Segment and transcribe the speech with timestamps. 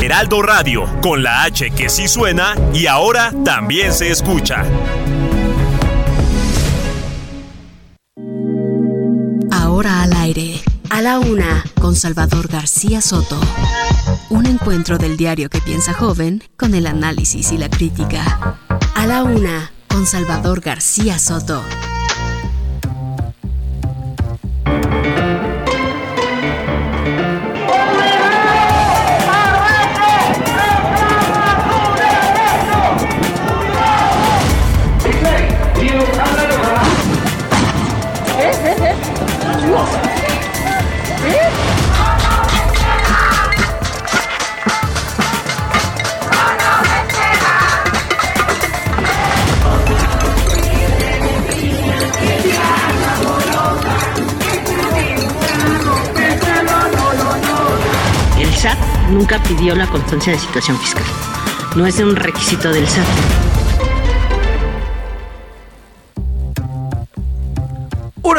[0.00, 4.64] Heraldo Radio, con la H que sí suena y ahora también se escucha.
[9.50, 13.40] Ahora al aire, a la una, con Salvador García Soto.
[14.30, 18.56] Un encuentro del diario que piensa joven con el análisis y la crítica.
[18.94, 21.62] A la una, con Salvador García Soto.
[59.10, 61.04] Nunca pidió la constancia de situación fiscal.
[61.76, 63.57] No es un requisito del SAT.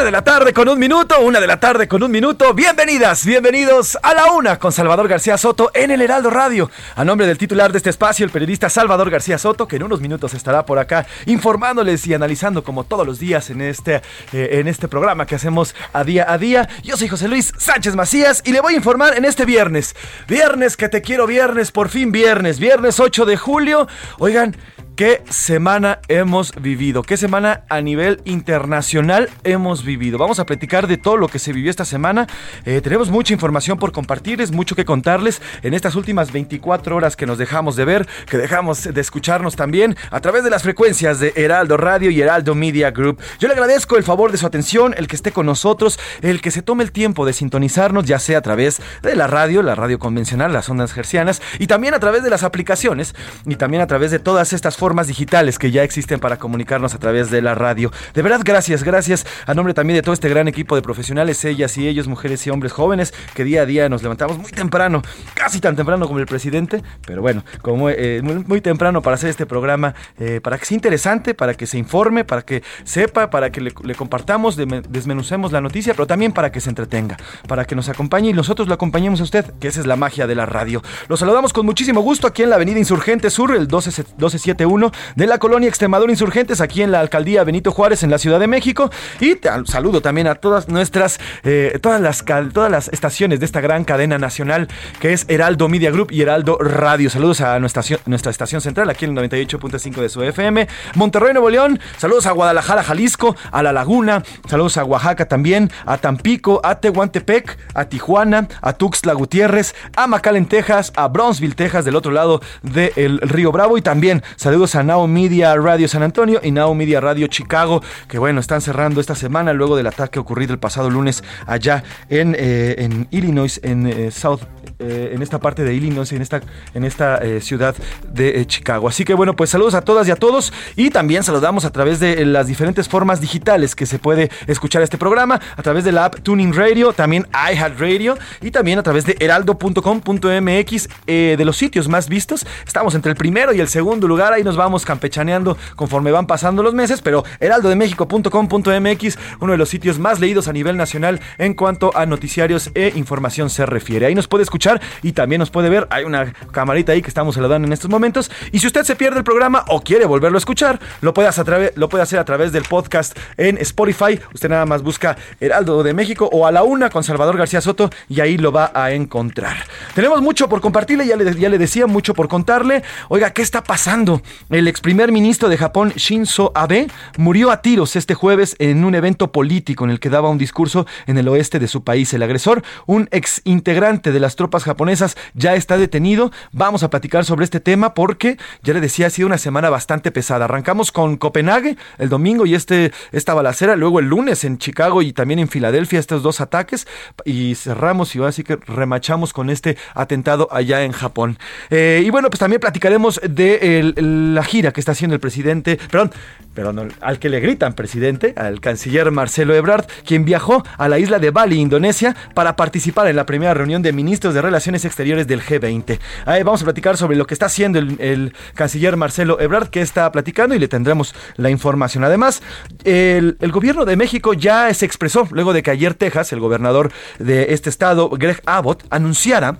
[0.04, 2.54] De la tarde con un minuto, una de la tarde con un minuto.
[2.54, 6.70] Bienvenidas, bienvenidos a la una con Salvador García Soto en el Heraldo Radio.
[6.96, 10.00] A nombre del titular de este espacio, el periodista Salvador García Soto, que en unos
[10.00, 13.96] minutos estará por acá informándoles y analizando como todos los días en este,
[14.32, 16.66] eh, en este programa que hacemos a día a día.
[16.82, 19.94] Yo soy José Luis Sánchez Macías y le voy a informar en este viernes.
[20.26, 23.86] Viernes que te quiero viernes, por fin viernes, viernes 8 de julio.
[24.18, 24.56] Oigan,
[25.00, 27.02] ¿Qué semana hemos vivido?
[27.02, 30.18] ¿Qué semana a nivel internacional hemos vivido?
[30.18, 32.26] Vamos a platicar de todo lo que se vivió esta semana.
[32.66, 37.24] Eh, tenemos mucha información por compartirles, mucho que contarles en estas últimas 24 horas que
[37.24, 41.32] nos dejamos de ver, que dejamos de escucharnos también a través de las frecuencias de
[41.34, 43.20] Heraldo Radio y Heraldo Media Group.
[43.38, 46.50] Yo le agradezco el favor de su atención, el que esté con nosotros, el que
[46.50, 49.98] se tome el tiempo de sintonizarnos, ya sea a través de la radio, la radio
[49.98, 53.14] convencional, las ondas gercianas, y también a través de las aplicaciones,
[53.46, 56.98] y también a través de todas estas formas digitales que ya existen para comunicarnos a
[56.98, 57.92] través de la radio.
[58.14, 61.76] De verdad, gracias, gracias a nombre también de todo este gran equipo de profesionales, ellas
[61.78, 65.02] y ellos, mujeres y hombres jóvenes, que día a día nos levantamos muy temprano,
[65.34, 69.46] casi tan temprano como el presidente, pero bueno, como eh, muy, temprano para hacer este
[69.46, 73.60] programa, eh, para que sea interesante, para que se informe, para que sepa, para que
[73.60, 77.88] le, compartamos, de, desmenucemos la noticia, pero también para que se entretenga, para que nos
[77.88, 80.82] acompañe y nosotros lo acompañemos a usted, que esa es la magia de la radio.
[81.08, 84.79] Los saludamos con muchísimo gusto aquí en la Avenida Insurgente Sur, el 12, 1271
[85.14, 88.46] de la colonia Extremadura Insurgentes, aquí en la alcaldía Benito Juárez, en la Ciudad de
[88.46, 88.90] México.
[89.20, 93.84] Y saludo también a todas nuestras, eh, todas, las, todas las estaciones de esta gran
[93.84, 94.68] cadena nacional
[95.00, 97.10] que es Heraldo Media Group y Heraldo Radio.
[97.10, 100.68] Saludos a nuestra, nuestra estación central, aquí en el 98.5 de su FM.
[100.94, 101.80] Monterrey, Nuevo León.
[101.96, 104.22] Saludos a Guadalajara, Jalisco, a La Laguna.
[104.48, 110.46] Saludos a Oaxaca también, a Tampico, a Tehuantepec, a Tijuana, a Tuxtla Gutiérrez, a McAllen,
[110.46, 113.78] Texas, a Brownsville, Texas, del otro lado del Río Bravo.
[113.78, 118.18] Y también saludos a Now Media Radio San Antonio y Now Media Radio Chicago, que
[118.18, 122.76] bueno, están cerrando esta semana luego del ataque ocurrido el pasado lunes allá en, eh,
[122.78, 124.42] en Illinois, en eh, South,
[124.80, 126.40] eh, en esta parte de Illinois, en esta,
[126.74, 127.74] en esta eh, ciudad
[128.12, 128.88] de eh, Chicago.
[128.88, 132.00] Así que bueno, pues saludos a todas y a todos y también saludamos a través
[132.00, 136.06] de las diferentes formas digitales que se puede escuchar este programa, a través de la
[136.06, 142.08] app Tuning Radio, también iHeartRadio y también a través de heraldo.com.mx, de los sitios más
[142.08, 142.46] vistos.
[142.66, 146.62] Estamos entre el primero y el segundo lugar, ahí nos vamos campechaneando conforme van pasando
[146.62, 151.94] los meses, pero heraldodemexico.com.mx, uno de los sitios más leídos a nivel nacional en cuanto
[151.94, 154.06] a noticiarios e información se refiere.
[154.06, 154.69] Ahí nos puede escuchar
[155.02, 155.86] y también nos puede ver.
[155.90, 158.30] Hay una camarita ahí que estamos saludando en estos momentos.
[158.52, 161.72] Y si usted se pierde el programa o quiere volverlo a escuchar, lo puede hacer,
[161.76, 164.20] lo puede hacer a través del podcast en Spotify.
[164.34, 167.90] Usted nada más busca Heraldo de México o a la una con Salvador García Soto
[168.08, 169.56] y ahí lo va a encontrar.
[169.94, 172.82] Tenemos mucho por compartirle, ya le, ya le decía, mucho por contarle.
[173.08, 174.22] Oiga, ¿qué está pasando?
[174.50, 178.94] El ex primer ministro de Japón, Shinzo Abe, murió a tiros este jueves en un
[178.94, 182.12] evento político en el que daba un discurso en el oeste de su país.
[182.12, 186.32] El agresor, un ex integrante de las tropas japonesas ya está detenido.
[186.52, 190.10] Vamos a platicar sobre este tema porque, ya le decía, ha sido una semana bastante
[190.10, 190.44] pesada.
[190.46, 195.12] Arrancamos con Copenhague el domingo y este, esta balacera, luego el lunes en Chicago y
[195.12, 196.86] también en Filadelfia estos dos ataques
[197.24, 201.38] y cerramos y así que remachamos con este atentado allá en Japón.
[201.70, 206.12] Eh, y bueno, pues también platicaremos de la gira que está haciendo el presidente, perdón,
[206.54, 211.18] perdón, al que le gritan presidente, al canciller Marcelo Ebrard, quien viajó a la isla
[211.18, 215.42] de Bali, Indonesia, para participar en la primera reunión de ministros de Relaciones Exteriores del
[215.42, 215.98] G20.
[216.26, 220.10] Ahí vamos a platicar sobre lo que está haciendo el, canciller Marcelo Ebrard, que está
[220.10, 222.04] platicando y le tendremos la información.
[222.04, 222.42] Además,
[222.84, 226.92] el, el gobierno de México ya se expresó luego de que ayer Texas, el gobernador
[227.18, 229.58] de este estado, Greg Abbott, anunciara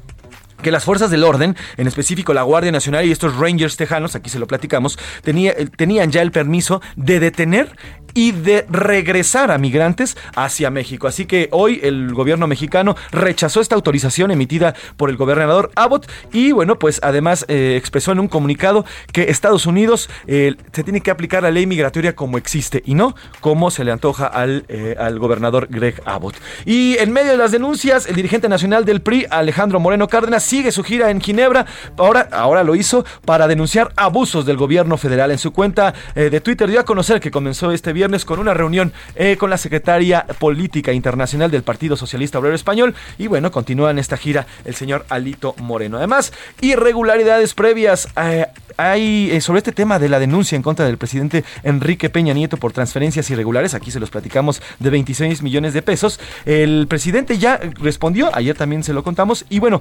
[0.63, 4.31] que las fuerzas del orden, en específico la Guardia Nacional y estos Rangers tejanos, aquí
[4.31, 7.77] se lo platicamos, tenía, tenían ya el permiso de detener
[8.15, 11.07] y de regresar a migrantes hacia México.
[11.07, 16.53] Así que hoy el gobierno mexicano rechazó esta autorización emitida por el gobernador Abbott y
[16.53, 21.11] bueno, pues además eh, expresó en un comunicado que Estados Unidos eh, se tiene que
[21.11, 25.19] aplicar la ley migratoria como existe y no como se le antoja al, eh, al
[25.19, 26.37] gobernador Greg Abbott.
[26.65, 30.73] Y en medio de las denuncias, el dirigente nacional del PRI, Alejandro Moreno Cárdenas, sigue
[30.73, 31.65] su gira en Ginebra.
[31.97, 35.31] Ahora, ahora lo hizo para denunciar abusos del gobierno federal.
[35.31, 38.93] En su cuenta de Twitter dio a conocer que comenzó este viernes con una reunión
[39.15, 43.99] eh, con la secretaria política internacional del Partido Socialista Obrero Español y bueno, continúa en
[43.99, 45.99] esta gira el señor Alito Moreno.
[45.99, 48.47] Además, irregularidades previas eh,
[48.77, 52.57] hay eh, sobre este tema de la denuncia en contra del presidente Enrique Peña Nieto
[52.57, 56.19] por transferencias irregulares, aquí se los platicamos de 26 millones de pesos.
[56.47, 59.81] El presidente ya respondió, ayer también se lo contamos y bueno,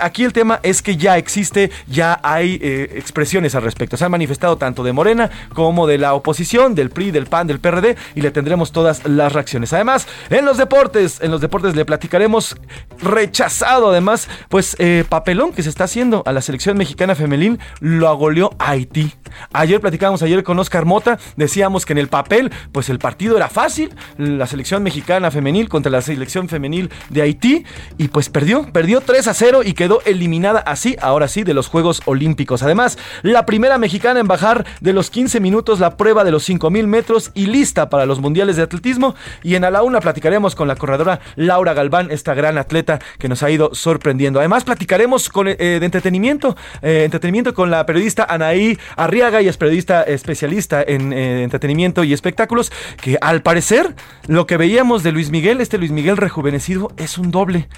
[0.00, 3.96] aquí el tema es que ya existe, ya hay expresiones al respecto.
[3.96, 7.60] Se han manifestado tanto de Morena como de la oposición, del PRI, del PAN, del
[7.60, 9.72] PRD y le tendremos todas las reacciones.
[9.72, 12.56] Además, en los deportes, en los deportes le platicaremos
[13.02, 18.08] rechazado además, pues eh, papelón que se está haciendo a la selección mexicana femenil lo
[18.08, 19.12] agoleó Haití.
[19.52, 23.48] Ayer platicábamos ayer con Oscar Mota, decíamos que en el papel, pues el partido era
[23.48, 27.64] fácil, la selección mexicana femenil contra la selección femenil de Haití
[27.96, 31.68] y pues perdió, perdió 3 a 0 y quedó eliminada así, ahora sí, de los
[31.68, 32.62] Juegos Olímpicos.
[32.62, 36.86] Además, la primera mexicana en bajar de los 15 minutos la prueba de los 5000
[36.86, 39.14] metros y lista para los mundiales de atletismo.
[39.42, 43.28] Y en A la Una platicaremos con la corredora Laura Galván, esta gran atleta que
[43.28, 44.38] nos ha ido sorprendiendo.
[44.38, 49.56] Además, platicaremos con, eh, de entretenimiento, eh, entretenimiento con la periodista Anaí Arriaga y es
[49.56, 53.94] periodista especialista en eh, entretenimiento y espectáculos, que al parecer
[54.26, 57.68] lo que veíamos de Luis Miguel, este Luis Miguel rejuvenecido, es un doble.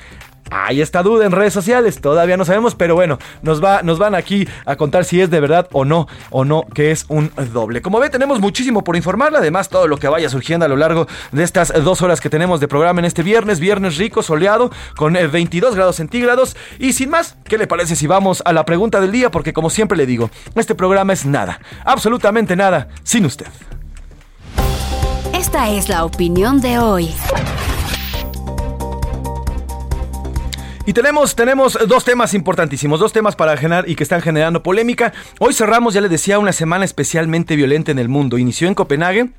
[0.51, 4.15] Hay esta duda en redes sociales, todavía no sabemos, pero bueno, nos, va, nos van
[4.15, 7.81] aquí a contar si es de verdad o no, o no, que es un doble.
[7.81, 11.07] Como ve, tenemos muchísimo por informarle, además todo lo que vaya surgiendo a lo largo
[11.31, 15.15] de estas dos horas que tenemos de programa en este viernes, viernes rico, soleado, con
[15.15, 16.57] 22 eh, grados centígrados.
[16.79, 19.31] Y sin más, ¿qué le parece si vamos a la pregunta del día?
[19.31, 23.47] Porque como siempre le digo, este programa es nada, absolutamente nada, sin usted.
[25.35, 27.11] Esta es la opinión de hoy.
[30.85, 35.13] Y tenemos, tenemos dos temas importantísimos, dos temas para generar y que están generando polémica.
[35.39, 38.37] Hoy cerramos, ya les decía, una semana especialmente violenta en el mundo.
[38.37, 39.31] Inició en Copenhague,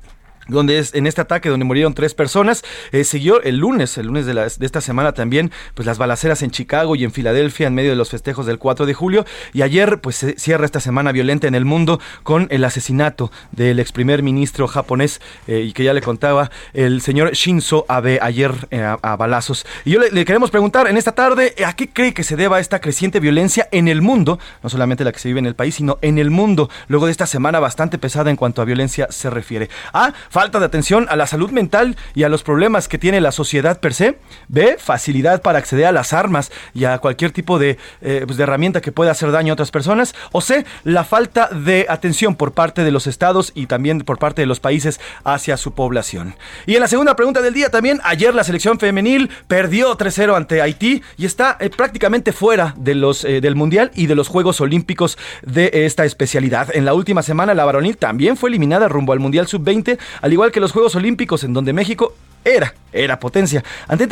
[0.48, 2.64] donde es en este ataque donde murieron tres personas.
[2.92, 6.50] Eh, siguió el lunes, el lunes de, de, esta semana también, pues las balaceras en
[6.50, 9.24] Chicago y en Filadelfia en medio de los festejos del 4 de julio.
[9.52, 13.80] Y ayer, pues se cierra esta semana violenta en el mundo con el asesinato del
[13.80, 18.52] ex primer ministro japonés eh, y que ya le contaba el señor Shinzo Abe ayer
[18.70, 19.66] eh, a, balazos.
[19.84, 22.80] Y yo le, queremos preguntar en esta tarde, ¿a qué cree que se deba esta
[22.80, 24.38] creciente violencia en el mundo?
[24.62, 27.12] No solamente la que se vive en el país, sino en el mundo, luego de
[27.12, 29.68] esta semana bastante pesada en cuanto a violencia se refiere.
[29.92, 33.30] A falta de atención a la salud mental y a los problemas que tiene la
[33.30, 34.18] sociedad per se.
[34.48, 38.42] B, facilidad para acceder a las armas y a cualquier tipo de, eh, pues, de
[38.42, 40.12] herramienta que pueda hacer daño a otras personas.
[40.32, 44.42] O C, la falta de atención por parte de los estados y también por parte
[44.42, 46.34] de los países hacia su población.
[46.66, 50.60] Y en la segunda pregunta del día también, ayer la selección femenil perdió 3-0 ante
[50.60, 54.60] Haití y está eh, prácticamente fuera de los, eh, del Mundial y de los Juegos
[54.60, 56.74] Olímpicos de esta especialidad.
[56.74, 60.52] En la última semana la varonil también fue eliminada rumbo al Mundial Sub-20, al igual
[60.52, 62.14] que los Juegos Olímpicos en donde México
[62.44, 63.64] era, era potencia.
[63.88, 64.08] Ante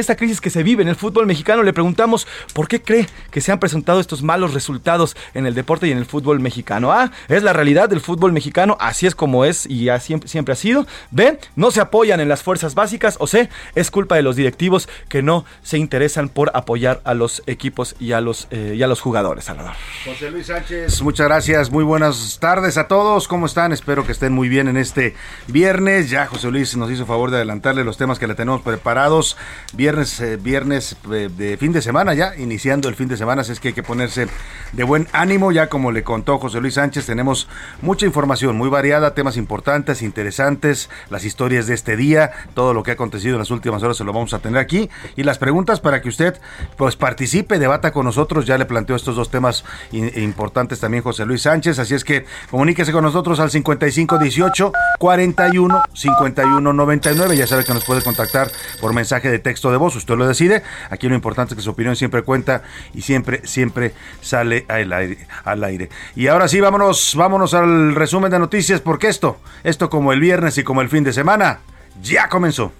[0.00, 3.40] esta, crisis que se vive en el fútbol mexicano, le preguntamos por qué cree que
[3.40, 6.92] se han presentado estos malos resultados en el deporte y en el fútbol mexicano.
[6.92, 10.56] A, es la realidad del fútbol mexicano, así es como es y así siempre, ha
[10.56, 10.86] sido.
[11.10, 13.16] B, no se apoyan en las fuerzas básicas.
[13.20, 17.42] O C, es culpa de los directivos que no se interesan por apoyar a los
[17.46, 19.74] equipos y a los, eh, y a los jugadores, Salvador.
[20.04, 23.28] José Luis Sánchez, muchas gracias, muy buenas tardes a todos.
[23.28, 23.72] ¿Cómo están?
[23.72, 25.14] Espero que estén muy bien en este
[25.46, 26.10] viernes.
[26.10, 29.36] Ya José Luis nos hizo favor de adelantar los temas que le tenemos preparados.
[29.72, 33.52] Viernes, eh, viernes eh, de fin de semana ya, iniciando el fin de semana, así
[33.52, 34.28] es que hay que ponerse
[34.72, 35.52] de buen ánimo.
[35.52, 37.48] Ya como le contó José Luis Sánchez, tenemos
[37.82, 42.92] mucha información muy variada, temas importantes, interesantes, las historias de este día, todo lo que
[42.92, 44.90] ha acontecido en las últimas horas se lo vamos a tener aquí.
[45.16, 46.40] Y las preguntas para que usted
[46.76, 48.46] pues participe, debata con nosotros.
[48.46, 52.92] Ya le planteo estos dos temas importantes también José Luis Sánchez, así es que comuníquese
[52.92, 57.36] con nosotros al 5518 41 51 99.
[57.36, 60.62] Ya sabe que nos puede contactar por mensaje de texto de voz, usted lo decide.
[60.90, 62.62] Aquí lo importante es que su opinión siempre cuenta
[62.94, 65.26] y siempre, siempre sale al aire.
[65.44, 65.90] Al aire.
[66.14, 70.58] Y ahora sí, vámonos, vámonos al resumen de noticias, porque esto, esto como el viernes
[70.58, 71.60] y como el fin de semana,
[72.02, 72.72] ya comenzó.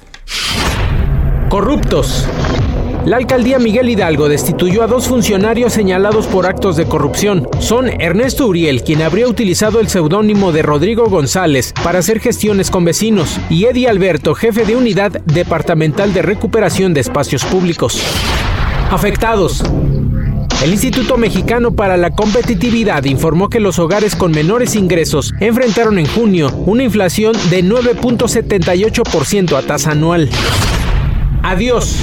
[1.48, 2.26] Corruptos.
[3.06, 7.48] La alcaldía Miguel Hidalgo destituyó a dos funcionarios señalados por actos de corrupción.
[7.60, 12.84] Son Ernesto Uriel, quien habría utilizado el seudónimo de Rodrigo González para hacer gestiones con
[12.84, 18.02] vecinos, y Eddie Alberto, jefe de unidad departamental de recuperación de espacios públicos.
[18.90, 19.62] Afectados.
[20.64, 26.06] El Instituto Mexicano para la Competitividad informó que los hogares con menores ingresos enfrentaron en
[26.06, 30.28] junio una inflación de 9.78% a tasa anual.
[31.44, 32.00] Adiós.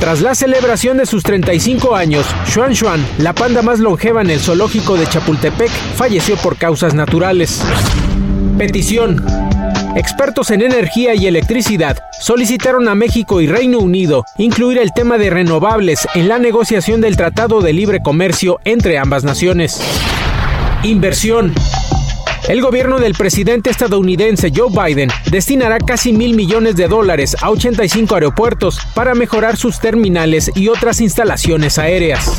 [0.00, 4.40] Tras la celebración de sus 35 años, Xuan Xuan, la panda más longeva en el
[4.40, 7.62] zoológico de Chapultepec, falleció por causas naturales.
[8.58, 9.24] Petición.
[9.96, 15.30] Expertos en energía y electricidad solicitaron a México y Reino Unido incluir el tema de
[15.30, 19.80] renovables en la negociación del Tratado de Libre Comercio entre ambas naciones.
[20.82, 21.54] Inversión.
[22.48, 28.14] El gobierno del presidente estadounidense Joe Biden destinará casi mil millones de dólares a 85
[28.14, 32.30] aeropuertos para mejorar sus terminales y otras instalaciones aéreas.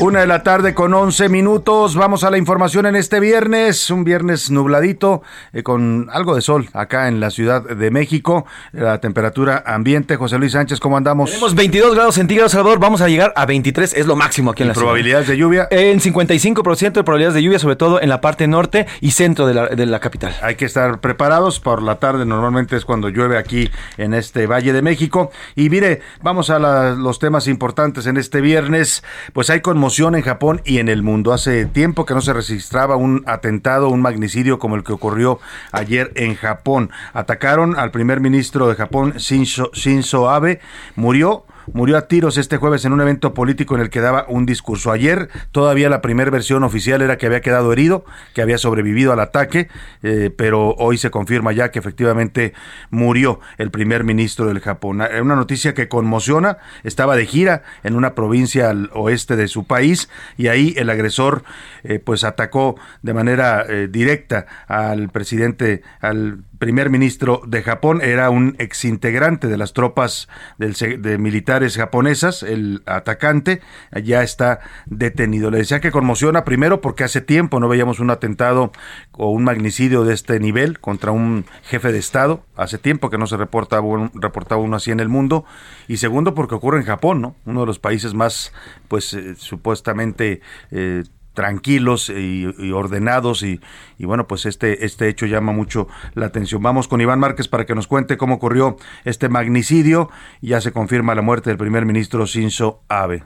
[0.00, 1.94] Una de la tarde con 11 minutos.
[1.94, 3.90] Vamos a la información en este viernes.
[3.90, 5.20] Un viernes nubladito
[5.52, 8.46] eh, con algo de sol acá en la Ciudad de México.
[8.72, 10.16] La temperatura ambiente.
[10.16, 11.28] José Luis Sánchez, ¿cómo andamos?
[11.28, 12.78] Tenemos 22 grados centígrados, Salvador.
[12.78, 13.92] Vamos a llegar a 23.
[13.92, 15.68] Es lo máximo aquí en la probabilidades de lluvia?
[15.70, 19.52] En 55% de probabilidades de lluvia, sobre todo en la parte norte y centro de
[19.52, 20.34] la, de la capital.
[20.40, 21.60] Hay que estar preparados.
[21.60, 25.30] Por la tarde normalmente es cuando llueve aquí en este Valle de México.
[25.56, 29.04] Y mire, vamos a los temas importantes en este viernes.
[29.34, 31.32] Pues hay conmoción en Japón y en el mundo.
[31.32, 35.40] Hace tiempo que no se registraba un atentado, un magnicidio como el que ocurrió
[35.72, 36.90] ayer en Japón.
[37.12, 40.60] Atacaron al primer ministro de Japón, Shinzo, Abe,
[40.94, 44.46] murió murió a tiros este jueves en un evento político en el que daba un
[44.46, 44.92] discurso.
[44.92, 49.20] Ayer todavía la primera versión oficial era que había quedado herido, que había sobrevivido al
[49.20, 49.68] ataque,
[50.02, 52.52] eh, pero hoy se confirma ya que efectivamente
[52.90, 55.02] murió el primer ministro del Japón.
[55.02, 59.64] Eh, una noticia que conmociona, estaba de gira en una provincia al oeste de su
[59.64, 61.42] país y ahí el agresor
[61.82, 68.54] eh, pues atacó de manera directa al presidente, al primer ministro de Japón, era un
[68.58, 73.62] exintegrante de las tropas del, de militares japonesas, el atacante,
[74.04, 75.50] ya está detenido.
[75.50, 78.72] Le decía que conmociona primero porque hace tiempo no veíamos un atentado
[79.12, 83.26] o un magnicidio de este nivel contra un jefe de Estado, hace tiempo que no
[83.26, 85.46] se reportaba, reportaba uno así en el mundo,
[85.88, 87.36] y segundo porque ocurre en Japón, ¿no?
[87.46, 88.52] Uno de los países más,
[88.86, 90.42] pues, eh, supuestamente...
[90.70, 91.04] Eh,
[91.40, 93.60] tranquilos y, ordenados y,
[93.98, 97.74] bueno pues este este hecho llama mucho la atención vamos con Iván Márquez para que
[97.74, 100.10] nos cuente cómo ocurrió este magnicidio
[100.42, 103.24] ya se confirma la muerte del primer ministro Shinzo Abe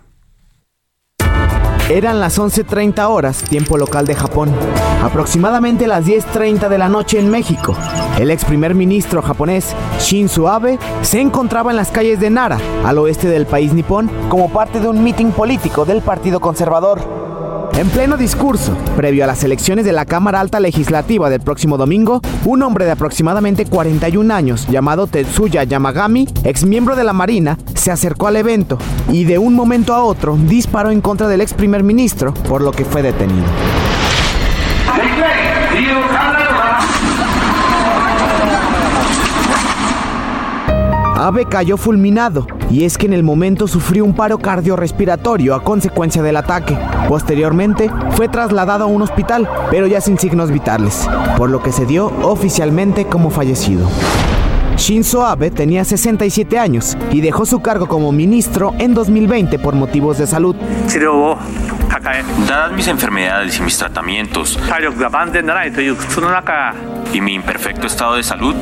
[1.90, 4.50] eran las 11.30 horas, tiempo local de Japón,
[5.02, 7.76] aproximadamente las 10.30 de la noche en México.
[8.18, 12.97] El ex primer ministro japonés Shinzo Abe se encontraba en las calles de Nara, al
[12.97, 17.23] oeste del país nipón, como parte de un mitin político del Partido Conservador.
[17.76, 22.20] En pleno discurso, previo a las elecciones de la Cámara Alta Legislativa del próximo domingo,
[22.44, 27.90] un hombre de aproximadamente 41 años, llamado Tetsuya Yamagami, ex miembro de la Marina, se
[27.90, 28.78] acercó al evento
[29.10, 32.70] y de un momento a otro disparó en contra del ex primer ministro, por lo
[32.70, 33.44] que fue detenido.
[41.16, 46.23] Abe cayó fulminado y es que en el momento sufrió un paro cardiorrespiratorio a consecuencia
[46.23, 46.76] del ataque.
[47.09, 51.87] Posteriormente fue trasladado a un hospital, pero ya sin signos vitales, por lo que se
[51.87, 53.88] dio oficialmente como fallecido.
[54.76, 60.18] Shinzo Abe tenía 67 años y dejó su cargo como ministro en 2020 por motivos
[60.18, 60.56] de salud.
[62.48, 64.58] Dadas mis enfermedades y mis tratamientos
[67.12, 68.56] y mi imperfecto estado de salud,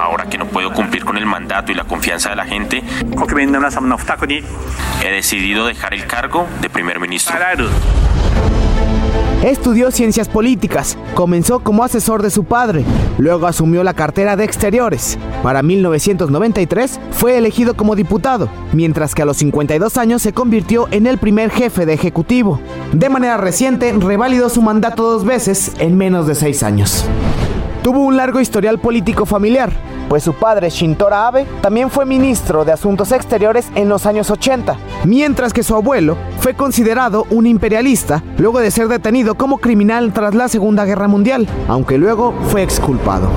[0.00, 2.84] ahora que no puedo cumplir con el mandato y la confianza de la gente,
[5.02, 7.34] he decidido dejar el cargo de primer ministro.
[9.42, 12.84] Estudió ciencias políticas, comenzó como asesor de su padre,
[13.18, 15.18] luego asumió la cartera de Exteriores.
[15.42, 21.08] Para 1993 fue elegido como diputado, mientras que a los 52 años se convirtió en
[21.08, 22.60] el primer jefe de Ejecutivo.
[22.92, 27.04] De manera reciente, revalidó su mandato dos veces en menos de seis años.
[27.82, 29.72] Tuvo un largo historial político familiar,
[30.08, 34.76] pues su padre Shintora Abe también fue ministro de Asuntos Exteriores en los años 80,
[35.04, 40.32] mientras que su abuelo fue considerado un imperialista luego de ser detenido como criminal tras
[40.32, 43.28] la Segunda Guerra Mundial, aunque luego fue exculpado.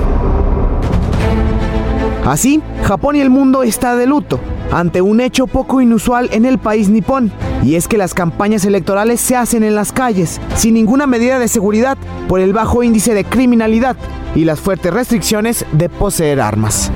[2.24, 4.38] Así, Japón y el mundo está de luto
[4.72, 7.32] ante un hecho poco inusual en el país nipón,
[7.62, 11.48] y es que las campañas electorales se hacen en las calles, sin ninguna medida de
[11.48, 13.96] seguridad por el bajo índice de criminalidad
[14.34, 16.90] y las fuertes restricciones de poseer armas.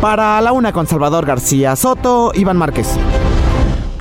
[0.00, 2.88] Para la una con Salvador García Soto, Iván Márquez.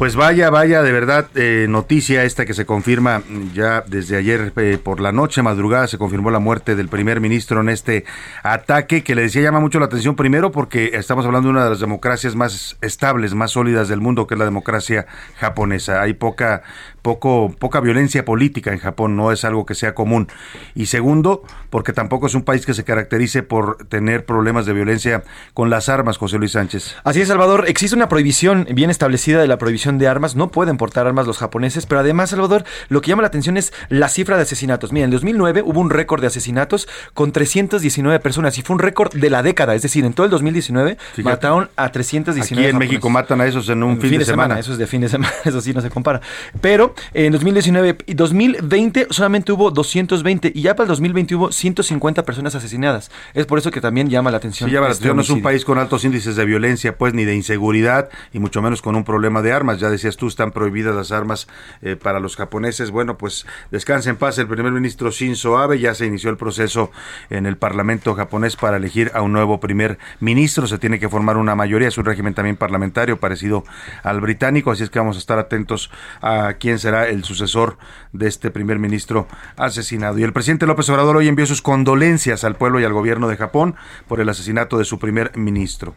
[0.02, 3.22] Pues vaya, vaya, de verdad, eh, noticia esta que se confirma
[3.54, 7.62] ya desde ayer eh, por la noche, madrugada, se confirmó la muerte del primer ministro
[7.62, 8.06] en este
[8.42, 11.70] ataque que le decía llama mucho la atención primero porque estamos hablando de una de
[11.70, 15.06] las democracias más estables, más sólidas del mundo, que es la democracia
[15.38, 16.02] japonesa.
[16.02, 16.64] Hay poca
[17.02, 20.28] poco, poca violencia política en Japón, no es algo que sea común.
[20.76, 25.24] Y segundo, porque tampoco es un país que se caracterice por tener problemas de violencia
[25.54, 26.96] con las armas, José Luis Sánchez.
[27.04, 30.78] Así es, Salvador, existe una prohibición bien establecida de la prohibición de armas, no pueden
[30.78, 34.36] portar armas los japoneses, pero además, Salvador, lo que llama la atención es la cifra
[34.38, 34.92] de asesinatos.
[34.92, 39.14] Mira, en 2009 hubo un récord de asesinatos con 319 personas y fue un récord
[39.14, 43.10] de la década, es decir, en todo el 2019 mataron a 319 Aquí en México
[43.10, 44.60] matan a esos en un fin, de, semana.
[44.60, 46.22] Eso es de fin de semana, eso sí no se compara.
[46.60, 52.24] Pero en 2019 y 2020 solamente hubo 220 y ya para el 2020 hubo 150
[52.24, 53.12] personas asesinadas.
[53.34, 54.70] Es por eso que también llama la atención.
[54.70, 55.18] Sí, llama la este atención.
[55.18, 58.62] No es un país con altos índices de violencia, pues, ni de inseguridad y mucho
[58.62, 59.80] menos con un problema de armas.
[59.80, 61.48] Ya decías tú, están prohibidas las armas
[61.82, 62.92] eh, para los japoneses.
[62.92, 65.80] Bueno, pues descanse en paz el primer ministro Shinzo Abe.
[65.80, 66.92] Ya se inició el proceso
[67.30, 70.68] en el Parlamento japonés para elegir a un nuevo primer ministro.
[70.68, 71.88] Se tiene que formar una mayoría.
[71.88, 73.64] Es un régimen también parlamentario parecido
[74.04, 74.72] al británico.
[74.72, 77.78] Así es que vamos a estar atentos a quién será el sucesor
[78.12, 80.20] de este primer ministro asesinado.
[80.20, 83.38] Y el presidente López Obrador hoy envió sus condolencias al pueblo y al gobierno de
[83.38, 83.76] Japón
[84.08, 85.96] por el asesinato de su primer ministro.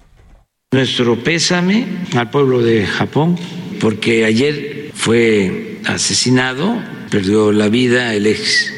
[0.73, 1.87] Nuestro pésame
[2.17, 3.39] al pueblo de Japón
[3.81, 6.77] porque ayer fue asesinado,
[7.11, 8.73] perdió la vida el ex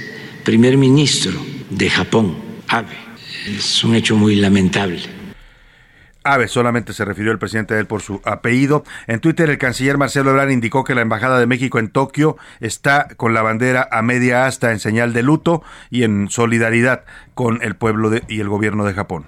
[0.45, 1.33] primer ministro
[1.71, 2.37] de Japón,
[2.69, 2.97] Abe.
[3.47, 5.16] Es un hecho muy lamentable.
[6.27, 8.85] Abe, solamente se refirió el presidente a él por su apellido.
[9.07, 13.09] En Twitter, el canciller Marcelo Ebrard indicó que la Embajada de México en Tokio está
[13.17, 17.77] con la bandera a media asta en señal de luto y en solidaridad con el
[17.77, 19.27] pueblo y el gobierno de Japón.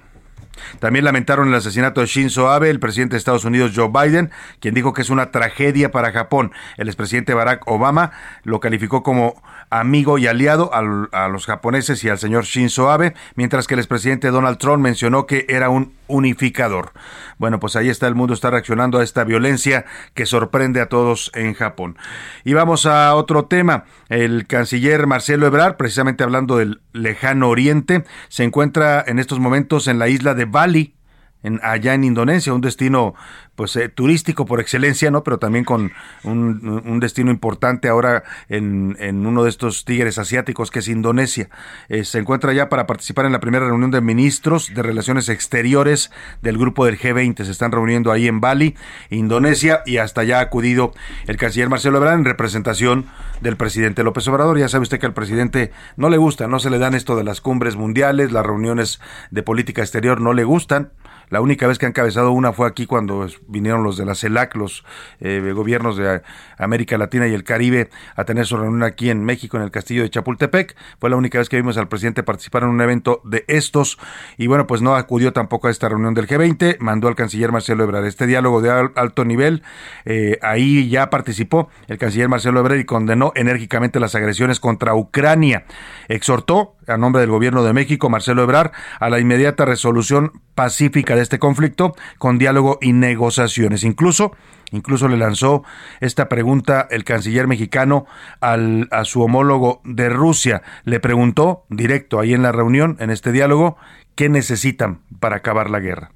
[0.79, 4.73] También lamentaron el asesinato de Shinzo Abe, el presidente de Estados Unidos Joe Biden, quien
[4.73, 6.51] dijo que es una tragedia para Japón.
[6.77, 8.11] El expresidente Barack Obama
[8.43, 13.67] lo calificó como amigo y aliado a los japoneses y al señor Shinzo Abe, mientras
[13.67, 16.91] que el expresidente Donald Trump mencionó que era un unificador.
[17.37, 21.31] Bueno, pues ahí está el mundo, está reaccionando a esta violencia que sorprende a todos
[21.35, 21.97] en Japón.
[22.43, 23.85] Y vamos a otro tema.
[24.09, 29.99] El canciller Marcelo Ebrard, precisamente hablando del lejano oriente, se encuentra en estos momentos en
[29.99, 30.95] la isla de Bali,
[31.43, 33.15] en, allá en Indonesia, un destino
[33.55, 35.23] pues eh, turístico por excelencia, ¿no?
[35.23, 35.91] Pero también con
[36.23, 41.49] un, destino importante ahora en, en, uno de estos tigres asiáticos que es Indonesia.
[41.89, 46.09] Eh, se encuentra ya para participar en la primera reunión de ministros de Relaciones Exteriores
[46.41, 47.43] del grupo del G20.
[47.43, 48.75] Se están reuniendo ahí en Bali,
[49.09, 50.93] Indonesia, y hasta allá ha acudido
[51.27, 53.07] el canciller Marcelo Ebrard en representación
[53.41, 54.57] del presidente López Obrador.
[54.57, 57.25] Ya sabe usted que al presidente no le gusta, no se le dan esto de
[57.25, 60.91] las cumbres mundiales, las reuniones de política exterior no le gustan.
[61.29, 64.55] La única vez que han encabezado una fue aquí cuando vinieron los de la CELAC,
[64.55, 64.83] los
[65.19, 66.21] eh, gobiernos de
[66.57, 70.03] América Latina y el Caribe, a tener su reunión aquí en México, en el castillo
[70.03, 70.75] de Chapultepec.
[70.99, 73.99] Fue la única vez que vimos al presidente participar en un evento de estos.
[74.37, 77.83] Y bueno, pues no acudió tampoco a esta reunión del G20, mandó al canciller Marcelo
[77.83, 78.05] Ebrard.
[78.05, 79.63] Este diálogo de alto nivel,
[80.05, 85.65] eh, ahí ya participó el canciller Marcelo Ebrard y condenó enérgicamente las agresiones contra Ucrania.
[86.07, 91.21] Exhortó a nombre del gobierno de México, Marcelo Ebrard, a la inmediata resolución pacífica de
[91.21, 93.83] este conflicto con diálogo y negociaciones.
[93.83, 94.33] Incluso,
[94.71, 95.63] incluso le lanzó
[95.99, 98.05] esta pregunta el canciller mexicano
[98.41, 100.61] al, a su homólogo de Rusia.
[100.83, 103.77] Le preguntó directo ahí en la reunión, en este diálogo,
[104.15, 106.11] qué necesitan para acabar la guerra.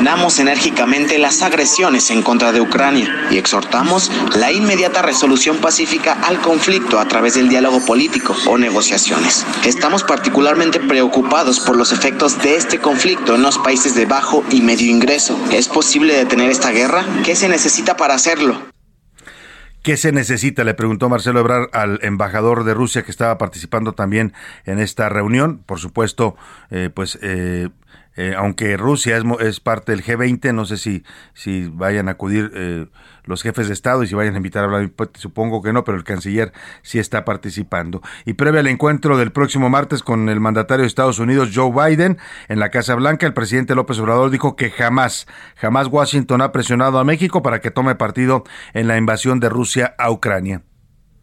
[0.00, 6.40] Condenamos enérgicamente las agresiones en contra de Ucrania y exhortamos la inmediata resolución pacífica al
[6.40, 9.46] conflicto a través del diálogo político o negociaciones.
[9.66, 14.62] Estamos particularmente preocupados por los efectos de este conflicto en los países de bajo y
[14.62, 15.38] medio ingreso.
[15.52, 17.04] ¿Es posible detener esta guerra?
[17.22, 18.58] ¿Qué se necesita para hacerlo?
[19.82, 20.64] ¿Qué se necesita?
[20.64, 24.32] Le preguntó Marcelo Ebrard al embajador de Rusia que estaba participando también
[24.64, 25.58] en esta reunión.
[25.58, 26.36] Por supuesto,
[26.70, 27.68] eh, pues eh,
[28.16, 32.50] eh, aunque Rusia es, es, parte del G20, no sé si, si vayan a acudir
[32.54, 32.86] eh,
[33.24, 35.96] los jefes de Estado y si vayan a invitar a Vladimir supongo que no, pero
[35.96, 38.02] el canciller sí está participando.
[38.24, 42.18] Y previo al encuentro del próximo martes con el mandatario de Estados Unidos, Joe Biden,
[42.48, 46.98] en la Casa Blanca, el presidente López Obrador dijo que jamás, jamás Washington ha presionado
[46.98, 48.44] a México para que tome partido
[48.74, 50.62] en la invasión de Rusia a Ucrania.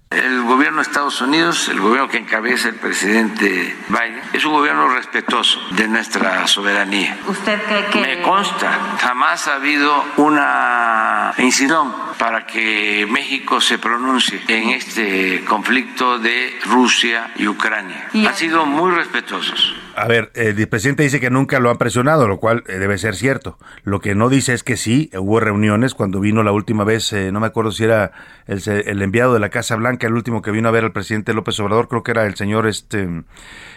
[0.09, 4.87] El gobierno de Estados Unidos, el gobierno que encabeza el presidente Biden, es un gobierno
[4.87, 7.17] respetuoso de nuestra soberanía.
[7.27, 7.99] ¿Usted cree que.?
[7.99, 16.19] Me consta, jamás ha habido una incisión para que México se pronuncie en este conflicto
[16.19, 18.09] de Rusia y Ucrania.
[18.13, 19.75] Han sido muy respetuosos.
[19.97, 23.15] A ver, el presidente dice que nunca lo han presionado, lo cual eh, debe ser
[23.15, 23.57] cierto.
[23.83, 27.31] Lo que no dice es que sí, hubo reuniones cuando vino la última vez, eh,
[27.31, 28.12] no me acuerdo si era
[28.45, 31.33] el, el, enviado de la Casa Blanca, el último que vino a ver al presidente
[31.33, 33.23] López Obrador, creo que era el señor este,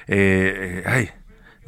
[0.09, 1.11] eh,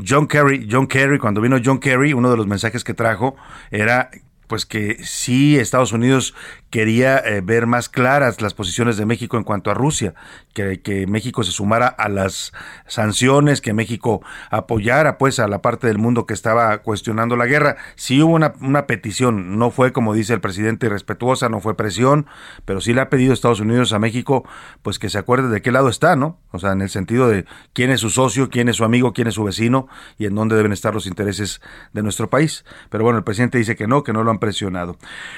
[0.07, 0.69] John Kerry.
[0.71, 3.37] John Kerry, cuando vino John Kerry, uno de los mensajes que trajo
[3.71, 4.11] era
[4.49, 6.35] pues que sí Estados Unidos
[6.73, 10.15] quería eh, ver más claras las posiciones de México en cuanto a Rusia,
[10.55, 12.55] que, México se sumara a las
[12.87, 17.77] sanciones, que México apoyara pues a la parte del mundo que estaba cuestionando la guerra.
[17.95, 22.27] Sí hubo una, una petición, no fue como dice el presidente respetuosa, no fue presión,
[22.65, 24.49] pero sí le ha pedido Estados Unidos a México
[24.81, 26.39] pues que se acuerde de qué lado está, ¿no?
[26.53, 29.29] O sea, en el sentido de quién es su socio, quién es su amigo, quién
[29.29, 31.61] es su vecino y en dónde deben estar los intereses
[31.93, 32.65] de nuestro país.
[32.89, 34.97] Pero bueno, el presidente dice que no, que no lo han presionado.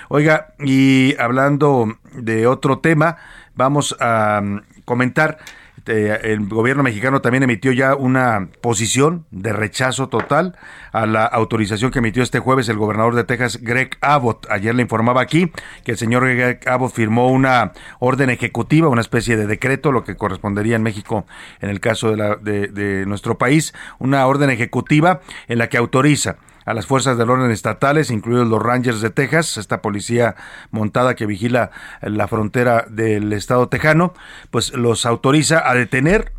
[0.09, 3.17] Oiga, y hablando de otro tema,
[3.55, 5.39] vamos a um, comentar
[5.87, 10.57] eh, el gobierno mexicano también emitió ya una posición de rechazo total
[10.93, 14.47] a la autorización que emitió este jueves el gobernador de Texas, Greg Abbott.
[14.51, 15.53] Ayer le informaba aquí
[15.85, 16.25] que el señor
[16.67, 21.27] Abbott firmó una orden ejecutiva, una especie de decreto, lo que correspondería en México
[21.61, 25.77] en el caso de, la, de, de nuestro país, una orden ejecutiva en la que
[25.77, 30.35] autoriza a las fuerzas del orden estatales, incluidos los Rangers de Texas, esta policía
[30.71, 34.15] montada que vigila la frontera del estado tejano,
[34.51, 36.33] pues los autoriza a detener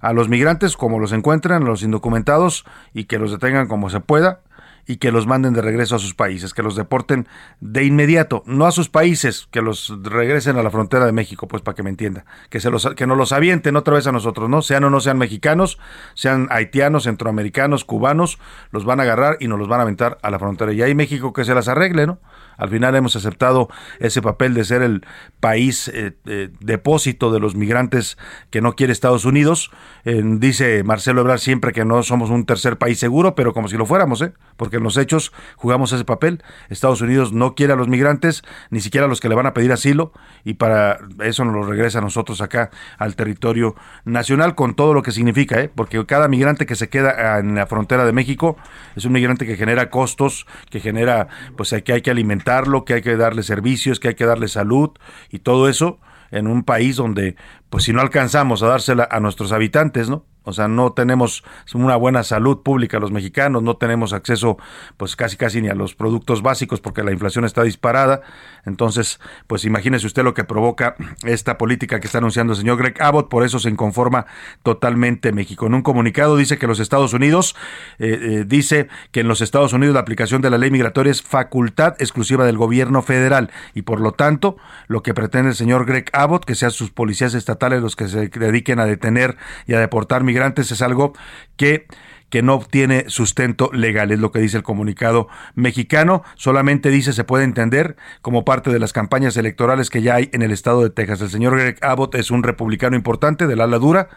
[0.00, 4.40] a los migrantes como los encuentran, los indocumentados, y que los detengan como se pueda,
[4.86, 7.26] y que los manden de regreso a sus países, que los deporten
[7.60, 11.62] de inmediato, no a sus países, que los regresen a la frontera de México, pues
[11.62, 14.48] para que me entienda, que se los que nos los avienten otra vez a nosotros,
[14.48, 14.62] ¿no?
[14.62, 15.78] Sean o no sean mexicanos,
[16.14, 18.38] sean haitianos, centroamericanos, cubanos,
[18.70, 20.72] los van a agarrar y nos los van a aventar a la frontera.
[20.72, 22.18] Y ahí México que se las arregle, ¿no?
[22.56, 25.06] Al final hemos aceptado ese papel de ser el
[25.40, 28.16] país eh, eh, depósito de los migrantes
[28.50, 29.70] que no quiere Estados Unidos.
[30.04, 33.76] Eh, dice Marcelo Ebrard siempre que no somos un tercer país seguro, pero como si
[33.76, 34.32] lo fuéramos, ¿eh?
[34.56, 36.42] porque en los hechos jugamos ese papel.
[36.68, 39.54] Estados Unidos no quiere a los migrantes, ni siquiera a los que le van a
[39.54, 40.12] pedir asilo,
[40.44, 45.02] y para eso nos lo regresa a nosotros acá al territorio nacional con todo lo
[45.02, 45.70] que significa, ¿eh?
[45.74, 48.56] porque cada migrante que se queda en la frontera de México
[48.96, 52.43] es un migrante que genera costos, que genera, pues que hay que alimentar
[52.84, 54.90] que hay que darle servicios, que hay que darle salud
[55.30, 55.98] y todo eso
[56.30, 57.36] en un país donde,
[57.70, 60.26] pues si no alcanzamos a dársela a nuestros habitantes, ¿no?
[60.44, 61.42] O sea, no tenemos
[61.74, 64.58] una buena salud pública los mexicanos, no tenemos acceso
[64.96, 68.22] pues casi casi ni a los productos básicos porque la inflación está disparada.
[68.66, 73.00] Entonces, pues imagínese usted lo que provoca esta política que está anunciando el señor Greg
[73.02, 74.26] Abbott, por eso se inconforma
[74.62, 75.66] totalmente México.
[75.66, 77.56] En un comunicado dice que los Estados Unidos,
[77.98, 81.22] eh, eh, dice que en los Estados Unidos la aplicación de la ley migratoria es
[81.22, 84.56] facultad exclusiva del gobierno federal y por lo tanto
[84.88, 88.28] lo que pretende el señor Greg Abbott, que sean sus policías estatales los que se
[88.28, 91.12] dediquen a detener y a deportar migrantes, migrantes es algo
[91.56, 91.86] que
[92.30, 97.22] que no tiene sustento legal, es lo que dice el comunicado mexicano, solamente dice se
[97.22, 100.90] puede entender como parte de las campañas electorales que ya hay en el estado de
[100.90, 101.20] Texas.
[101.20, 104.08] El señor Greg Abbott es un republicano importante del ala dura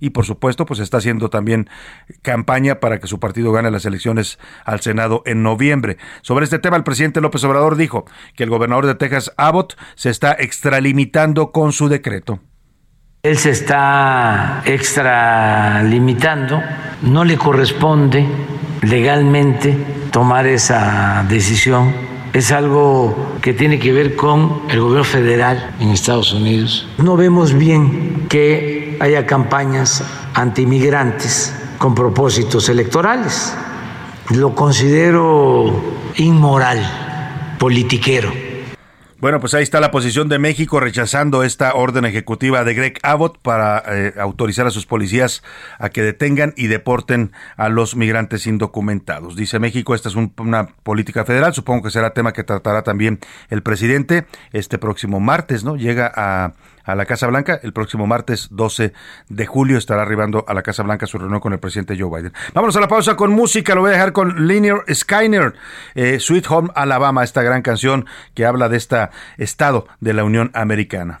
[0.00, 1.68] y por supuesto pues está haciendo también
[2.22, 5.98] campaña para que su partido gane las elecciones al Senado en noviembre.
[6.22, 10.08] Sobre este tema el presidente López Obrador dijo que el gobernador de Texas Abbott se
[10.08, 12.40] está extralimitando con su decreto.
[13.26, 16.62] Él se está extralimitando,
[17.02, 18.24] no le corresponde
[18.82, 19.76] legalmente
[20.12, 21.92] tomar esa decisión.
[22.32, 26.88] Es algo que tiene que ver con el gobierno federal en Estados Unidos.
[26.98, 33.52] No vemos bien que haya campañas antimigrantes con propósitos electorales.
[34.30, 35.82] Lo considero
[36.14, 36.78] inmoral,
[37.58, 38.45] politiquero
[39.18, 43.38] Bueno, pues ahí está la posición de México rechazando esta orden ejecutiva de Greg Abbott
[43.38, 45.42] para eh, autorizar a sus policías
[45.78, 49.34] a que detengan y deporten a los migrantes indocumentados.
[49.34, 53.62] Dice México, esta es una política federal, supongo que será tema que tratará también el
[53.62, 55.76] presidente este próximo martes, ¿no?
[55.76, 56.52] Llega a
[56.86, 57.60] a la Casa Blanca.
[57.62, 58.94] El próximo martes 12
[59.28, 62.32] de julio estará arribando a la Casa Blanca su reunión con el presidente Joe Biden.
[62.54, 63.74] Vámonos a la pausa con música.
[63.74, 65.54] Lo voy a dejar con Linear Skyner,
[65.94, 70.50] eh, Sweet Home Alabama, esta gran canción que habla de este estado de la Unión
[70.54, 71.20] Americana.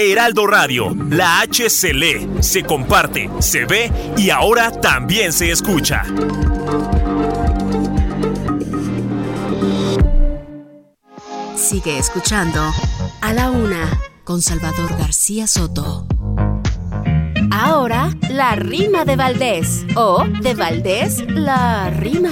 [0.00, 6.04] Heraldo Radio, la H se lee, se comparte, se ve y ahora también se escucha.
[11.54, 12.60] Sigue escuchando
[13.20, 16.06] a la una con Salvador García Soto.
[17.52, 22.30] Ahora, la rima de Valdés o de Valdés, la rima.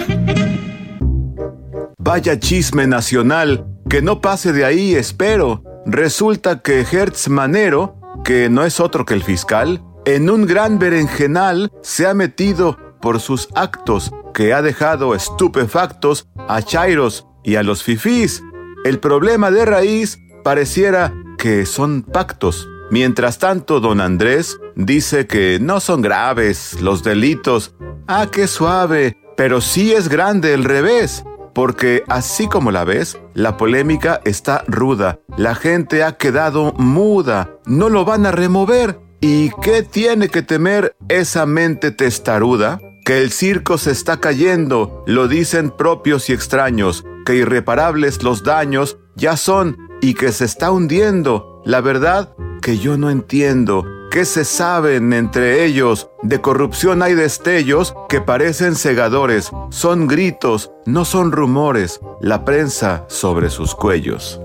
[1.99, 8.63] Vaya chisme nacional, que no pase de ahí, espero Resulta que Hertz Manero, que no
[8.63, 14.13] es otro que el fiscal, en un gran berenjenal se ha metido por sus actos
[14.35, 18.43] que ha dejado estupefactos a Chairos y a los fifís.
[18.85, 22.69] El problema de raíz pareciera que son pactos.
[22.91, 27.75] Mientras tanto, don Andrés dice que no son graves los delitos.
[28.07, 31.25] Ah, qué suave, pero sí es grande el revés
[31.59, 37.89] porque así como la ves, la polémica está ruda, la gente ha quedado muda, no
[37.89, 39.01] lo van a remover.
[39.21, 42.79] ¿Y qué tiene que temer esa mente testaruda?
[43.05, 48.97] Que el circo se está cayendo, lo dicen propios y extraños, que irreparables los daños
[49.17, 51.61] ya son y que se está hundiendo.
[51.65, 53.85] La verdad que yo no entiendo.
[54.11, 56.09] ¿Qué se saben entre ellos?
[56.23, 63.51] De corrupción hay destellos que parecen cegadores, son gritos, no son rumores, la prensa sobre
[63.51, 64.41] sus cuellos.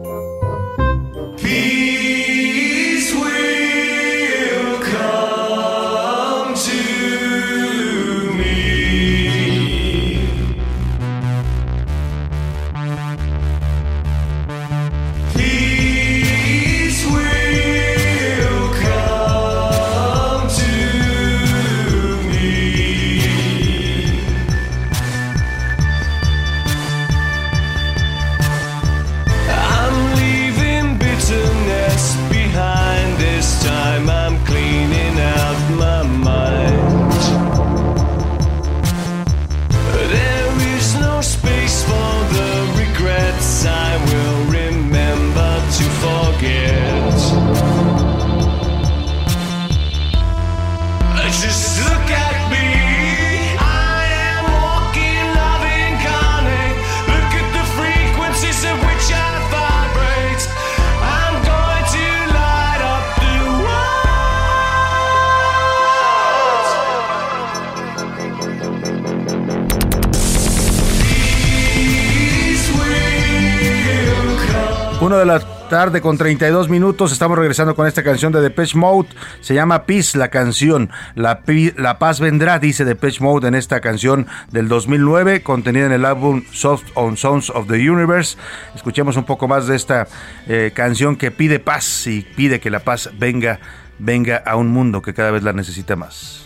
[75.18, 77.12] De la tarde con 32 minutos.
[77.12, 79.10] Estamos regresando con esta canción de Depeche Mode.
[79.42, 80.90] Se llama Peace la canción.
[81.16, 81.42] La,
[81.78, 86.44] la paz vendrá, dice Depeche Mode en esta canción del 2009, contenida en el álbum
[86.52, 88.38] Soft on Sounds of the Universe.
[88.76, 90.08] Escuchemos un poco más de esta
[90.48, 93.60] eh, canción que pide paz y pide que la paz venga,
[94.00, 96.46] venga a un mundo que cada vez la necesita más.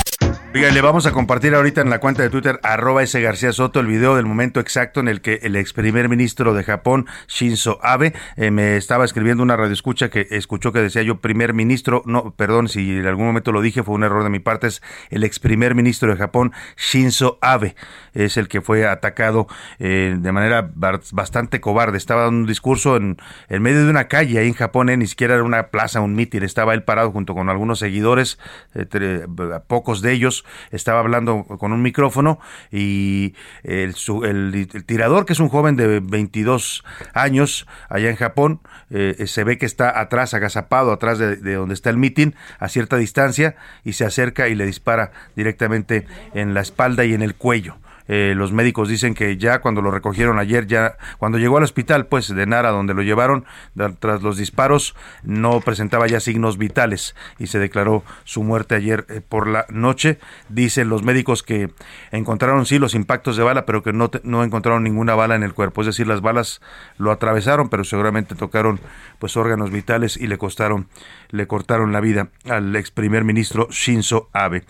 [0.53, 3.79] Oiga, le vamos a compartir ahorita en la cuenta de Twitter, arroba ese García Soto,
[3.79, 7.79] el video del momento exacto en el que el ex primer ministro de Japón, Shinzo
[7.81, 12.31] Abe, eh, me estaba escribiendo una radioescucha que escuchó que decía yo primer ministro, no,
[12.31, 15.23] perdón, si en algún momento lo dije, fue un error de mi parte, es el
[15.23, 17.77] ex primer ministro de Japón, Shinzo Abe,
[18.13, 19.47] es el que fue atacado
[19.79, 23.15] eh, de manera bastante cobarde, estaba dando un discurso en,
[23.47, 26.13] en medio de una calle ahí en Japón, eh, ni siquiera era una plaza, un
[26.13, 28.37] mitin, estaba él parado junto con algunos seguidores,
[29.67, 30.40] pocos de ellos,
[30.71, 32.39] estaba hablando con un micrófono
[32.71, 33.95] y el,
[34.85, 39.65] tirador, que es un joven de 22 años allá en Japón, eh, se ve que
[39.65, 44.47] está atrás, agazapado, atrás de donde está el mitin, a cierta distancia, y se acerca
[44.47, 47.77] y le dispara directamente en la espalda y en el cuello.
[48.07, 52.07] Eh, los médicos dicen que ya cuando lo recogieron ayer, ya cuando llegó al hospital,
[52.07, 53.45] pues de Nara, donde lo llevaron,
[53.99, 59.21] tras los disparos, no presentaba ya signos vitales y se declaró su muerte ayer eh,
[59.27, 60.19] por la noche.
[60.49, 61.71] Dicen los médicos que
[62.11, 65.53] encontraron sí los impactos de bala, pero que no, no encontraron ninguna bala en el
[65.53, 65.81] cuerpo.
[65.81, 66.61] Es decir, las balas
[66.97, 68.79] lo atravesaron, pero seguramente tocaron
[69.19, 70.87] pues órganos vitales y le costaron,
[71.29, 74.63] le cortaron la vida al ex primer ministro Shinzo Abe.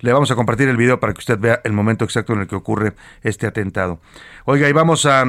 [0.00, 2.46] Le vamos a compartir el video para que usted vea el momento exacto en el
[2.46, 2.69] que ocurre
[3.22, 4.00] este atentado.
[4.44, 5.24] Oiga, y vamos a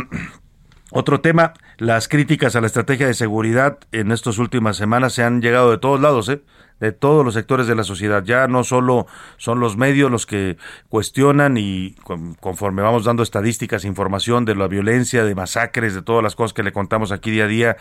[0.92, 5.42] otro tema, las críticas a la estrategia de seguridad en estas últimas semanas se han
[5.42, 6.42] llegado de todos lados, ¿eh?
[6.80, 8.24] de todos los sectores de la sociedad.
[8.24, 9.06] Ya no solo
[9.38, 10.58] son los medios los que
[10.90, 11.96] cuestionan y
[12.40, 16.64] conforme vamos dando estadísticas, información de la violencia, de masacres, de todas las cosas que
[16.64, 17.78] le contamos aquí día a día,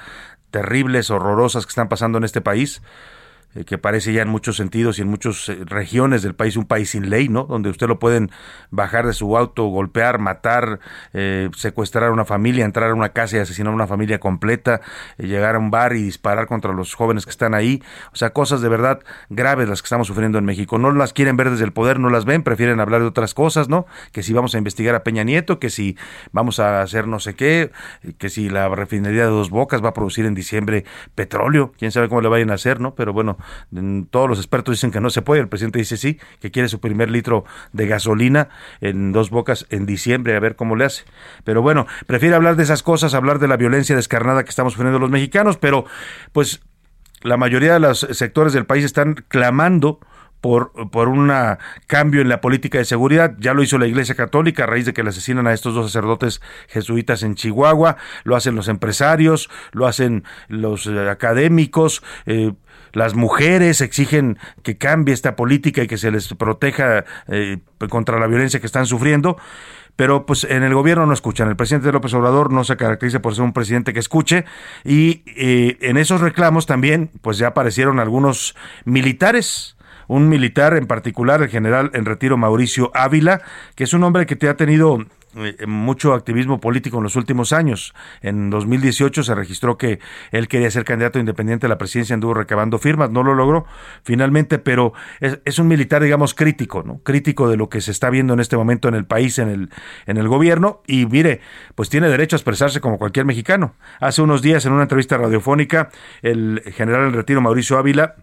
[0.50, 2.82] terribles, horrorosas que están pasando en este país
[3.54, 6.66] eh, que parece ya en muchos sentidos y en muchas eh, regiones del país un
[6.66, 7.44] país sin ley, ¿no?
[7.44, 8.30] Donde usted lo pueden
[8.70, 10.78] bajar de su auto, golpear, matar,
[11.14, 14.82] eh, secuestrar a una familia, entrar a una casa y asesinar a una familia completa,
[15.18, 17.82] llegar a un bar y disparar contra los jóvenes que están ahí.
[18.12, 20.78] O sea, cosas de verdad graves las que estamos sufriendo en México.
[20.78, 23.68] No las quieren ver desde el poder, no las ven, prefieren hablar de otras cosas,
[23.68, 23.84] ¿no?
[24.12, 25.96] Que si vamos a investigar a Peña Nieto, que si
[26.30, 27.72] vamos a hacer no sé qué,
[28.18, 30.84] que si la refinería de Dos Bocas va a producir en diciembre
[31.16, 32.94] petróleo, quién sabe cómo le vayan a hacer, ¿no?
[32.94, 33.39] Pero bueno,
[34.10, 36.80] todos los expertos dicen que no se puede, el presidente dice sí, que quiere su
[36.80, 38.48] primer litro de gasolina
[38.80, 41.04] en dos bocas en diciembre, a ver cómo le hace.
[41.44, 44.98] Pero bueno, prefiere hablar de esas cosas, hablar de la violencia descarnada que estamos poniendo
[44.98, 45.84] los mexicanos, pero
[46.32, 46.60] pues
[47.22, 50.00] la mayoría de los sectores del país están clamando
[50.40, 51.30] por, por un
[51.86, 53.36] cambio en la política de seguridad.
[53.38, 55.86] Ya lo hizo la Iglesia Católica a raíz de que le asesinan a estos dos
[55.92, 62.02] sacerdotes jesuitas en Chihuahua, lo hacen los empresarios, lo hacen los eh, académicos.
[62.26, 62.52] Eh,
[62.92, 68.26] las mujeres exigen que cambie esta política y que se les proteja eh, contra la
[68.26, 69.36] violencia que están sufriendo
[69.96, 71.50] pero pues en el gobierno no escuchan.
[71.50, 74.46] El presidente López Obrador no se caracteriza por ser un presidente que escuche
[74.82, 78.54] y en esos reclamos también pues ya aparecieron algunos
[78.86, 79.76] militares
[80.10, 83.42] un militar en particular, el general en retiro Mauricio Ávila,
[83.76, 85.06] que es un hombre que te ha tenido eh,
[85.66, 87.94] mucho activismo político en los últimos años.
[88.20, 90.00] En 2018 se registró que
[90.32, 93.66] él quería ser candidato independiente a la presidencia, anduvo recabando firmas, no lo logró
[94.02, 96.98] finalmente, pero es, un militar, digamos, crítico, ¿no?
[97.02, 99.70] Crítico de lo que se está viendo en este momento en el país, en el,
[100.06, 101.40] en el gobierno, y mire,
[101.74, 103.74] pues tiene derecho a expresarse como cualquier mexicano.
[104.00, 105.90] Hace unos días, en una entrevista radiofónica,
[106.22, 108.16] el general en retiro Mauricio Ávila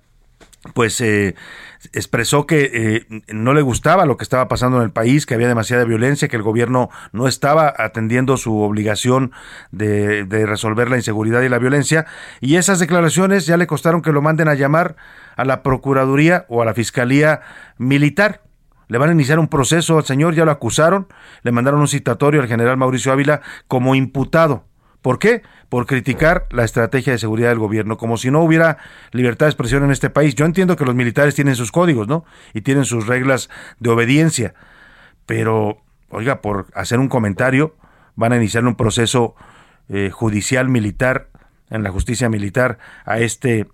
[0.73, 1.35] pues eh,
[1.93, 5.47] expresó que eh, no le gustaba lo que estaba pasando en el país, que había
[5.47, 9.31] demasiada violencia, que el gobierno no estaba atendiendo su obligación
[9.71, 12.05] de, de, resolver la inseguridad y la violencia.
[12.41, 14.95] Y esas declaraciones ya le costaron que lo manden a llamar
[15.35, 17.41] a la Procuraduría o a la Fiscalía
[17.77, 18.41] Militar.
[18.87, 21.07] Le van a iniciar un proceso al señor, ya lo acusaron,
[21.43, 24.65] le mandaron un citatorio al general Mauricio Ávila como imputado
[25.07, 25.41] ¿Por qué?
[25.69, 28.77] Por criticar la estrategia de seguridad del gobierno, como si no hubiera
[29.13, 30.35] libertad de expresión en este país.
[30.35, 32.25] Yo entiendo que los militares tienen sus códigos, ¿no?
[32.53, 34.53] Y tienen sus reglas de obediencia.
[35.25, 35.77] Pero,
[36.09, 37.77] oiga, por hacer un comentario,
[38.15, 39.33] van a iniciar un proceso
[39.87, 41.29] eh, judicial militar,
[41.69, 43.69] en la justicia militar, a este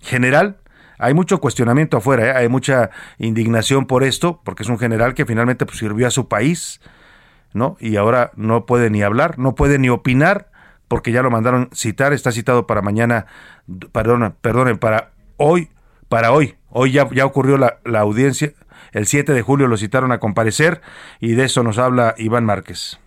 [0.00, 0.60] general.
[0.98, 2.32] Hay mucho cuestionamiento afuera, ¿eh?
[2.36, 2.88] hay mucha
[3.18, 6.80] indignación por esto, porque es un general que finalmente pues, sirvió a su país,
[7.52, 7.76] ¿no?
[7.80, 10.49] Y ahora no puede ni hablar, no puede ni opinar
[10.90, 13.26] porque ya lo mandaron citar, está citado para mañana,
[13.92, 15.68] perdón, perdonen, para hoy,
[16.08, 18.54] para hoy, hoy ya, ya ocurrió la, la audiencia,
[18.90, 20.80] el 7 de julio lo citaron a comparecer
[21.20, 22.98] y de eso nos habla Iván Márquez.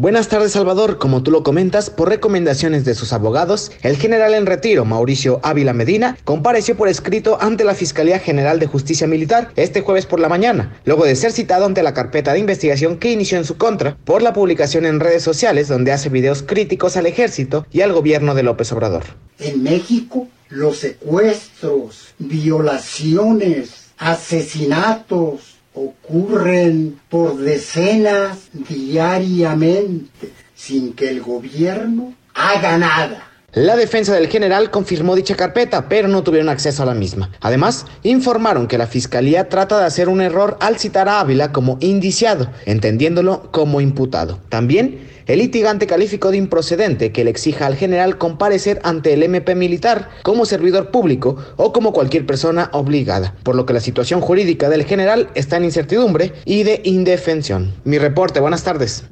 [0.00, 4.46] Buenas tardes Salvador, como tú lo comentas, por recomendaciones de sus abogados, el general en
[4.46, 9.82] retiro Mauricio Ávila Medina compareció por escrito ante la Fiscalía General de Justicia Militar este
[9.82, 13.36] jueves por la mañana, luego de ser citado ante la carpeta de investigación que inició
[13.36, 17.66] en su contra por la publicación en redes sociales donde hace videos críticos al ejército
[17.70, 19.04] y al gobierno de López Obrador.
[19.38, 32.76] En México los secuestros, violaciones, asesinatos ocurren por decenas diariamente sin que el gobierno haga
[32.78, 33.26] nada.
[33.52, 37.30] La defensa del general confirmó dicha carpeta, pero no tuvieron acceso a la misma.
[37.40, 41.76] Además, informaron que la fiscalía trata de hacer un error al citar a Ávila como
[41.80, 44.38] indiciado, entendiéndolo como imputado.
[44.50, 45.00] También,
[45.32, 50.10] el litigante calificó de improcedente que le exija al general comparecer ante el MP militar
[50.22, 54.84] como servidor público o como cualquier persona obligada, por lo que la situación jurídica del
[54.84, 57.74] general está en incertidumbre y de indefensión.
[57.84, 59.04] Mi reporte, buenas tardes.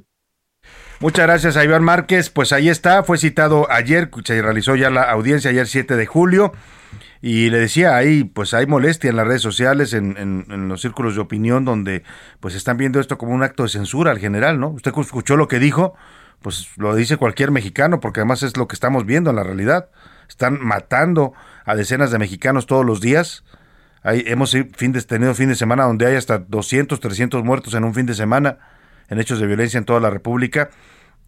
[0.98, 2.30] Muchas gracias a Iván Márquez.
[2.30, 6.52] Pues ahí está, fue citado ayer, se realizó ya la audiencia ayer 7 de julio.
[7.20, 11.14] Y le decía, ahí pues hay molestia en las redes sociales, en, en, los círculos
[11.14, 12.04] de opinión, donde
[12.40, 14.68] pues están viendo esto como un acto de censura al general, ¿no?
[14.68, 15.94] Usted escuchó lo que dijo,
[16.40, 19.88] pues lo dice cualquier mexicano, porque además es lo que estamos viendo en la realidad.
[20.28, 21.32] Están matando
[21.64, 23.44] a decenas de mexicanos todos los días.
[24.02, 27.82] Hay, hemos fin de, tenido fin de semana donde hay hasta 200, 300 muertos en
[27.82, 28.58] un fin de semana
[29.08, 30.70] en hechos de violencia en toda la República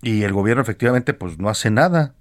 [0.02, 2.14] y el gobierno efectivamente pues no hace nada.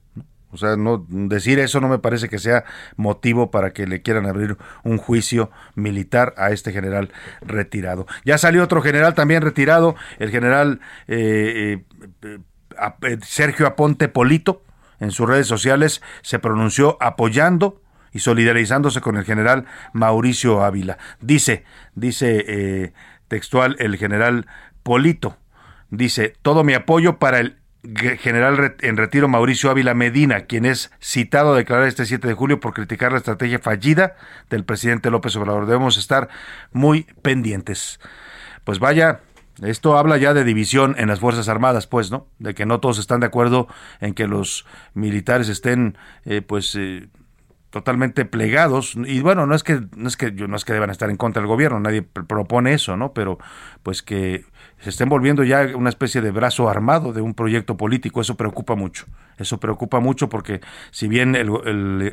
[0.52, 2.64] O sea, no decir eso no me parece que sea
[2.96, 8.08] motivo para que le quieran abrir un juicio militar a este general retirado.
[8.26, 11.84] Ya salió otro general también retirado, el general eh,
[12.24, 12.40] eh,
[13.04, 14.64] eh, Sergio Aponte Polito,
[15.00, 17.82] en sus redes sociales se pronunció apoyando
[18.12, 20.98] y solidarizándose con el general Mauricio Ávila.
[21.22, 22.94] Dice, dice
[23.28, 24.48] textual el general
[24.84, 25.38] Polito,
[25.90, 31.54] dice, todo mi apoyo para el general en retiro Mauricio Ávila Medina, quien es citado
[31.54, 34.16] a declarar este 7 de julio por criticar la estrategia fallida
[34.50, 35.66] del presidente López Obrador.
[35.66, 36.30] Debemos estar
[36.74, 38.00] muy pendientes.
[38.66, 39.22] Pues vaya,
[39.62, 42.28] esto habla ya de división en las Fuerzas Armadas, pues, ¿no?
[42.38, 43.68] De que no todos están de acuerdo
[44.02, 47.08] en que los militares estén, eh, pues, eh,
[47.70, 51.08] totalmente plegados y bueno no es que no es que no es que deban estar
[51.12, 53.38] en contra del gobierno nadie propone eso no pero
[53.84, 54.46] pues que
[54.80, 58.22] se estén volviendo ya una especie de brazo armado de un proyecto político.
[58.22, 59.06] Eso preocupa mucho.
[59.38, 60.62] Eso preocupa mucho porque
[60.92, 61.36] si bien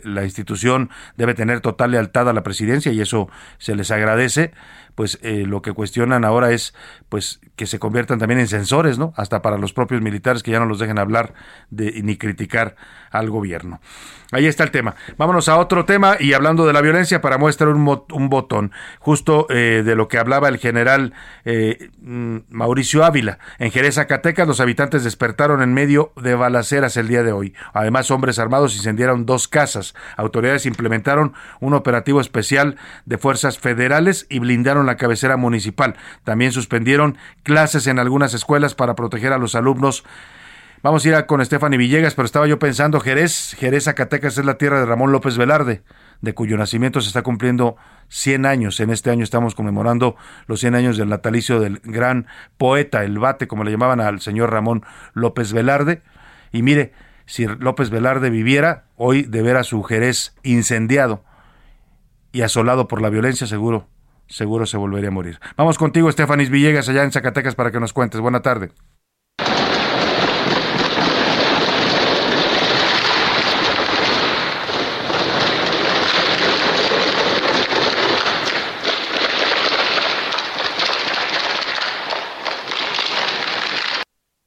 [0.05, 4.53] la institución debe tener total lealtad a la presidencia y eso se les agradece,
[4.97, 6.75] pues eh, lo que cuestionan ahora es
[7.09, 9.13] pues que se conviertan también en censores, ¿no?
[9.17, 11.35] Hasta para los propios militares que ya no los dejen hablar
[11.71, 12.75] de, ni criticar
[13.11, 13.81] al gobierno.
[14.33, 14.97] Ahí está el tema.
[15.17, 19.83] Vámonos a otro tema y hablando de la violencia para muestra un, botón, justo eh,
[19.85, 21.13] de lo que hablaba el general
[21.45, 23.39] eh, mm, Mauricio Ávila.
[23.59, 27.55] En Jerez, Zacatecas, los habitantes despertaron en medio de balaceras el día de hoy.
[27.73, 29.95] Además, hombres armados incendiaron dos casas.
[30.17, 35.97] Autoridades implementaron un operativo especial de fuerzas federales y blindaron la cabecera municipal.
[36.25, 40.05] También suspendieron clases en algunas escuelas para proteger a los alumnos
[40.87, 44.57] Vamos a ir con Stephanie Villegas, pero estaba yo pensando, Jerez, Jerez Zacatecas es la
[44.59, 45.83] tierra de Ramón López Velarde,
[46.21, 47.77] de cuyo nacimiento se está cumpliendo
[48.09, 48.79] 100 años.
[48.79, 50.15] En este año estamos conmemorando
[50.47, 52.27] los 100 años del natalicio del gran
[52.59, 54.85] poeta, el bate, como le llamaban al señor Ramón
[55.15, 56.03] López Velarde.
[56.53, 56.93] Y mire,
[57.25, 61.25] si López Velarde viviera, hoy de ver a su Jerez incendiado
[62.31, 63.89] y asolado por la violencia, seguro,
[64.29, 65.39] seguro se volvería a morir.
[65.57, 68.21] Vamos contigo, Stephanie Villegas, allá en Zacatecas, para que nos cuentes.
[68.21, 68.71] Buena tarde.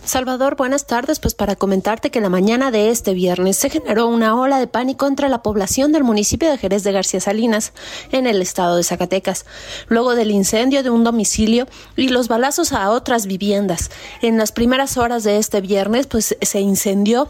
[0.10, 1.20] Salvador, buenas tardes.
[1.20, 5.06] Pues para comentarte que la mañana de este viernes se generó una ola de pánico
[5.06, 7.74] entre la población del municipio de Jerez de García Salinas,
[8.12, 9.46] en el estado de Zacatecas,
[9.88, 13.92] luego del incendio de un domicilio y los balazos a otras viviendas.
[14.24, 17.30] En las primeras horas de este viernes, pues se incendió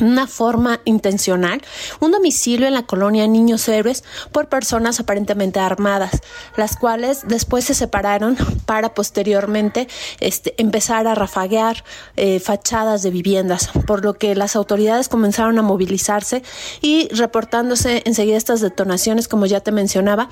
[0.00, 1.62] una forma intencional
[2.00, 6.20] un domicilio en la colonia Niños Héroes por personas aparentemente armadas,
[6.56, 8.36] las cuales después se separaron
[8.66, 9.88] para posteriormente
[10.20, 11.84] este, empezar a rafaguear
[12.16, 16.42] eh, fachadas de viviendas, por lo que las autoridades comenzaron a movilizarse
[16.80, 20.28] y reportándose enseguida estas detonaciones, como ya te mencionaba,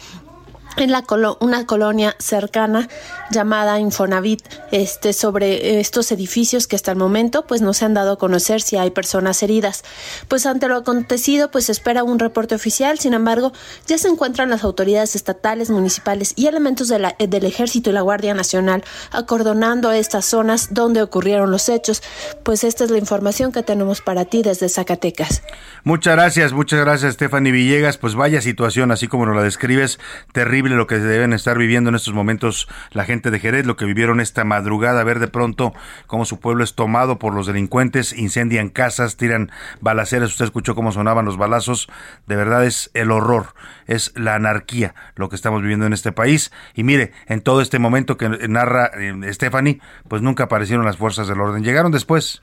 [0.77, 1.05] en la
[1.41, 2.89] una colonia cercana
[3.31, 4.43] llamada Infonavit.
[4.73, 8.61] Este sobre estos edificios que hasta el momento pues no se han dado a conocer
[8.61, 9.85] si hay personas heridas.
[10.29, 12.99] Pues ante lo acontecido pues espera un reporte oficial.
[12.99, 13.53] Sin embargo
[13.87, 18.03] ya se encuentran las autoridades estatales municipales y elementos de la, del ejército y la
[18.03, 22.03] guardia nacional acordonando estas zonas donde ocurrieron los hechos.
[22.43, 25.43] Pues esta es la información que tenemos para ti desde Zacatecas.
[25.85, 27.97] Muchas gracias muchas gracias Stephanie Villegas.
[27.97, 29.99] Pues vaya situación así como nos la describes
[30.33, 33.85] terrible lo que deben estar viviendo en estos momentos la gente de Jerez, lo que
[33.85, 35.73] vivieron esta madrugada, ver de pronto
[36.07, 40.93] cómo su pueblo es tomado por los delincuentes, incendian casas, tiran balaceras, usted escuchó cómo
[40.93, 41.89] sonaban los balazos,
[42.27, 43.55] de verdad es el horror,
[43.87, 46.51] es la anarquía lo que estamos viviendo en este país.
[46.75, 51.29] Y mire, en todo este momento que narra eh, Stephanie, pues nunca aparecieron las fuerzas
[51.29, 52.43] del orden, llegaron después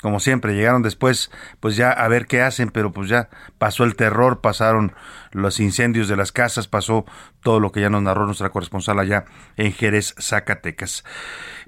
[0.00, 3.96] como siempre, llegaron después, pues ya a ver qué hacen, pero pues ya pasó el
[3.96, 4.94] terror, pasaron
[5.32, 7.04] los incendios de las casas, pasó
[7.42, 9.24] todo lo que ya nos narró nuestra corresponsal allá
[9.56, 11.04] en Jerez, Zacatecas.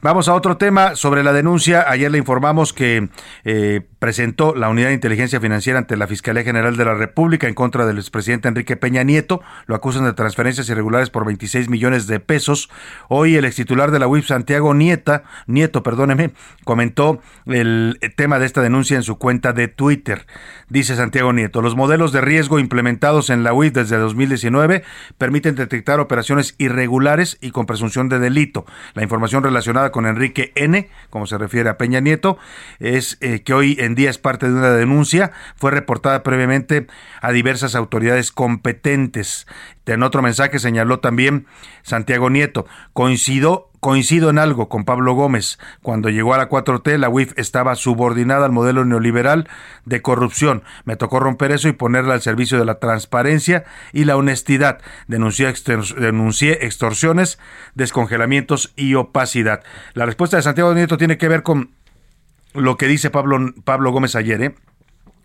[0.01, 1.89] Vamos a otro tema sobre la denuncia.
[1.89, 3.09] Ayer le informamos que
[3.45, 7.55] eh, presentó la Unidad de Inteligencia Financiera ante la Fiscalía General de la República en
[7.55, 9.43] contra del expresidente Enrique Peña Nieto.
[9.67, 12.69] Lo acusan de transferencias irregulares por 26 millones de pesos.
[13.09, 16.33] Hoy el extitular de la UIF, Santiago Nieta, Nieto, perdóneme,
[16.65, 20.27] comentó el tema de esta denuncia en su cuenta de Twitter.
[20.69, 24.83] Dice Santiago Nieto, los modelos de riesgo implementados en la Desde 2019
[25.19, 28.65] permiten detectar operaciones irregulares y con presunción de delito.
[28.95, 32.39] La información relacionada con Enrique N., como se refiere a Peña Nieto,
[32.79, 36.87] es eh, que hoy en día es parte de una denuncia, fue reportada previamente
[37.21, 39.47] a diversas autoridades competentes.
[39.87, 41.47] En otro mensaje señaló también
[41.83, 45.59] Santiago Nieto, coincido Coincido en algo con Pablo Gómez.
[45.83, 49.49] Cuando llegó a la 4T, la UIF estaba subordinada al modelo neoliberal
[49.87, 50.63] de corrupción.
[50.85, 54.79] Me tocó romper eso y ponerla al servicio de la transparencia y la honestidad.
[55.09, 55.53] Denuncié,
[55.99, 57.41] denuncié extorsiones,
[57.75, 59.65] descongelamientos y opacidad.
[59.95, 61.73] La respuesta de Santiago Nieto tiene que ver con
[62.55, 64.55] lo que dice Pablo, Pablo Gómez ayer, ¿eh?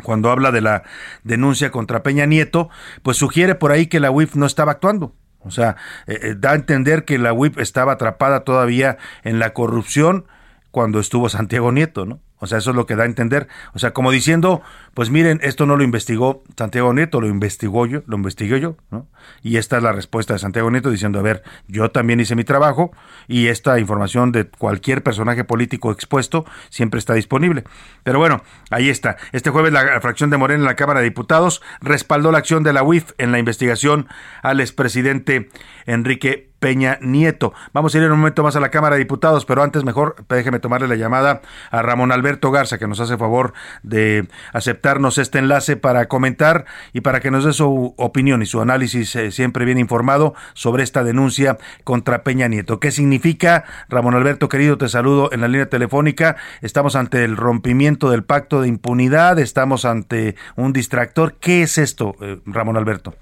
[0.02, 0.82] cuando habla de la
[1.24, 2.72] denuncia contra Peña Nieto,
[3.04, 5.14] pues sugiere por ahí que la UIF no estaba actuando.
[5.48, 5.76] O sea,
[6.06, 10.26] eh, eh, da a entender que la UIP estaba atrapada todavía en la corrupción
[10.72, 12.20] cuando estuvo Santiago Nieto, ¿no?
[12.40, 13.48] O sea, eso es lo que da a entender.
[13.74, 14.62] O sea, como diciendo,
[14.94, 19.08] pues miren, esto no lo investigó Santiago Nieto, lo investigó yo, lo investigué yo, ¿no?
[19.42, 22.44] Y esta es la respuesta de Santiago Nieto diciendo, a ver, yo también hice mi
[22.44, 22.92] trabajo
[23.28, 27.64] y esta información de cualquier personaje político expuesto siempre está disponible.
[28.04, 29.18] Pero bueno, ahí está.
[29.32, 32.74] Este jueves la fracción de Morena en la Cámara de Diputados respaldó la acción de
[32.74, 34.08] la UIF en la investigación
[34.44, 35.50] al expresidente
[35.86, 37.54] Enrique Peña Nieto.
[37.74, 40.60] Vamos a ir un momento más a la Cámara de Diputados, pero antes mejor déjeme
[40.60, 43.54] tomarle la llamada a Ramón Alberto Garza, que nos hace favor
[43.84, 48.62] de aceptarnos este enlace para comentar y para que nos dé su opinión y su
[48.62, 52.80] análisis eh, siempre bien informado sobre esta denuncia contra Peña Nieto.
[52.80, 53.64] ¿Qué significa?
[53.90, 56.38] Ramón Alberto, querido, te saludo en la línea telefónica.
[56.62, 61.36] Estamos ante el rompimiento del pacto de impunidad, estamos ante un distractor.
[61.40, 63.16] ¿Qué es esto, eh, Ramón Alberto?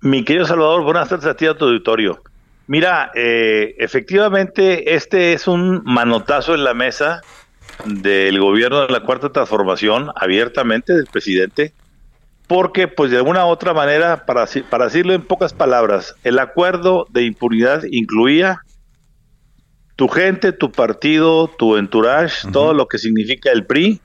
[0.00, 2.22] Mi querido Salvador, buenas tardes a ti a tu auditorio.
[2.66, 7.20] Mira, eh, efectivamente, este es un manotazo en la mesa
[7.84, 11.72] del gobierno de la Cuarta Transformación, abiertamente del presidente,
[12.46, 17.06] porque, pues de alguna u otra manera, para, para decirlo en pocas palabras, el acuerdo
[17.10, 18.62] de impunidad incluía
[19.94, 24.00] tu gente, tu partido, tu entourage, todo lo que significa el PRI,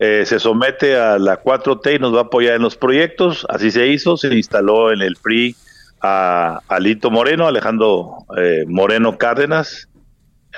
[0.00, 3.70] eh, se somete a la 4T y nos va a apoyar en los proyectos, así
[3.70, 5.54] se hizo, se instaló en el PRI
[6.00, 9.88] a Alito Moreno, Alejandro eh, Moreno Cárdenas,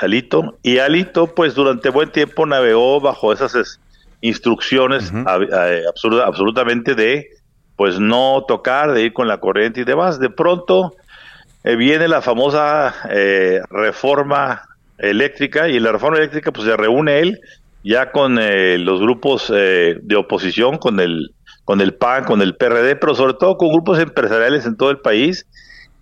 [0.01, 3.80] Alito, y Alito pues durante buen tiempo navegó bajo esas
[4.20, 7.28] instrucciones absolutamente de
[7.76, 10.18] pues no tocar, de ir con la corriente y demás.
[10.18, 10.94] De pronto
[11.64, 14.62] eh, viene la famosa eh, reforma
[14.98, 17.40] eléctrica y en la reforma eléctrica pues se reúne él
[17.82, 21.32] ya con los grupos de oposición, con el
[21.70, 24.98] con el PAN, con el PRD, pero sobre todo con grupos empresariales en todo el
[24.98, 25.46] país.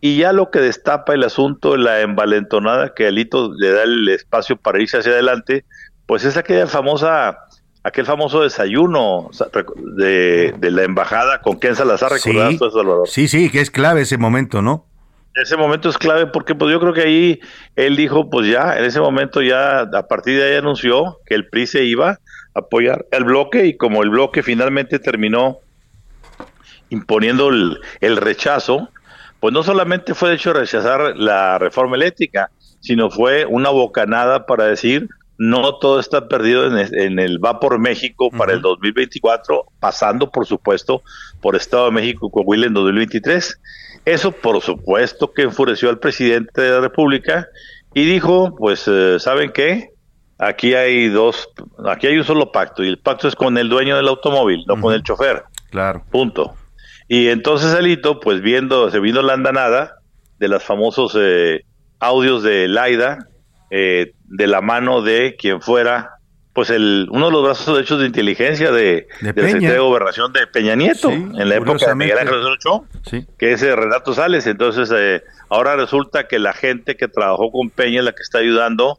[0.01, 4.57] Y ya lo que destapa el asunto, la envalentonada que Alito le da el espacio
[4.57, 5.65] para irse hacia adelante,
[6.07, 7.39] pues es aquella famosa,
[7.83, 9.31] aquel famoso desayuno
[9.97, 13.09] de, la embajada con Ken Salazar, ¿recordás, sí, Salvador?
[13.09, 14.87] Sí, sí, que es clave ese momento, ¿no?
[15.35, 17.41] Ese momento es clave porque pues yo creo que ahí
[17.77, 21.49] él dijo, pues ya, en ese momento ya, a partir de ahí anunció que el
[21.49, 22.19] PRI se iba
[22.59, 25.59] apoyar el bloque y como el bloque finalmente terminó
[26.91, 28.89] imponiendo el, rechazo,
[29.41, 34.65] pues no solamente fue de hecho rechazar la reforma eléctrica, sino fue una bocanada para
[34.65, 35.09] decir
[35.39, 41.03] no todo está perdido en, el va por México para el 2024, pasando por supuesto
[41.41, 43.61] por Estado de México con Will en 2023.
[44.05, 47.47] Eso por supuesto que enfureció al presidente de la República
[47.95, 49.91] y dijo, pues, eh, ¿saben qué?
[50.39, 51.49] Aquí hay dos,
[51.87, 54.81] aquí hay un solo pacto y el pacto es con el dueño del automóvil, no
[54.81, 55.45] con el chofer.
[55.71, 56.05] Claro.
[56.11, 56.55] Punto.
[57.09, 59.97] Y entonces Alito, pues viendo, se vino la andanada
[60.39, 61.65] de los famosos eh,
[61.99, 63.19] audios de Laida,
[63.71, 66.11] eh, de la mano de quien fuera,
[66.53, 69.47] pues el uno de los brazos de hechos de inteligencia de, De de la Peña.
[69.47, 73.27] Secretaría de Gobernación de Peña Nieto, Sí, en la época de Miguel Ángel Osorio Sí.
[73.39, 74.47] que es eh, Renato Sales.
[74.47, 78.39] Entonces, eh, ahora resulta que la gente que trabajó con Peña es la que está
[78.39, 78.99] ayudando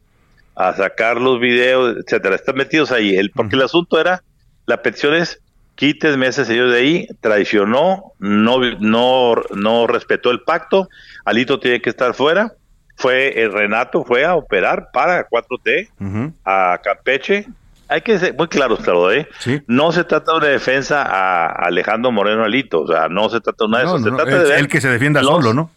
[0.56, 2.36] a sacar los videos, etcétera.
[2.36, 3.16] Están metidos ahí.
[3.16, 4.24] El, porque el asunto era,
[4.66, 5.42] la petición es,
[5.80, 10.90] quítenme ese señor de ahí, traicionó, no, no, no respetó el pacto,
[11.24, 12.52] Alito tiene que estar fuera.
[12.98, 16.34] Fue el Renato, fue a operar para 4T Ujú.
[16.44, 17.46] a Campeche.
[17.88, 19.30] Hay que ser muy claros, claro, ¿eh?
[19.68, 23.64] No se trata de una defensa a Alejandro Moreno Alito, o sea, no se trata
[23.64, 25.22] de una de No, eso, no, se no, trata de ver el que se defienda
[25.22, 25.72] los- solo, ¿no?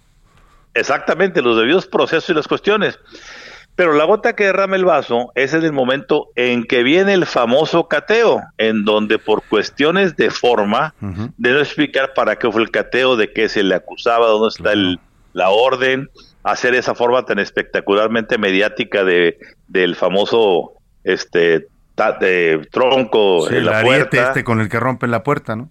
[0.75, 2.99] Exactamente, los debidos procesos y las cuestiones.
[3.83, 7.26] Pero la gota que derrama el vaso es en el momento en que viene el
[7.26, 12.70] famoso cateo, en donde por cuestiones de forma, de no explicar para qué fue el
[12.70, 15.01] cateo, de qué se le acusaba, dónde está el,
[15.33, 16.09] la orden,
[16.45, 21.66] hacer esa forma tan espectacularmente mediática de del famoso este
[21.97, 24.28] ta- de tronco Sí, en el la ariete puerta.
[24.28, 25.70] este con el que rompen la puerta, ¿no?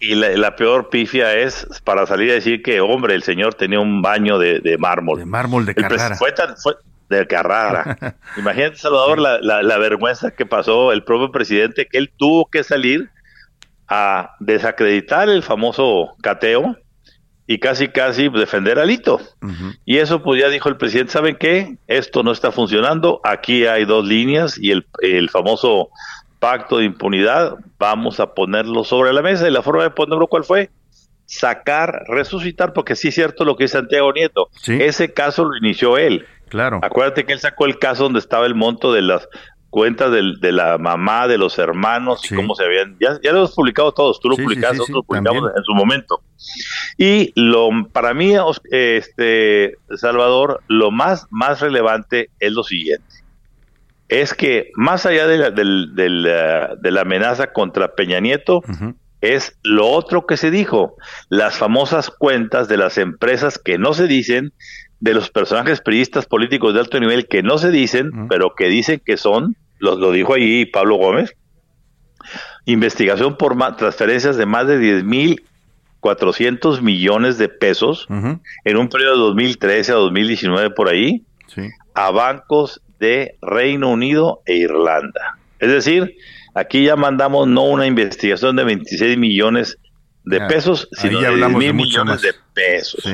[0.00, 3.78] Y la, la peor pifia es para salir a decir que, hombre, el señor tenía
[3.78, 5.18] un baño de, de mármol.
[5.18, 6.16] De mármol de Carrara.
[6.16, 6.74] Fue tan, fue
[7.18, 8.16] de Carrara.
[8.36, 12.64] Imagínate, Salvador, la, la, la vergüenza que pasó el propio presidente, que él tuvo que
[12.64, 13.10] salir
[13.88, 16.76] a desacreditar el famoso cateo
[17.46, 19.20] y casi, casi defender a Lito.
[19.84, 21.76] Y eso, pues ya dijo el presidente, ¿saben qué?
[21.86, 25.90] Esto no está funcionando, aquí hay dos líneas y el, el famoso
[26.38, 30.44] pacto de impunidad, vamos a ponerlo sobre la mesa y la forma de ponerlo, ¿cuál
[30.44, 30.70] fue?
[31.26, 35.98] Sacar, resucitar, porque sí es cierto lo que dice Santiago Nieto, ese caso lo inició
[35.98, 36.26] él.
[36.52, 36.78] Claro.
[36.82, 39.26] Acuérdate que él sacó el caso donde estaba el monto de las
[39.70, 43.38] cuentas del- de la mamá, de los hermanos y cómo se habían, ya, ya lo
[43.38, 45.56] hemos publicado todos, tú lo Sí, publicaste, sí, nosotros lo publicamos también.
[45.56, 46.20] en su momento.
[46.98, 48.34] Y lo para mí,
[48.70, 53.06] este Salvador, lo más, más relevante es lo siguiente.
[54.08, 58.60] Es que más allá de la, eh, de la amenaza contra Peña Nieto,
[59.22, 60.96] es lo otro que se dijo.
[61.30, 64.52] Las famosas cuentas de las empresas que no se dicen,
[65.02, 69.02] de los personajes periodistas políticos de alto nivel que no se dicen, pero que dicen
[69.04, 71.34] que son, lo, lo dijo ahí Pablo Gómez,
[72.66, 75.42] investigación por transferencias de más de 10 mil
[75.98, 78.06] 400 millones de pesos
[78.64, 81.24] en un periodo de 2013 a 2019 por ahí
[81.94, 85.38] a bancos de Reino Unido e Irlanda.
[85.58, 86.16] Es decir,
[86.54, 89.78] aquí ya mandamos no una investigación de 26 millones
[90.24, 92.22] de pesos, sino ya de 10 hablamos mil de millones más.
[92.22, 93.04] de pesos.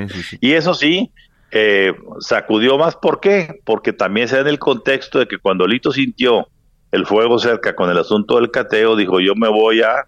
[0.41, 1.11] Y eso sí,
[1.51, 2.97] eh, sacudió más.
[2.97, 3.61] ¿Por qué?
[3.65, 6.49] Porque también se da en el contexto de que cuando Lito sintió
[6.93, 10.07] el fuego cerca con el asunto del cateo, dijo yo me voy a,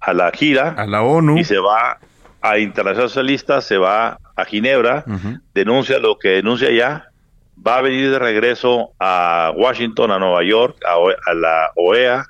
[0.00, 0.74] a la gira.
[0.76, 1.38] A la ONU.
[1.38, 1.98] Y se va
[2.40, 5.04] a Internacional Socialista, se va a Ginebra,
[5.54, 7.08] denuncia lo que denuncia ya,
[7.66, 10.96] va a venir de regreso a Washington, a Nueva York, a,
[11.30, 12.26] a la OEA,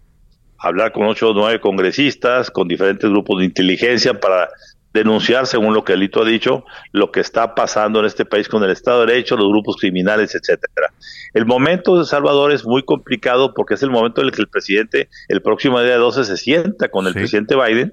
[0.59, 4.49] a hablar con ocho o nueve congresistas, con diferentes grupos de inteligencia para
[4.95, 8.63] denunciar, según lo que Alito ha dicho, lo que está pasando en este país con
[8.63, 10.93] el Estado de Derecho, los grupos criminales, etcétera.
[11.35, 14.49] El momento de Salvador es muy complicado porque es el momento en el que el
[14.49, 17.93] presidente, el próximo día 12, se sienta con el presidente Biden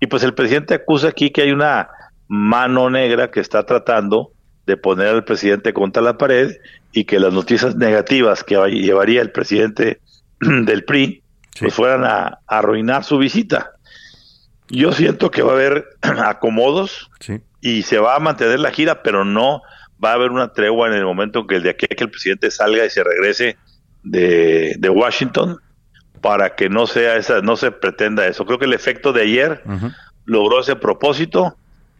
[0.00, 1.88] y pues el presidente acusa aquí que hay una
[2.26, 4.32] mano negra que está tratando
[4.66, 6.56] de poner al presidente contra la pared
[6.92, 10.00] y que las noticias negativas que llevaría el presidente
[10.40, 11.22] del PRI
[11.60, 13.70] pues fueran a, a arruinar su visita.
[14.70, 17.10] Yo siento que va a haber acomodos
[17.60, 19.62] y se va a mantener la gira, pero no
[20.02, 22.50] va a haber una tregua en el momento que el de aquí que el presidente
[22.50, 23.58] salga y se regrese
[24.02, 25.58] de, de Washington
[26.20, 28.46] para que no sea esa, no se pretenda eso.
[28.46, 29.62] Creo que el efecto de ayer
[30.24, 31.56] logró ese propósito,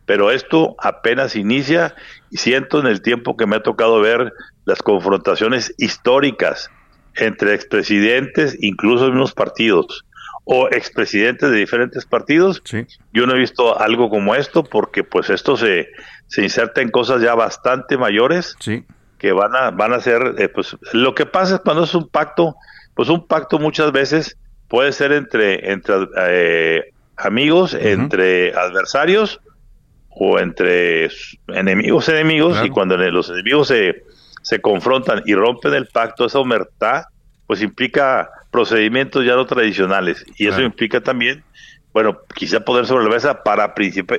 [0.06, 1.94] pero esto apenas inicia
[2.30, 4.32] y siento en el tiempo que me ha tocado ver
[4.64, 6.70] las confrontaciones históricas
[7.16, 10.04] entre expresidentes, incluso en unos partidos,
[10.44, 12.62] o expresidentes de diferentes partidos.
[13.12, 15.88] Yo no he visto algo como esto porque pues esto se,
[16.26, 18.56] se inserta en cosas ya bastante mayores
[19.18, 22.08] que van a, van a ser, eh, pues lo que pasa es cuando es un
[22.08, 22.56] pacto,
[22.94, 29.40] pues un pacto muchas veces puede ser entre, entre eh, amigos, entre adversarios
[30.08, 31.10] o entre
[31.48, 34.04] enemigos enemigos y cuando los enemigos se,
[34.42, 37.04] se confrontan y rompen el pacto, esa humertad
[37.46, 41.42] pues implica procedimientos ya no tradicionales y eso implica también,
[41.92, 43.74] bueno, quizá poder sobre la mesa para,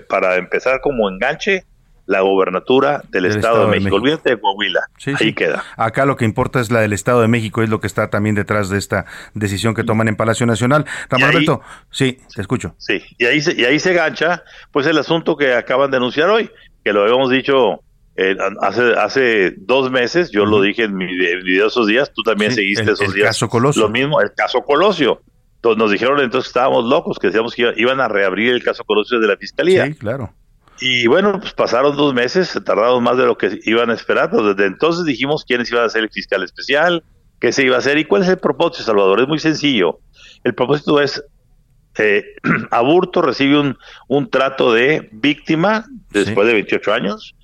[0.07, 1.65] para empezar como enganche
[2.07, 3.95] la gobernatura del, Estado, de México.
[3.95, 5.33] Olvídate de Coahuila, Sí, ahí sí.
[5.33, 5.63] queda.
[5.77, 8.35] Acá lo que importa es la del Estado de México, es lo que está también
[8.35, 10.85] detrás de esta decisión que toman en Palacio Nacional.
[11.09, 12.75] Ramón ahí- Alberto, sí, te escucho.
[12.79, 16.29] Sí, y ahí se, y ahí se gancha pues el asunto que acaban de anunciar
[16.29, 16.49] hoy,
[16.83, 17.81] que lo habíamos dicho
[18.15, 22.51] eh, hace, hace dos meses, yo lo dije en mi video esos días, tú también
[22.51, 23.27] seguiste esos el días.
[23.27, 23.83] caso Colosio.
[23.83, 25.21] Lo mismo, el caso Colosio.
[25.55, 28.83] Entonces nos dijeron entonces que estábamos locos, que decíamos que iban a reabrir el caso
[28.83, 29.85] Colosio de la fiscalía.
[29.85, 30.33] Sí, claro.
[30.79, 34.31] Y bueno, pues pasaron dos meses, se tardaron más de lo que iban a esperar.
[34.31, 37.03] Pues desde entonces dijimos quiénes iban a ser el fiscal especial,
[37.39, 39.21] qué se iba a hacer y cuál es el propósito, Salvador.
[39.21, 39.99] Es muy sencillo.
[40.43, 41.23] El propósito es,
[41.97, 42.35] eh,
[42.71, 43.77] Aburto recibe un,
[44.07, 47.35] un trato de víctima después de 28 años,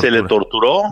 [0.00, 0.82] se le torturó,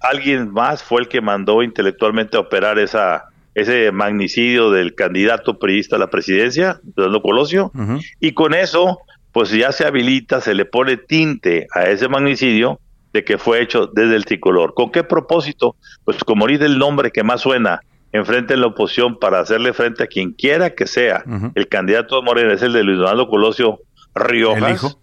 [0.00, 3.24] alguien más fue el que mandó intelectualmente a operar esa
[3.54, 7.72] ese magnicidio del candidato periodista a la presidencia, Fernando Colosio,
[8.20, 9.00] y con eso
[9.32, 12.80] pues ya se habilita, se le pone tinte a ese magnicidio
[13.12, 14.74] de que fue hecho desde el tricolor.
[14.74, 15.76] ¿Con qué propósito?
[16.04, 17.80] Pues como dice el nombre que más suena,
[18.12, 21.24] enfrente en la oposición para hacerle frente a quien quiera que sea.
[21.54, 23.80] El candidato de Morena es el de Luis Donaldo Colosio
[24.14, 24.96] Riojas,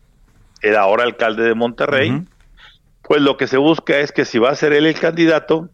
[0.62, 2.26] el ahora alcalde de Monterrey.
[3.04, 5.70] Pues lo que se busca es que si va a ser él el candidato,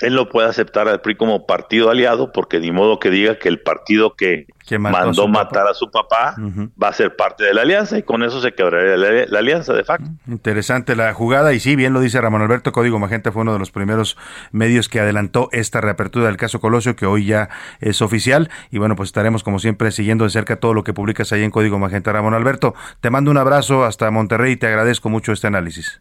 [0.00, 3.48] él no puede aceptar al PRI como partido aliado porque ni modo que diga que
[3.48, 4.46] el partido que,
[4.78, 6.34] mandó matar a su papá
[6.82, 9.84] va a ser parte de la alianza y con eso se quebraría la, alianza de
[9.84, 10.08] facto.
[10.26, 13.58] Interesante la jugada y sí, bien lo dice Ramón Alberto, Código Magenta fue uno de
[13.58, 14.16] los primeros
[14.52, 18.96] medios que adelantó esta reapertura del caso Colosio que hoy ya es oficial y bueno,
[18.96, 22.12] pues estaremos como siempre siguiendo de cerca todo lo que publicas ahí en Código Magenta.
[22.12, 26.00] Ramón Alberto, te mando un abrazo hasta Monterrey y te agradezco mucho este análisis.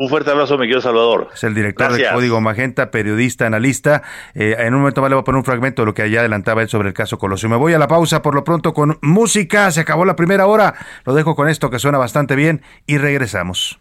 [0.00, 1.28] Un fuerte abrazo, Miguel Salvador.
[1.34, 4.04] Es el director de Código Magenta, periodista, analista.
[4.32, 6.20] Eh, en un momento más le voy a poner un fragmento de lo que allá
[6.20, 7.48] adelantaba él sobre el caso Colosio.
[7.48, 9.72] Me voy a la pausa por lo pronto con música.
[9.72, 10.74] Se acabó la primera hora.
[11.04, 13.80] Lo dejo con esto que suena bastante bien y regresamos.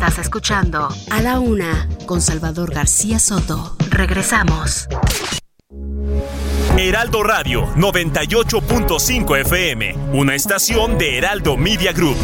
[0.00, 3.76] Estás escuchando A la Una con Salvador García Soto.
[3.90, 4.88] Regresamos.
[6.78, 12.16] Heraldo Radio 98.5 FM, una estación de Heraldo Media Group.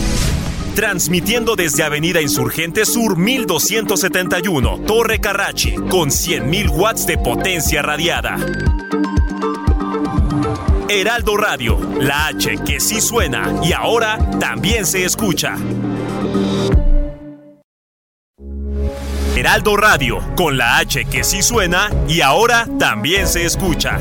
[0.74, 8.38] Transmitiendo desde Avenida Insurgente Sur 1271, Torre Carrachi, con 100.000 watts de potencia radiada.
[10.88, 15.56] Heraldo Radio, la H que sí suena y ahora también se escucha.
[19.56, 23.98] Heraldo Radio, con la H que sí suena y ahora también se escucha.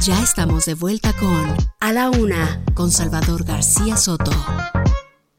[0.00, 4.30] Ya estamos de vuelta con A la Una, con Salvador García Soto.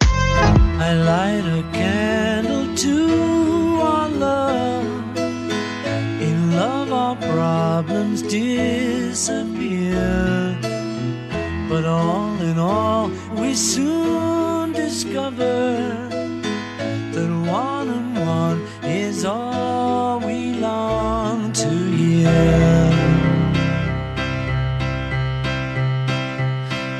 [0.01, 4.83] I light a candle to our love.
[6.19, 9.93] In love, our problems disappear.
[11.69, 13.09] But all in all,
[13.39, 14.32] we soon
[14.93, 16.07] discover
[17.13, 22.29] that one and one is all we long to hear.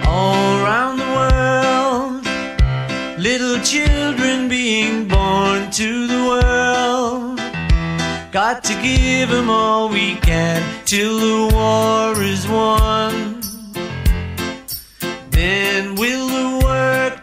[0.07, 2.25] All around the world,
[3.19, 7.37] little children being born to the world.
[8.31, 13.41] Got to give them all we can till the war is won.
[15.29, 16.22] Then work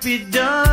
[0.03, 0.70] be done?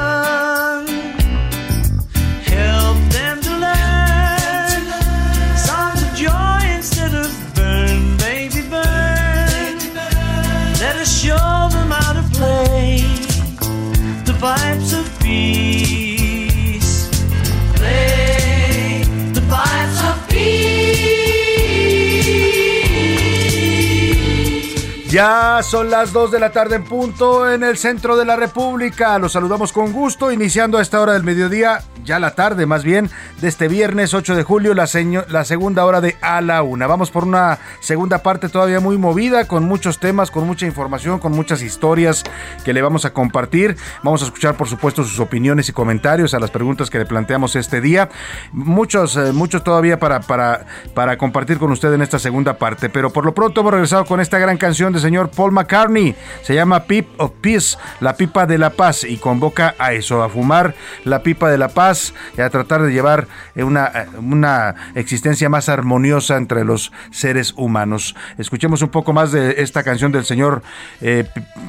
[25.18, 29.18] Ya son las 2 de la tarde en punto en el centro de la República.
[29.18, 33.10] Los saludamos con gusto, iniciando a esta hora del mediodía, ya la tarde más bien,
[33.42, 34.88] de este viernes 8 de julio, la,
[35.30, 36.86] la segunda hora de A la Una.
[36.86, 41.32] Vamos por una segunda parte todavía muy movida, con muchos temas, con mucha información, con
[41.32, 42.24] muchas historias
[42.64, 43.76] que le vamos a compartir.
[44.04, 47.56] Vamos a escuchar, por supuesto, sus opiniones y comentarios a las preguntas que le planteamos
[47.56, 48.10] este día.
[48.52, 53.12] Muchos, eh, muchos todavía para, para, para compartir con usted en esta segunda parte, pero
[53.12, 56.16] por lo pronto hemos regresado con esta gran canción de señor Paul McCartney.
[56.42, 60.28] Se llama Pip of Peace, la pipa de la paz, y convoca a eso, a
[60.28, 65.70] fumar la pipa de la paz y a tratar de llevar una, una existencia más
[65.70, 68.16] armoniosa entre los seres humanos.
[68.38, 70.62] Escuchemos un poco más de esta canción del señor
[71.00, 71.24] eh,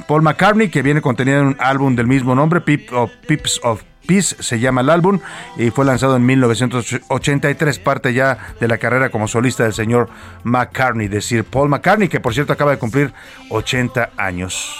[0.05, 3.83] Paul McCartney, que viene contenida en un álbum del mismo nombre, Pip of, Pips of
[4.09, 5.19] Peace se llama el álbum
[5.55, 10.09] y fue lanzado en 1983, parte ya de la carrera como solista del señor
[10.43, 13.13] McCartney, de Sir Paul McCartney, que por cierto acaba de cumplir
[13.51, 14.73] 80 años.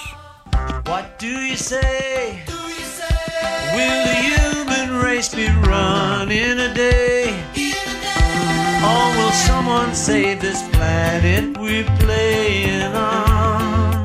[8.82, 13.99] Or will someone save this planet we're playing on?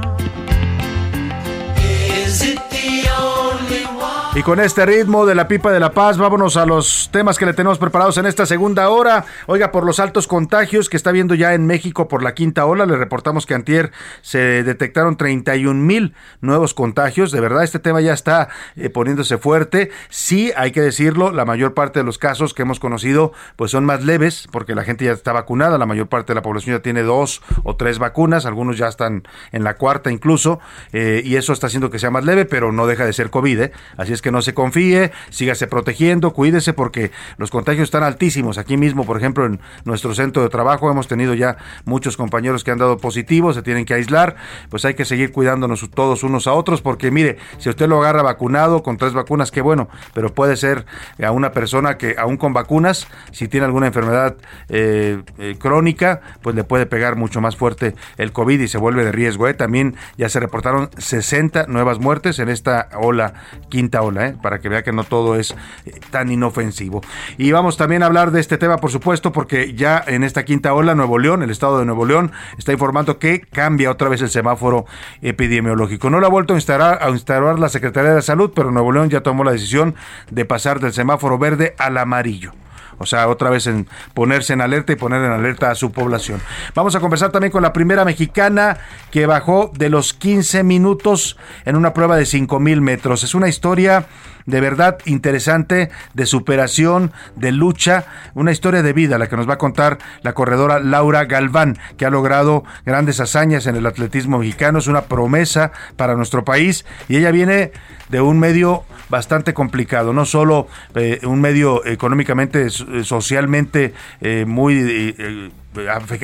[4.37, 7.47] Y con este ritmo de la pipa de la paz, vámonos a los temas que
[7.47, 9.27] le tenemos preparados en esta segunda hora.
[9.47, 12.85] Oiga, por los altos contagios que está viendo ya en México por la quinta ola,
[12.85, 17.31] le reportamos que antier se detectaron 31 mil nuevos contagios.
[17.31, 19.93] De verdad, este tema ya está eh, poniéndose fuerte.
[20.09, 23.85] Sí, hay que decirlo, la mayor parte de los casos que hemos conocido pues son
[23.85, 25.79] más leves porque la gente ya está vacunada.
[25.79, 28.47] La mayor parte de la población ya tiene dos o tres vacunas.
[28.47, 30.59] Algunos ya están en la cuarta incluso.
[30.93, 33.61] eh, y eso está haciendo que sea más leve, pero no deja de ser COVID.
[33.61, 33.73] ¿eh?
[33.97, 38.57] Así es que no se confíe, sígase protegiendo, cuídese porque los contagios están altísimos.
[38.57, 42.71] Aquí mismo, por ejemplo, en nuestro centro de trabajo hemos tenido ya muchos compañeros que
[42.71, 44.37] han dado positivos, se tienen que aislar,
[44.71, 48.23] pues hay que seguir cuidándonos todos unos a otros porque mire, si usted lo agarra
[48.23, 50.87] vacunado con tres vacunas, qué bueno, pero puede ser
[51.23, 54.37] a una persona que aún con vacunas, si tiene alguna enfermedad
[54.71, 59.05] eh, eh, crónica, pues le puede pegar mucho más fuerte el COVID y se vuelve
[59.05, 59.49] de riesgo.
[59.49, 59.55] ¿eh?
[59.55, 63.35] También ya se reportaron 60 nuevas muertes en esta ola,
[63.69, 64.37] quinta ola, ¿eh?
[64.41, 65.55] para que vea que no todo es
[65.87, 67.01] eh, tan inofensivo.
[67.39, 70.75] Y vamos también a hablar de este tema, por supuesto, porque ya en esta quinta
[70.75, 74.31] ola, Nuevo León, el estado de Nuevo León, está informando que cambia otra vez el
[74.31, 74.87] semáforo
[75.23, 76.11] epidemiológico.
[76.11, 79.11] No lo ha vuelto a instalar, a instalar la Secretaría de Salud, pero Nuevo León
[79.11, 79.95] ya tomó la decisión
[80.31, 82.53] de pasar del semáforo verde al amarillo.
[82.99, 86.41] O sea, otra vez en ponerse en alerta y poner en alerta a su población.
[86.75, 88.79] Vamos a conversar también con la primera mexicana
[89.11, 93.25] que bajó de los 15 minutos en una prueba de 5 mil metros.
[93.25, 94.07] Es una historia
[94.47, 99.55] de verdad interesante, de superación, de lucha, una historia de vida, la que nos va
[99.55, 104.79] a contar la corredora Laura Galván, que ha logrado grandes hazañas en el atletismo mexicano,
[104.79, 107.73] es una promesa para nuestro país y ella viene
[108.09, 114.75] de un medio bastante complicado, no solo eh, un medio económicamente, so- socialmente eh, muy...
[114.79, 115.51] eh, eh,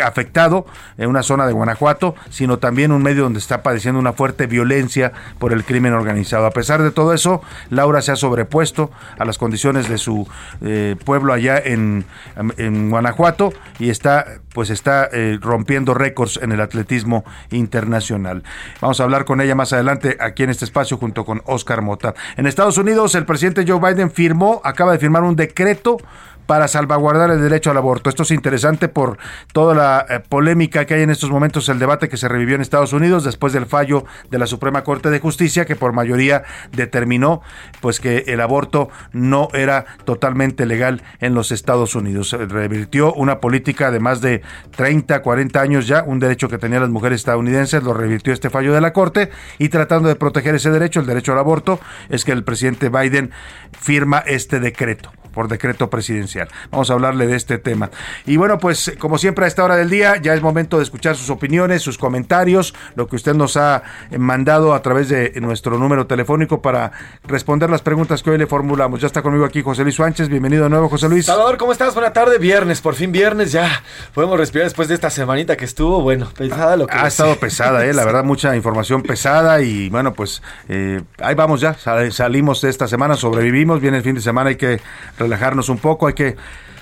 [0.03, 0.67] afectado
[0.99, 5.13] en una zona de Guanajuato, sino también un medio donde está padeciendo una fuerte violencia
[5.39, 6.47] por el crimen organizado.
[6.47, 10.29] A pesar de todo eso, Laura se ha sobrepuesto a las condiciones de su
[10.63, 12.05] eh, pueblo allá en,
[12.91, 18.43] Guanajuato y está pues está eh, rompiendo récords en el atletismo internacional.
[18.81, 22.15] Vamos a hablar con ella más adelante aquí en este espacio junto con Oscar Mota.
[22.37, 25.99] En Estados Unidos, el presidente Joe Biden firmó, acaba de firmar un decreto
[26.47, 28.11] para salvaguardar el derecho al aborto.
[28.11, 29.19] Esto es interesante por
[29.53, 32.61] toda la eh, polémica que hay en estos momentos, el debate que se revivió en
[32.61, 37.43] Estados Unidos después del fallo de la Suprema Corte de Justicia que por mayoría determinó
[37.81, 42.33] pues que el aborto no era totalmente legal en los Estados Unidos.
[42.33, 44.43] Revirtió una política de más de
[44.77, 48.73] 30, 40 años ya, un derecho que tenían las mujeres estadounidenses, lo revirtió este fallo
[48.73, 52.33] de la Corte y tratando de proteger ese derecho, el derecho al aborto, es que
[52.33, 53.31] el presidente Biden
[53.73, 56.49] firma este decreto por decreto presidencial.
[56.71, 57.91] Vamos a hablarle de este tema.
[58.27, 61.17] Y bueno, pues como siempre a esta hora del día ya es momento de escuchar
[61.17, 65.79] sus opiniones, sus comentarios, lo que usted nos ha eh, mandado a través de nuestro
[65.79, 66.93] número telefónico para
[67.25, 69.01] responder las preguntas que hoy le formulamos.
[69.01, 70.29] Ya está conmigo aquí José Luis Sánchez.
[70.29, 71.27] Bienvenido de nuevo, José Luis.
[71.27, 71.95] Salvador, ¿cómo estás?
[71.95, 73.83] Buena tarde, viernes, por fin viernes, ya
[74.15, 77.85] podemos respirar después de esta semanita que estuvo, bueno, pesada lo que Ha estado pesada,
[77.87, 82.61] eh, la verdad, mucha información pesada y bueno, pues eh, ahí vamos ya, sal- salimos
[82.61, 84.81] de esta semana, sobrevivimos, viene el fin de semana, hay que
[85.21, 86.37] relajarnos un poco, hay que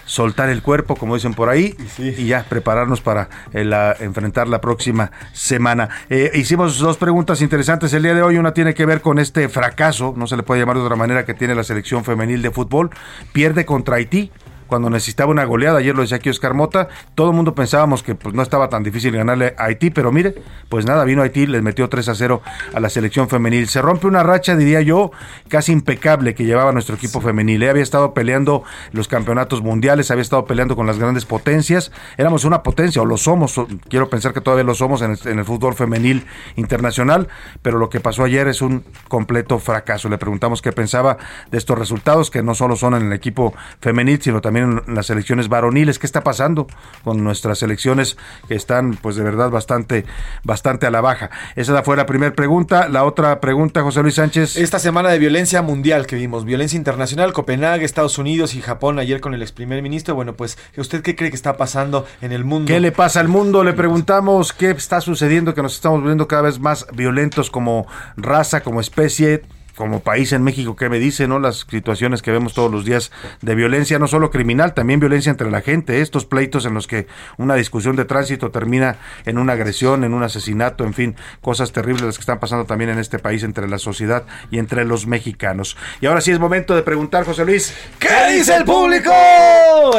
[0.07, 4.59] soltar el cuerpo, como dicen por ahí, y ya prepararnos para eh, la- enfrentar la
[4.59, 5.91] próxima semana.
[6.09, 7.93] Eh, hicimos dos preguntas interesantes.
[7.93, 10.61] El día de hoy, una tiene que ver con este fracaso, no se le puede
[10.63, 12.89] llamar de otra manera, que tiene la selección femenil de fútbol,
[13.33, 14.33] pierde contra Haití
[14.69, 18.15] cuando necesitaba una goleada, ayer lo decía aquí Oscar Mota, todo el mundo pensábamos que
[18.15, 20.35] pues no estaba tan difícil ganarle a Haití, pero mire,
[20.69, 22.43] pues nada, vino Haití, les metió 3 a 0
[22.75, 23.69] a la selección femenil.
[23.69, 25.11] Se rompe una racha, diría yo,
[25.49, 27.63] casi impecable que llevaba nuestro equipo femenil.
[27.63, 28.63] Eh, Había estado peleando
[28.93, 33.17] los campeonatos mundiales, había estado peleando con las grandes potencias, éramos una potencia, o lo
[33.17, 37.29] somos, quiero pensar que todavía lo somos en el, en el fútbol femenil internacional,
[37.63, 40.09] pero lo que pasó ayer es un completo fracaso.
[40.09, 41.17] Le preguntamos qué pensaba
[41.51, 44.95] de estos resultados, que no solo son en el equipo femenil, sino también también en
[44.95, 45.99] las selecciones varoniles.
[45.99, 46.67] ¿Qué está pasando
[47.05, 50.05] con nuestras selecciones que están, pues de verdad, bastante,
[50.45, 51.31] bastante a la baja?
[51.57, 52.89] Esa fue la primera pregunta.
[52.89, 54.57] La otra pregunta, José Luis Sánchez.
[54.57, 59.21] Esta semana de violencia mundial que vimos, violencia internacional, Copenhague, Estados Unidos y Japón ayer
[59.21, 60.15] con el ex primer ministro.
[60.15, 62.67] Bueno, pues, ¿usted qué cree que está pasando en el mundo?
[62.67, 63.65] ¿Qué le pasa al mundo?
[63.65, 67.87] Le preguntamos qué está sucediendo, que nos estamos volviendo cada vez más violentos como
[68.17, 69.43] raza, como especie
[69.79, 71.39] como país en México, ¿qué me dice, no?
[71.39, 73.13] Las situaciones que vemos todos los días
[73.43, 77.07] de violencia, no solo criminal, también violencia entre la gente, estos pleitos en los que
[77.37, 82.03] una discusión de tránsito termina en una agresión, en un asesinato, en fin, cosas terribles
[82.03, 85.77] las que están pasando también en este país entre la sociedad y entre los mexicanos.
[86.01, 89.13] Y ahora sí es momento de preguntar, José Luis, ¿qué dice el público?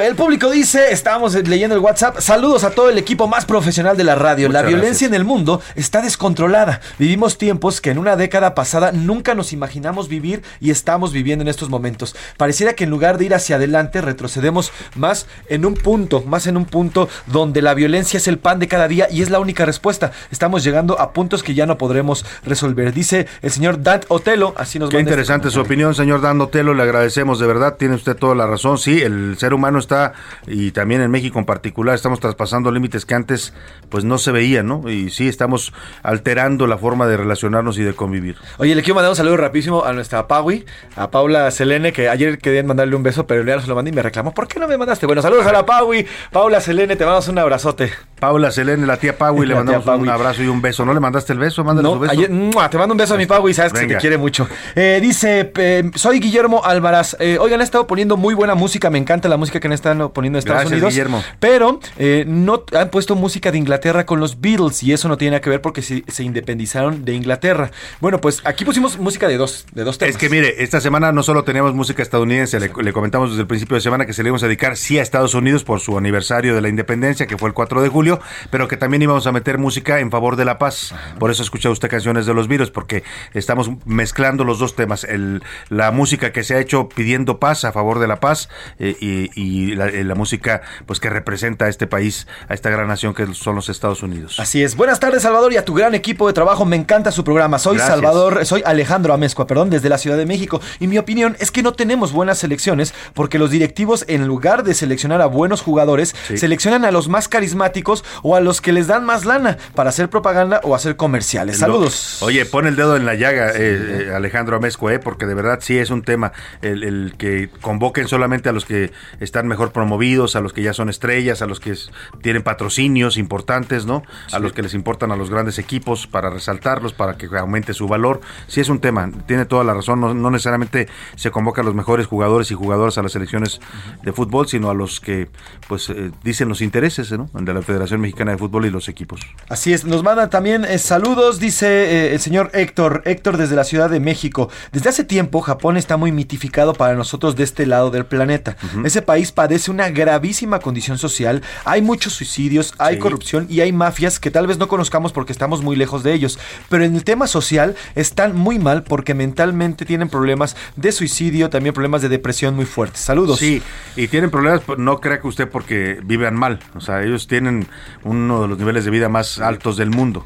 [0.03, 4.03] El público dice, estábamos leyendo el WhatsApp, saludos a todo el equipo más profesional de
[4.03, 4.49] la radio.
[4.49, 5.09] Muchas la violencia gracias.
[5.09, 6.81] en el mundo está descontrolada.
[6.97, 9.68] Vivimos tiempos que en una década pasada nunca nos imaginamos
[10.07, 12.15] vivir y estamos viviendo en estos momentos.
[12.37, 16.57] Pareciera que en lugar de ir hacia adelante retrocedemos más en un punto, más en
[16.57, 19.65] un punto donde la violencia es el pan de cada día y es la única
[19.65, 20.11] respuesta.
[20.31, 22.93] Estamos llegando a puntos que ya no podremos resolver.
[22.93, 26.73] Dice el señor Dant Otelo, así nos Qué este interesante su opinión, señor Dan Otelo,
[26.73, 30.13] le agradecemos de verdad, tiene usted toda la razón, sí, el ser humano está,
[30.47, 33.53] y también en México en particular, estamos traspasando límites que antes
[33.89, 34.89] pues no se veían, ¿no?
[34.89, 38.37] Y sí, estamos alterando la forma de relacionarnos y de convivir.
[38.57, 42.37] Oye, le quiero mandar un saludo rapidísimo a nuestra Paui, a Paula Selene, que ayer
[42.39, 44.33] querían mandarle un beso, pero ya no se lo mandé y me reclamó.
[44.33, 45.05] ¿Por qué no me mandaste?
[45.05, 47.91] Bueno, saludos a la Paui, Paula Selene, te mandamos un abrazote.
[48.19, 50.85] Paula Selene, la tía Paui, le mandamos un abrazo y un beso.
[50.85, 51.63] ¿No le mandaste el beso?
[51.63, 52.69] Mándale No, su beso.
[52.69, 53.97] te mando un beso a mi Paui, sabes que se Venga.
[53.97, 54.47] te quiere mucho.
[54.75, 57.17] Eh, dice, eh, soy Guillermo Álvarez.
[57.19, 60.13] Eh, oigan, han estado poniendo muy buena música, me encanta la música que han estado
[60.13, 60.93] poniendo en Estados Gracias, Unidos.
[60.93, 61.23] Guillermo.
[61.39, 65.31] Pero eh, no han puesto música de Inglaterra con los Beatles y eso no tiene
[65.31, 67.71] nada que ver porque se, se independizaron de Inglaterra.
[67.99, 70.15] Bueno, pues aquí pusimos música de dos, de dos temas.
[70.15, 73.47] Es que mire, esta semana no solo teníamos música estadounidense, le, le comentamos desde el
[73.47, 75.97] principio de semana que se le íbamos a dedicar sí a Estados Unidos por su
[75.97, 78.19] aniversario de la independencia, que fue el 4 de julio,
[78.51, 80.93] pero que también íbamos a meter música en favor de la paz.
[81.19, 85.43] Por eso escucha usted canciones de los virus, porque estamos mezclando los dos temas, el,
[85.69, 89.29] la música que se ha hecho pidiendo paz a favor de la paz eh, y,
[89.39, 93.13] y la, eh, la música pues que representa a este país, a esta gran nación
[93.13, 94.39] que son los Estados Unidos.
[94.39, 94.75] Así es.
[94.75, 96.65] Buenas tardes, Salvador, y a tu gran equipo de trabajo.
[96.65, 97.59] Me encanta su programa.
[97.59, 97.95] Soy Gracias.
[97.95, 99.13] Salvador, soy Alejandro
[99.47, 100.61] Perdón, desde la Ciudad de México.
[100.79, 104.73] Y mi opinión es que no tenemos buenas selecciones porque los directivos, en lugar de
[104.73, 106.37] seleccionar a buenos jugadores, Sí.
[106.37, 110.09] seleccionan a los más carismáticos o a los que les dan más lana para hacer
[110.09, 111.59] propaganda o hacer comerciales.
[111.59, 112.21] Lo- Saludos.
[112.21, 115.59] Oye, pon el dedo en la llaga, eh, eh, Alejandro Amezco, eh, porque de verdad
[115.61, 116.31] sí es un tema
[116.61, 120.73] el, el que convoquen solamente a los que están mejor promovidos, a los que ya
[120.73, 121.73] son estrellas, a los que
[122.21, 124.03] tienen patrocinios importantes, ¿no?
[124.31, 127.87] A los que les importan a los grandes equipos para resaltarlos, para que aumente su
[127.87, 128.21] valor.
[128.47, 131.75] Sí es un tema, tiene toda la razón, no, no necesariamente se convoca a los
[131.75, 133.59] mejores jugadores y jugadoras a las selecciones
[134.03, 135.29] de fútbol, sino a los que
[135.67, 137.29] pues eh, dicen los intereses, ¿no?
[137.33, 139.21] De la Federación Mexicana de Fútbol y los equipos.
[139.49, 143.63] Así es, nos manda también eh, saludos, dice eh, el señor Héctor, Héctor desde la
[143.63, 144.49] Ciudad de México.
[144.71, 148.57] Desde hace tiempo Japón está muy mitificado para nosotros de este lado del planeta.
[148.83, 152.99] Ese país padece una gravísima condición social, hay muchos suicidios, hay Sí.
[153.01, 156.39] corrupción y hay mafias que tal vez no conozcamos porque estamos muy lejos de ellos.
[156.69, 161.73] Pero en el tema social están muy mal porque mentalmente tienen problemas de suicidio, también
[161.73, 163.01] problemas de depresión muy fuertes.
[163.01, 163.39] Saludos.
[163.39, 163.61] Sí,
[163.95, 166.59] y tienen problemas, pues, no crea que usted porque vivan mal.
[166.75, 167.67] O sea, ellos tienen
[168.03, 170.25] uno de los niveles de vida más altos del mundo.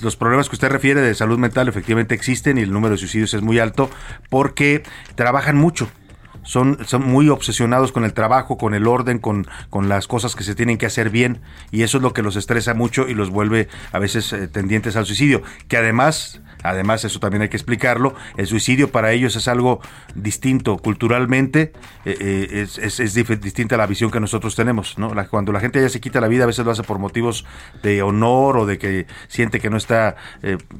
[0.00, 3.34] Los problemas que usted refiere de salud mental efectivamente existen y el número de suicidios
[3.34, 3.88] es muy alto
[4.30, 4.82] porque
[5.14, 5.88] trabajan mucho.
[6.44, 10.42] Son, son muy obsesionados con el trabajo, con el orden, con, con las cosas que
[10.44, 11.40] se tienen que hacer bien
[11.70, 14.96] y eso es lo que los estresa mucho y los vuelve a veces eh, tendientes
[14.96, 15.42] al suicidio.
[15.68, 19.80] Que además, además eso también hay que explicarlo, el suicidio para ellos es algo
[20.14, 21.72] distinto culturalmente,
[22.04, 24.98] eh, eh, es, es, distinta a la visión que nosotros tenemos.
[24.98, 25.14] ¿no?
[25.14, 27.44] La- cuando la gente ya se quita la vida, a veces lo hace por motivos
[27.82, 30.16] de honor o de que siente que no está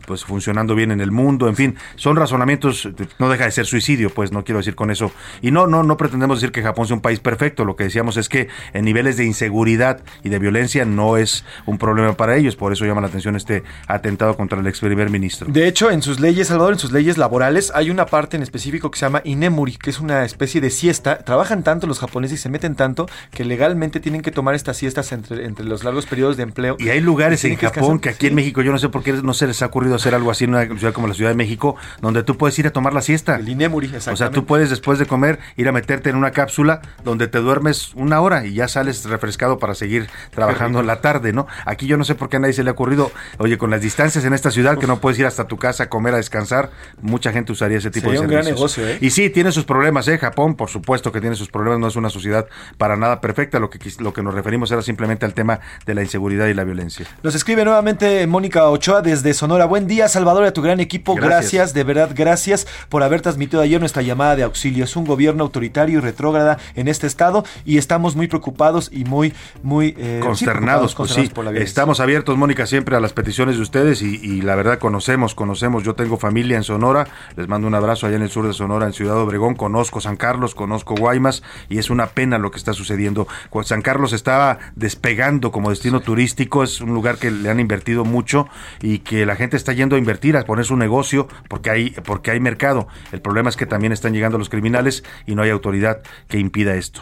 [0.07, 2.89] pues funcionando bien en el mundo, en fin, son razonamientos,
[3.19, 5.13] no deja de ser suicidio, pues no quiero decir con eso.
[5.53, 8.29] No, no, no pretendemos decir que Japón sea un país perfecto, lo que decíamos es
[8.29, 12.73] que en niveles de inseguridad y de violencia no es un problema para ellos, por
[12.73, 15.47] eso llama la atención este atentado contra el ex primer ministro.
[15.51, 18.91] De hecho, en sus leyes, Salvador, en sus leyes laborales, hay una parte en específico
[18.91, 21.19] que se llama Inemuri, que es una especie de siesta.
[21.19, 25.13] Trabajan tanto los japoneses y se meten tanto que legalmente tienen que tomar estas siestas
[25.13, 26.77] entre, entre los largos periodos de empleo.
[26.79, 29.13] Y hay lugares en que Japón que aquí en México yo no sé por qué
[29.13, 31.37] no se les ha ocurrido hacer algo así en una ciudad como la Ciudad de
[31.37, 33.37] México, donde tú puedes ir a tomar la siesta.
[33.37, 34.35] El Inemuri, O sea, exactamente.
[34.35, 38.21] tú puedes después de comer ir a meterte en una cápsula donde te duermes una
[38.21, 41.47] hora y ya sales refrescado para seguir trabajando en la tarde, ¿no?
[41.65, 43.81] Aquí yo no sé por qué a nadie se le ha ocurrido, oye, con las
[43.81, 46.71] distancias en esta ciudad que no puedes ir hasta tu casa a comer, a descansar,
[47.01, 48.79] mucha gente usaría ese tipo Sería de un gran servicios.
[48.79, 48.99] negocio, ¿eh?
[49.01, 50.19] Y sí, tiene sus problemas, ¿eh?
[50.19, 52.47] Japón, por supuesto que tiene sus problemas, no es una sociedad
[52.79, 56.03] para nada perfecta, lo que, lo que nos referimos era simplemente al tema de la
[56.03, 57.07] inseguridad y la violencia.
[57.23, 59.65] Nos escribe nuevamente Mónica Ochoa desde Sonora.
[59.65, 61.15] Buen día, Salvador, a tu gran equipo.
[61.15, 61.33] Gracias.
[61.33, 61.75] Gracias.
[61.75, 64.85] de verdad, gracias por haber transmitido ayer nuestra llamada de auxilio.
[64.85, 69.33] Es un gobierno autoritario y retrógrada en este estado y estamos muy preocupados y muy,
[69.63, 71.35] muy eh, consternados, pues consternados sí.
[71.35, 71.53] por la.
[71.53, 75.83] Estamos abiertos, Mónica, siempre a las peticiones de ustedes y, y la verdad conocemos, conocemos.
[75.85, 77.07] Yo tengo familia en Sonora,
[77.37, 79.55] les mando un abrazo allá en el sur de Sonora, en Ciudad Obregón.
[79.55, 83.27] Conozco San Carlos, conozco Guaymas y es una pena lo que está sucediendo.
[83.65, 88.49] San Carlos estaba despegando como destino turístico, es un lugar que le han invertido mucho
[88.81, 92.31] y que la gente está yendo a invertir, a poner su negocio porque hay, porque
[92.31, 92.89] hay mercado.
[93.13, 96.75] El problema es que también están llegando los criminales y no hay autoridad que impida
[96.75, 97.01] esto.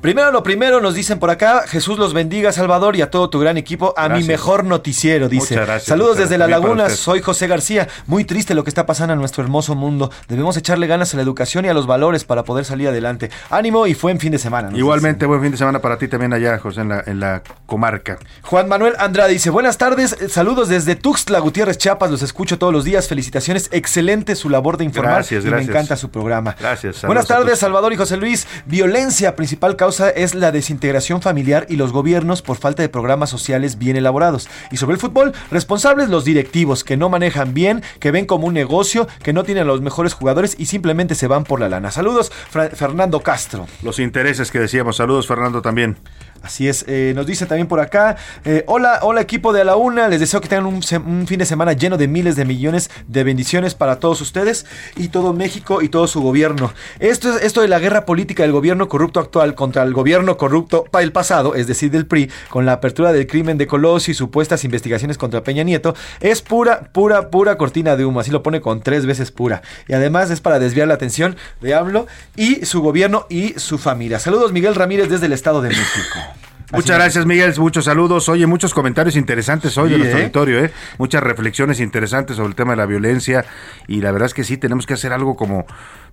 [0.00, 3.38] Primero lo primero, nos dicen por acá, Jesús los bendiga, Salvador, y a todo tu
[3.40, 5.54] gran equipo, a mi mejor noticiero, dice.
[5.54, 6.62] Muchas gracias, Saludos muchas desde La gracias.
[6.62, 7.88] Para Laguna, soy José García.
[8.06, 10.10] Muy triste lo que está pasando en nuestro hermoso mundo.
[10.28, 13.30] Debemos echarle ganas a la educación y a los valores para poder salir adelante.
[13.50, 14.70] Ánimo y fue en fin de semana.
[14.76, 18.18] Igualmente, buen fin de semana para ti también allá, José, en la, en la comarca.
[18.42, 22.72] Juan Manuel Andrade dice, buenas tardes, eh, saludos desde Tuxtla Gutiérrez, Chiapas, los escucho todos
[22.72, 25.66] los días, felicitaciones, excelente su labor de informar Gracias, y gracias.
[25.66, 26.56] me encanta su programa.
[26.58, 27.02] Gracias.
[27.02, 27.58] Buenas tardes.
[27.58, 28.46] Salvador y José Luis.
[28.66, 33.76] Violencia, principal causa es la desintegración familiar y los gobiernos por falta de programas sociales
[33.76, 34.48] bien elaborados.
[34.70, 38.54] Y sobre el fútbol, responsables los directivos que no manejan bien, que ven como un
[38.54, 41.90] negocio, que no tienen a los mejores jugadores y simplemente se van por la lana.
[41.90, 43.66] Saludos, Fernando Castro.
[43.82, 44.96] Los intereses que decíamos.
[44.96, 45.98] Saludos, Fernando, también.
[46.44, 49.76] Así es, eh, nos dice también por acá, eh, hola, hola equipo de A la
[49.76, 50.82] Una, les deseo que tengan un,
[51.26, 55.32] fin de semana lleno de miles de millones de bendiciones para todos ustedes y todo
[55.32, 56.74] México y todo su gobierno.
[56.98, 60.84] Esto, es, esto de la guerra política del gobierno corrupto actual contra el gobierno corrupto
[60.84, 64.14] para el pasado, es decir, del PRI, con la apertura del crimen de Colosio y
[64.14, 68.60] supuestas investigaciones contra Peña Nieto, es pura, pura, pura cortina de humo, así lo pone
[68.60, 69.62] con tres veces pura.
[69.88, 74.18] Y además es para desviar la atención de AMLO y su gobierno y su familia.
[74.18, 76.33] Saludos Miguel Ramírez desde el Estado de México.
[76.72, 77.52] Muchas gracias, Miguel.
[77.58, 78.28] Muchos saludos.
[78.28, 80.22] Oye, muchos comentarios interesantes hoy Sí, de nuestro ¿eh?
[80.22, 80.72] auditorio, ¿eh?
[80.98, 83.44] Muchas reflexiones interesantes sobre el tema de la violencia.
[83.86, 85.66] Y la verdad es que sí, tenemos que hacer algo como,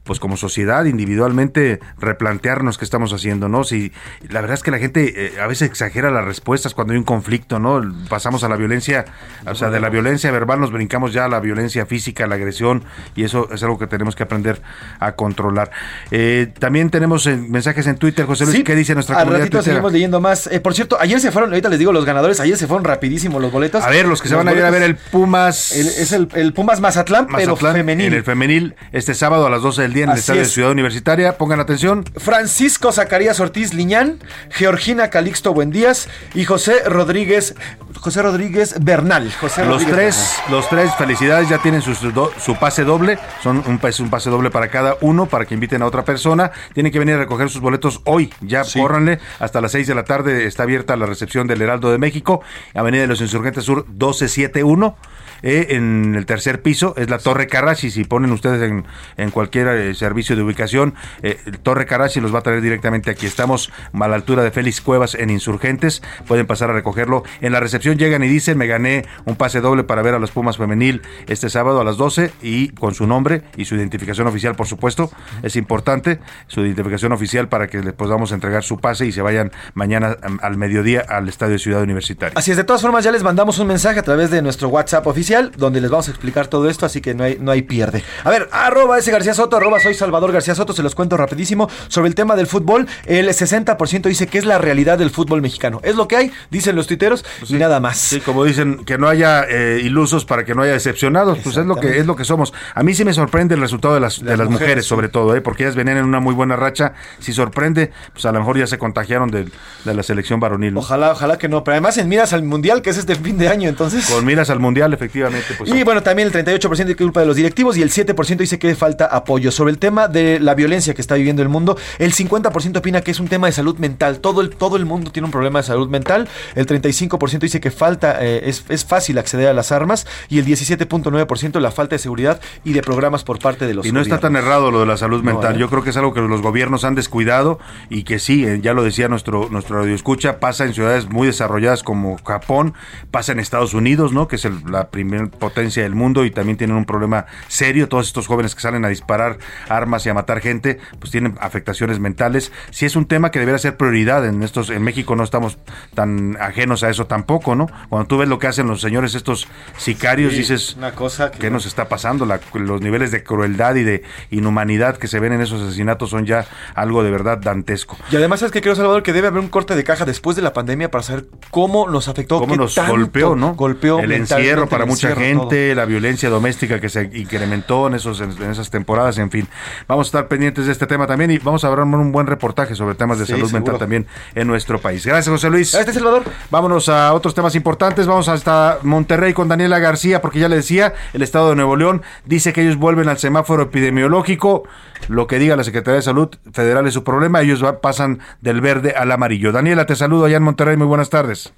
[0.03, 3.63] pues como sociedad, individualmente, replantearnos qué estamos haciendo, ¿no?
[3.63, 3.91] Si,
[4.29, 7.03] la verdad es que la gente eh, a veces exagera las respuestas cuando hay un
[7.05, 7.81] conflicto, ¿no?
[8.09, 9.05] Pasamos a la violencia,
[9.45, 12.35] o sea, de la violencia verbal nos brincamos ya a la violencia física, a la
[12.35, 12.83] agresión,
[13.15, 14.61] y eso es algo que tenemos que aprender
[14.99, 15.71] a controlar.
[16.09, 19.43] Eh, también tenemos eh, mensajes en Twitter, José Luis, Sí, ¿qué dice nuestra Al comunidad
[19.45, 19.75] ratito tuitera?
[19.75, 20.47] seguimos leyendo más.
[20.47, 23.39] Eh, por cierto, ayer se fueron, ahorita les digo los ganadores, ayer se fueron rapidísimo
[23.39, 23.83] los boletos.
[23.83, 25.71] A ver, los que se van a ir a ver el Pumas.
[25.71, 28.07] El- es el, el Pumas Mazatlán, pero femenil.
[28.07, 30.47] En el femenil, este sábado a las 12 del día en el Así Estadio de
[30.47, 30.53] es.
[30.53, 31.37] Ciudad Universitaria.
[31.37, 32.03] Pongan atención.
[32.17, 34.19] Francisco Zacarías Ortiz Liñán,
[34.49, 37.55] Georgina Calixto Buendías y José Rodríguez,
[37.99, 39.31] José Rodríguez Bernal.
[39.39, 41.81] José Los Rodríguez tres, los tres, felicidades, ya tienen
[42.13, 43.17] do- su pase doble.
[43.43, 46.51] Son un, un pase doble para cada uno, para que inviten a otra persona.
[46.73, 48.33] Tienen que venir a recoger sus boletos hoy.
[48.41, 49.19] Ya córranle.
[49.39, 52.41] Hasta las 6 de la tarde está abierta la recepción del Heraldo de México.
[52.73, 54.95] Avenida de los Insurgentes Sur 1271.
[55.43, 57.89] Eh, en el tercer piso es la Torre Carrachi.
[57.91, 58.85] Si ponen ustedes en,
[59.17, 63.25] en cualquier eh, servicio de ubicación, eh, Torre Carrachi los va a traer directamente aquí.
[63.25, 66.01] Estamos a la altura de Félix Cuevas en Insurgentes.
[66.27, 67.23] Pueden pasar a recogerlo.
[67.41, 70.31] En la recepción llegan y dicen, me gané un pase doble para ver a los
[70.31, 74.55] Pumas femenil este sábado a las 12 y con su nombre y su identificación oficial,
[74.55, 75.11] por supuesto.
[75.43, 79.51] Es importante su identificación oficial para que les podamos entregar su pase y se vayan
[79.73, 82.37] mañana am, al mediodía al Estadio Ciudad Universitaria.
[82.37, 85.05] Así es, de todas formas ya les mandamos un mensaje a través de nuestro WhatsApp
[85.07, 88.03] oficial donde les vamos a explicar todo esto, así que no hay, no hay pierde.
[88.23, 91.69] A ver, arroba ese García Soto, arroba soy Salvador García Soto, se los cuento rapidísimo
[91.87, 92.87] sobre el tema del fútbol.
[93.05, 95.79] El 60% dice que es la realidad del fútbol mexicano.
[95.83, 97.97] Es lo que hay, dicen los tuiteros, y nada más.
[97.97, 101.65] Sí, como dicen, que no haya eh, ilusos para que no haya decepcionados, pues es
[101.65, 102.53] lo que es lo que somos.
[102.75, 105.41] A mí sí me sorprende el resultado de las, de las mujeres, sobre todo, ¿eh?
[105.41, 106.93] porque ellas venían en una muy buena racha.
[107.19, 109.45] Si sorprende, pues a lo mejor ya se contagiaron de,
[109.85, 110.73] de la selección varonil.
[110.73, 110.79] ¿no?
[110.79, 113.47] Ojalá, ojalá que no, pero además en miras al mundial, que es este fin de
[113.47, 114.09] año, entonces.
[114.09, 115.20] Con miras al mundial, efectivamente.
[115.57, 117.89] Pues, Y bueno, también el 38% dice que es culpa de los directivos y el
[117.91, 119.51] 7% dice que falta apoyo.
[119.51, 123.11] Sobre el tema de la violencia que está viviendo el mundo, el 50% opina que
[123.11, 124.19] es un tema de salud mental.
[124.19, 126.27] Todo el, todo el mundo tiene un problema de salud mental.
[126.55, 130.07] El 35% dice que falta, eh, es, es fácil acceder a las armas.
[130.29, 133.91] Y el 17.9% la falta de seguridad y de programas por parte de los Y
[133.91, 135.55] no está tan errado lo de la salud mental.
[135.55, 135.59] ¿eh?
[135.59, 137.59] Yo creo que es algo que los gobiernos han descuidado
[137.89, 141.27] y que sí, eh, ya lo decía nuestro nuestro radio escucha, pasa en ciudades muy
[141.27, 142.73] desarrolladas como Japón,
[143.11, 144.27] pasa en Estados Unidos, ¿no?
[144.27, 147.87] Que es el- la primera potencia del mundo y también tienen un problema serio.
[147.89, 149.37] Todos estos jóvenes que salen a disparar
[149.69, 152.51] armas y a matar gente, pues tienen afectaciones mentales.
[152.71, 155.57] Si es un tema que debería ser prioridad en estos, en México no estamos
[155.93, 157.67] tan ajenos a eso tampoco, ¿no?
[157.89, 161.39] Cuando tú ves lo que hacen los señores estos sicarios, Sí, dices, una cosa que-
[161.39, 162.25] ¿qué nos está pasando?
[162.25, 166.25] La- los niveles de crueldad y de inhumanidad que se ven en esos asesinatos son
[166.25, 166.45] ya
[166.75, 167.97] algo de verdad dantesco.
[168.11, 169.03] Y además, ¿sabes qué creo, Salvador?
[169.03, 172.07] Que debe haber un corte de caja después de la pandemia para saber cómo nos
[172.07, 172.39] afectó.
[172.39, 173.55] cómo nos golpeó, ¿no?
[173.55, 178.31] Golpeó el encierro para mucha gente, la violencia doméstica que se incrementó en esos en,
[178.51, 179.47] esas temporadas, en fin.
[179.87, 182.75] Vamos a estar pendientes de este tema también y vamos a hablar un buen reportaje
[182.75, 183.63] sobre temas de Sí, salud seguro.
[183.63, 185.05] mental también en nuestro país.
[185.05, 185.73] Gracias, José Luis.
[185.73, 186.23] Este Salvador.
[186.49, 188.07] Vámonos a otros temas importantes.
[188.07, 192.01] Vamos hasta Monterrey con Daniela García, porque ya le decía, el Estado de Nuevo León
[192.25, 194.63] dice que ellos vuelven al semáforo epidemiológico.
[195.07, 197.41] Lo que diga la Secretaría de Salud Federal es su problema.
[197.41, 199.51] Ellos va- pasan del verde al amarillo.
[199.51, 200.77] Daniela, te saludo allá en Monterrey.
[200.77, 201.53] Muy buenas tardes.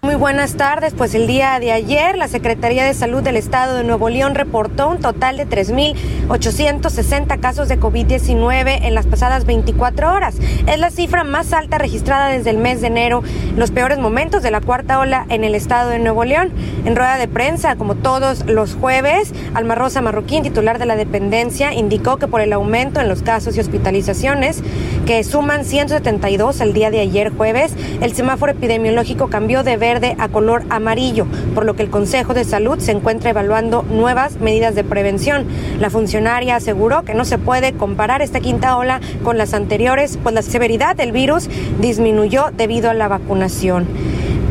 [0.00, 0.94] Muy buenas tardes.
[0.94, 4.88] Pues el día de ayer la Secretaría de Salud del Estado de Nuevo León reportó
[4.88, 10.36] un total de 3.860 casos de COVID-19 en las pasadas 24 horas.
[10.68, 13.24] Es la cifra más alta registrada desde el mes de enero,
[13.56, 16.52] los peores momentos de la cuarta ola en el Estado de Nuevo León.
[16.84, 21.74] En rueda de prensa, como todos los jueves, Alma Rosa Marroquín, titular de la dependencia,
[21.74, 24.62] indicó que por el aumento en los casos y hospitalizaciones,
[25.06, 30.28] que suman 172 al día de ayer jueves, el semáforo epidemiológico cambió de verde a
[30.28, 34.84] color amarillo, por lo que el Consejo de Salud se encuentra evaluando nuevas medidas de
[34.84, 35.46] prevención.
[35.80, 40.34] La funcionaria aseguró que no se puede comparar esta quinta ola con las anteriores, pues
[40.34, 41.48] la severidad del virus
[41.80, 43.86] disminuyó debido a la vacunación.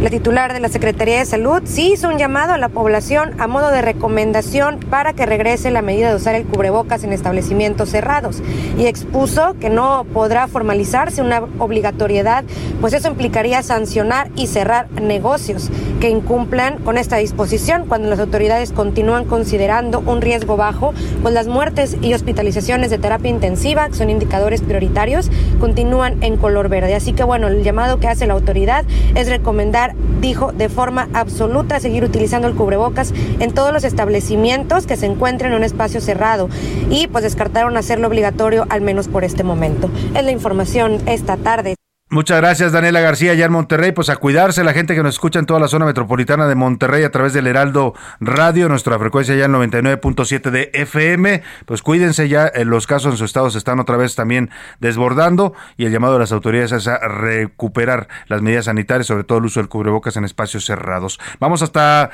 [0.02, 3.48] La titular de la Secretaría de Salud sí hizo un llamado a la población a
[3.48, 8.44] modo de recomendación para que regrese la medida de usar el cubrebocas en establecimientos cerrados
[8.78, 12.44] y expuso que no podrá formalizarse una obligatoriedad,
[12.80, 18.72] pues eso implicaría sancionar y cerrar negocios que incumplan con esta disposición cuando las autoridades
[18.72, 20.94] continúan considerando un riesgo bajo,
[21.24, 26.70] pues las muertes y hospitalizaciones de terapia intensiva, que son indicadores prioritarios, continúan en color
[26.70, 26.94] verde.
[26.94, 29.87] Así que bueno, el llamado que hace la autoridad es recomendar,
[30.22, 35.52] dijo, de forma absoluta seguir utilizando el cubrebocas en todos los establecimientos que se encuentren
[35.52, 36.50] en un espacio cerrado
[36.90, 39.90] y pues descartaron hacerlo obligatorio al menos por este momento.
[40.14, 41.77] Es la información esta tarde.
[42.10, 43.92] Muchas gracias, Daniela García, allá en Monterrey.
[43.92, 47.04] Pues a cuidarse la gente que nos escucha en toda la zona metropolitana de Monterrey
[47.04, 51.44] a través del Heraldo Radio, nuestra frecuencia ya en 99.7 de FM.
[51.66, 55.54] Pues cuídense ya, eh, los casos en su estado se están otra vez también desbordando
[55.76, 59.46] y el llamado de las autoridades es a recuperar las medidas sanitarias, sobre todo el
[59.46, 61.20] uso del cubrebocas en espacios cerrados.
[61.42, 62.12] Vamos hasta,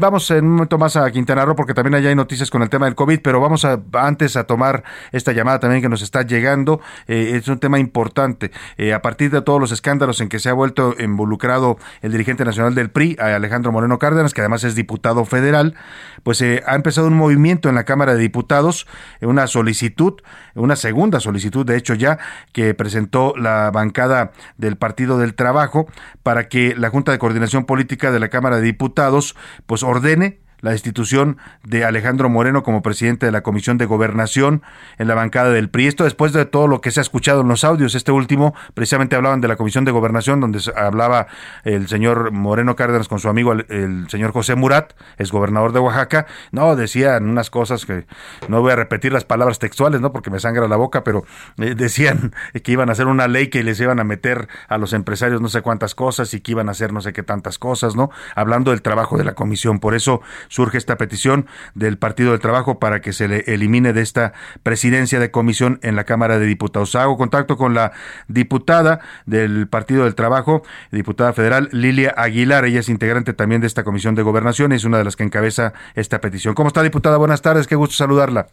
[0.00, 2.70] vamos en un momento más a Quintana Roo porque también allá hay noticias con el
[2.70, 6.22] tema del COVID, pero vamos a, antes a tomar esta llamada también que nos está
[6.22, 6.80] llegando.
[7.06, 8.52] Eh, es un tema importante.
[8.78, 12.44] Eh, a partir de todos los escándalos en que se ha vuelto involucrado el dirigente
[12.44, 15.74] nacional del PRI, Alejandro Moreno Cárdenas, que además es diputado federal,
[16.22, 18.86] pues eh, ha empezado un movimiento en la Cámara de Diputados,
[19.20, 20.14] eh, una solicitud,
[20.54, 22.18] una segunda solicitud, de hecho ya,
[22.52, 25.86] que presentó la bancada del Partido del Trabajo
[26.22, 29.34] para que la Junta de Coordinación Política de la Cámara de Diputados
[29.66, 34.62] pues ordene la destitución de Alejandro Moreno como presidente de la Comisión de Gobernación
[34.98, 35.86] en la bancada del PRI.
[35.86, 37.94] Esto después de todo lo que se ha escuchado en los audios.
[37.94, 41.26] Este último, precisamente hablaban de la Comisión de Gobernación, donde hablaba
[41.64, 45.80] el señor Moreno Cárdenas con su amigo el, el señor José Murat, es gobernador de
[45.80, 46.26] Oaxaca.
[46.52, 48.06] No, decían unas cosas que
[48.48, 50.12] no voy a repetir las palabras textuales, ¿no?
[50.12, 51.24] Porque me sangra la boca, pero
[51.58, 52.32] eh, decían
[52.62, 55.48] que iban a hacer una ley que les iban a meter a los empresarios no
[55.48, 58.10] sé cuántas cosas y que iban a hacer no sé qué tantas cosas, ¿no?
[58.34, 59.78] Hablando del trabajo de la comisión.
[59.78, 64.02] Por eso surge esta petición del Partido del Trabajo para que se le elimine de
[64.02, 66.94] esta presidencia de comisión en la Cámara de Diputados.
[66.94, 67.92] Hago contacto con la
[68.26, 72.64] diputada del Partido del Trabajo, diputada federal Lilia Aguilar.
[72.64, 75.24] Ella es integrante también de esta comisión de gobernación y es una de las que
[75.24, 76.54] encabeza esta petición.
[76.54, 77.16] ¿Cómo está, diputada?
[77.16, 78.46] Buenas tardes, qué gusto saludarla.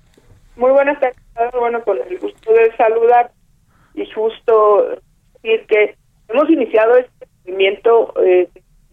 [0.55, 1.17] Muy buenas tardes.
[1.59, 3.31] Bueno, con el gusto de saludar
[3.93, 5.01] y justo
[5.41, 5.95] decir que
[6.29, 8.49] hemos iniciado este movimiento eh,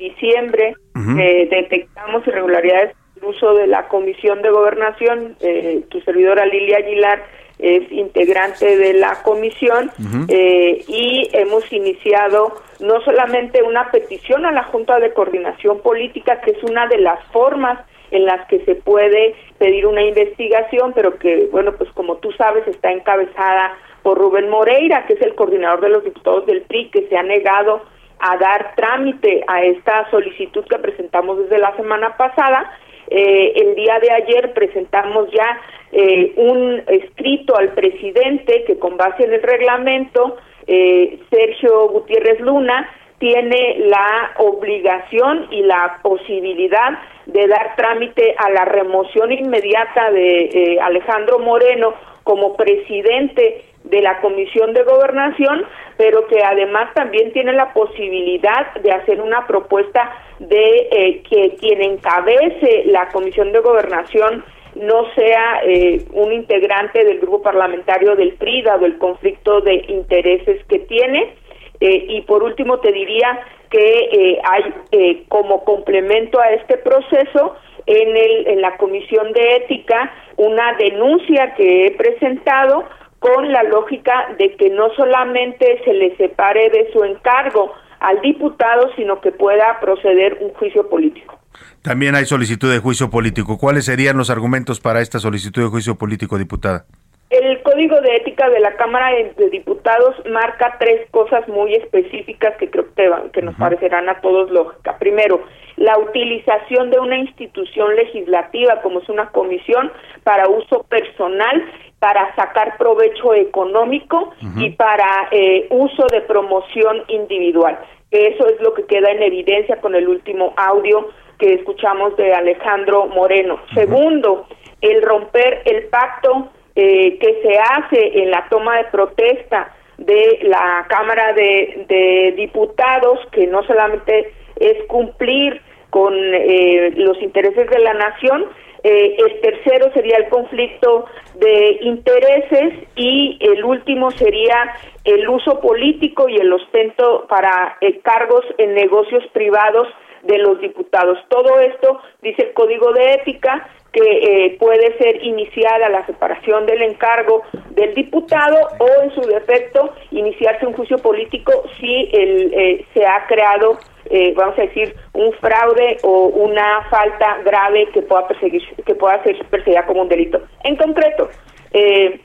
[0.08, 1.18] diciembre, Ujú.
[1.18, 5.36] eh, detectamos irregularidades uso de la Comisión de Gobernación.
[5.40, 7.24] Eh, tu servidora Lilia Aguilar
[7.58, 9.92] es integrante de la comisión
[10.28, 16.52] eh, y hemos iniciado no solamente una petición a la Junta de Coordinación Política, que
[16.52, 17.78] es una de las formas
[18.10, 22.66] en las que se puede pedir una investigación, pero que, bueno, pues como tú sabes,
[22.66, 27.06] está encabezada por Rubén Moreira, que es el coordinador de los diputados del PRI, que
[27.08, 27.82] se ha negado
[28.22, 32.72] a dar trámite a esta solicitud que presentamos desde la semana pasada.
[33.08, 39.24] Eh, el día de ayer presentamos ya eh, un escrito al presidente que con base
[39.24, 40.36] en el reglamento,
[40.68, 42.88] eh, Sergio Gutiérrez Luna
[43.18, 50.80] tiene la obligación y la posibilidad de dar trámite a la remoción inmediata de eh,
[50.80, 51.94] Alejandro Moreno
[52.24, 55.64] como presidente de la Comisión de Gobernación,
[55.96, 61.82] pero que además también tiene la posibilidad de hacer una propuesta de eh, que quien
[61.82, 64.44] encabece la Comisión de Gobernación
[64.74, 70.64] no sea eh, un integrante del grupo parlamentario del PRI, dado el conflicto de intereses
[70.66, 71.34] que tiene.
[71.80, 77.56] Eh, y por último te diría que eh, hay como complemento a este proceso
[77.86, 82.84] en, el, en la Comisión de Ética una denuncia que he presentado
[83.22, 88.90] con la lógica de que no solamente se le separe de su encargo al diputado,
[88.96, 91.38] sino que pueda proceder un juicio político.
[91.82, 93.58] También hay solicitud de juicio político.
[93.58, 96.84] ¿Cuáles serían los argumentos para esta solicitud de juicio político, diputada?
[97.30, 99.08] El Código de Ética de la Cámara
[99.38, 104.20] de Diputados marca tres cosas muy específicas que creo que, van- que nos parecerán a
[104.20, 104.98] todos lógica.
[104.98, 105.40] Primero,
[105.76, 109.90] la utilización de una institución legislativa como es una comisión
[110.24, 111.64] para uso personal,
[112.02, 117.78] para sacar provecho económico y para eh, uso de promoción individual.
[118.10, 123.06] Eso es lo que queda en evidencia con el último audio que escuchamos de Alejandro
[123.06, 123.60] Moreno.
[123.72, 124.48] Segundo,
[124.80, 130.84] el romper el pacto eh, que se hace en la toma de protesta de la
[130.88, 137.94] Cámara de, de Diputados, que no solamente es cumplir con eh, los intereses de la
[137.94, 138.46] nación,
[138.84, 146.28] eh, el tercero sería el conflicto de intereses y el último sería el uso político
[146.28, 149.88] y el ostento para eh, cargos en negocios privados
[150.22, 151.18] de los diputados.
[151.28, 154.00] Todo esto dice el Código de Ética que
[154.46, 160.66] eh, puede ser iniciada la separación del encargo del diputado o en su defecto iniciarse
[160.66, 165.98] un juicio político si el, eh, se ha creado eh, vamos a decir un fraude
[166.02, 170.40] o una falta grave que pueda perseguir que pueda ser perseguida como un delito.
[170.64, 171.28] En concreto
[171.72, 172.20] eh,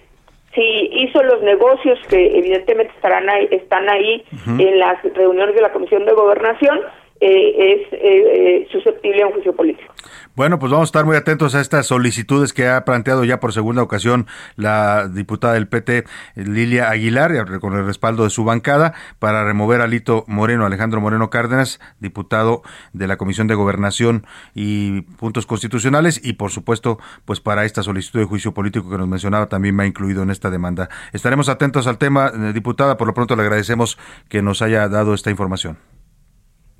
[0.56, 4.23] si hizo los negocios que evidentemente estarán ahí, están ahí
[4.57, 6.80] en las reuniones de la Comisión de Gobernación
[7.19, 9.94] eh, es eh, eh, susceptible a un juicio político.
[10.35, 13.53] Bueno, pues vamos a estar muy atentos a estas solicitudes que ha planteado ya por
[13.53, 16.03] segunda ocasión la diputada del PT,
[16.35, 21.31] Lilia Aguilar, con el respaldo de su bancada, para remover a Lito Moreno, Alejandro Moreno
[21.31, 22.61] Cárdenas, diputado
[22.94, 28.19] de la Comisión de Gobernación y Puntos Constitucionales, y por supuesto, pues para esta solicitud
[28.19, 30.88] de juicio político que nos mencionaba, también me ha incluido en esta demanda.
[31.14, 33.98] Estaremos atentos al tema, eh, diputada, por lo pronto le agradecemos
[34.30, 35.77] que nos haya dado esta información.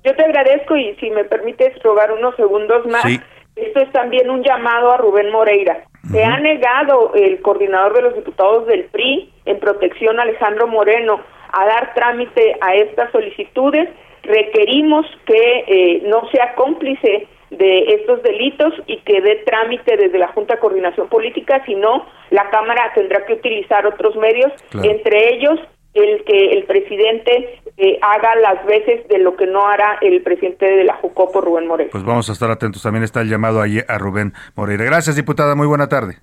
[0.04, 3.18] Yo te agradezco y si me permites robar unos segundos más, Sí.
[3.56, 5.84] esto es también un llamado a Rubén Moreira.
[6.10, 11.20] Se ha negado el coordinador de los diputados del PRI en protección Alejandro Moreno
[11.52, 13.88] a dar trámite a estas solicitudes.
[14.22, 20.28] Requerimos que eh, no sea cómplice de estos delitos y que dé trámite desde la
[20.28, 24.90] Junta de Coordinación Política, sino la Cámara tendrá que utilizar otros medios, Claro.
[24.90, 25.58] entre ellos
[25.98, 30.66] el que el presidente eh, haga las veces de lo que no hará el presidente
[30.66, 31.90] de la Jucopo, Rubén Moreno.
[31.92, 32.82] Pues vamos a estar atentos.
[32.82, 34.84] También está el llamado ahí a Rubén Moreira.
[34.84, 35.54] Gracias, diputada.
[35.54, 36.18] Muy buena tarde.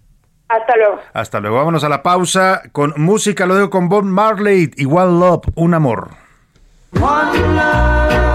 [0.47, 0.99] Hasta luego.
[1.14, 1.57] Hasta luego.
[1.57, 3.45] Vámonos a la pausa con música.
[3.45, 4.72] Lo dejo con Bob Marley.
[4.77, 6.10] Igual Love, un amor.
[7.02, 8.35] One love,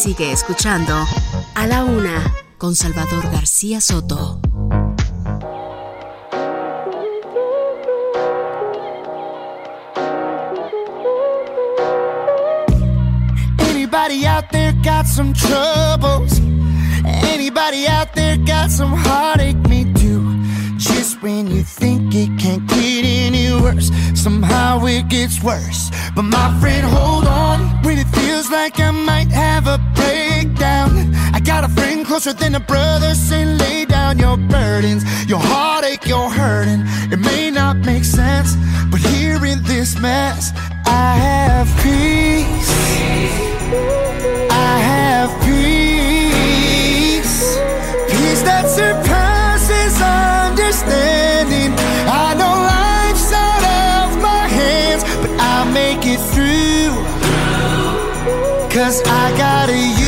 [0.00, 0.94] Sigue escuchando
[1.54, 4.40] A la Una con Salvador García Soto.
[13.58, 16.40] Anybody out there got some troubles?
[17.04, 19.58] Anybody out there got some heartache?
[19.68, 20.24] Me too.
[20.78, 25.90] Just when you think it can't get any worse, somehow it gets worse.
[26.14, 29.79] But my friend, hold on when it feels like I might have a
[31.60, 36.30] got a friend closer than a brother say lay down your burdens, your heartache, your
[36.30, 36.82] hurting.
[37.12, 38.56] It may not make sense,
[38.90, 40.52] but here in this mess,
[40.86, 42.70] I have peace.
[44.50, 47.36] I have peace.
[48.12, 51.72] Peace that surpasses understanding.
[52.08, 56.94] I know life's out of my hands, but I'll make it through.
[58.70, 59.99] Cause I got a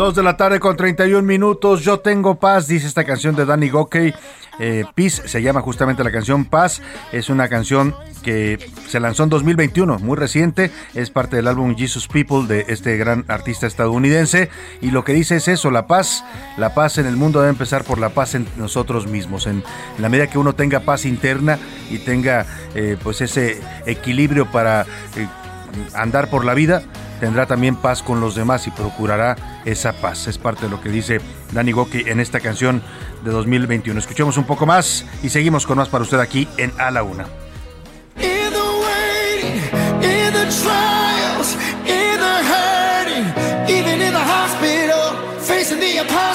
[0.00, 1.82] Dos de la tarde con 31 minutos.
[1.82, 4.14] Yo tengo paz, dice esta canción de Danny Gokey.
[4.58, 6.80] Eh, Peace se llama justamente la canción Paz.
[7.12, 8.58] Es una canción que
[8.88, 10.70] se lanzó en 2021, muy reciente.
[10.94, 14.48] Es parte del álbum Jesus People de este gran artista estadounidense.
[14.80, 16.24] Y lo que dice es eso: la paz,
[16.56, 19.46] la paz en el mundo debe empezar por la paz en nosotros mismos.
[19.46, 19.62] En,
[19.98, 21.58] la medida que uno tenga paz interna
[21.90, 24.86] y tenga eh, pues ese equilibrio para
[25.16, 25.28] eh,
[25.92, 26.84] andar por la vida,
[27.20, 30.26] tendrá también paz con los demás y procurará esa paz.
[30.26, 31.20] Es parte de lo que dice
[31.52, 32.82] Danny Goki en esta canción
[33.24, 34.00] de 2021.
[34.00, 37.26] Escuchemos un poco más y seguimos con más para usted aquí en A la Una.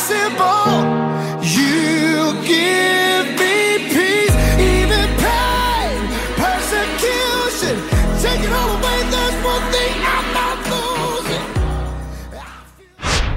[0.08, 0.25] In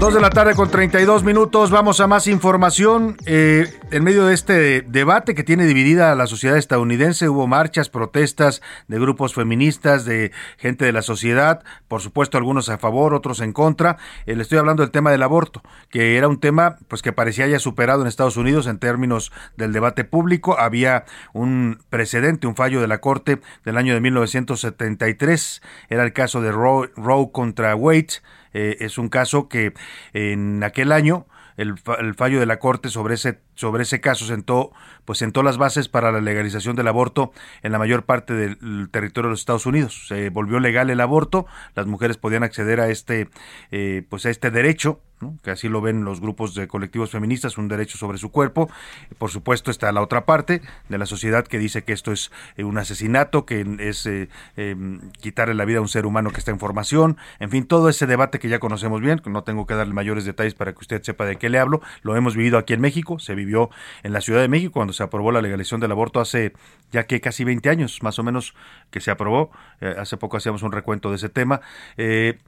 [0.00, 3.18] Dos de la tarde con 32 minutos, vamos a más información.
[3.26, 7.90] Eh, en medio de este debate que tiene dividida a la sociedad estadounidense, hubo marchas,
[7.90, 13.40] protestas de grupos feministas, de gente de la sociedad, por supuesto algunos a favor, otros
[13.40, 13.98] en contra.
[14.24, 15.60] Eh, le estoy hablando del tema del aborto,
[15.90, 19.74] que era un tema pues que parecía ya superado en Estados Unidos en términos del
[19.74, 20.58] debate público.
[20.58, 21.04] Había
[21.34, 25.60] un precedente, un fallo de la Corte del año de 1973,
[25.90, 28.22] era el caso de Roe, Roe contra Wade.
[28.52, 29.72] Eh, es un caso que
[30.12, 34.72] en aquel año el, el fallo de la Corte sobre ese, sobre ese caso sentó,
[35.04, 37.32] pues sentó las bases para la legalización del aborto
[37.62, 40.06] en la mayor parte del territorio de los Estados Unidos.
[40.08, 43.28] Se volvió legal el aborto, las mujeres podían acceder a este,
[43.70, 45.02] eh, pues a este derecho,
[45.42, 48.70] que así lo ven los grupos de colectivos feministas, un derecho sobre su cuerpo.
[49.18, 52.64] Por supuesto está la otra parte de la sociedad que dice que esto es eh,
[52.64, 54.76] un asesinato, que es eh, eh,
[55.20, 58.06] quitarle la vida a un ser humano que está en formación, en fin, todo ese
[58.06, 61.24] debate que ya conocemos bien, no tengo que darle mayores detalles para que usted sepa
[61.24, 63.49] de qué le hablo, lo hemos vivido aquí en México, se vivió
[64.02, 66.52] en la Ciudad de México cuando se aprobó la legalización del aborto hace
[66.92, 68.54] ya que casi 20 años, más o menos,
[68.90, 69.50] que se aprobó,
[69.80, 71.60] Eh, hace poco hacíamos un recuento de ese tema.
[71.96, 72.38] Eh,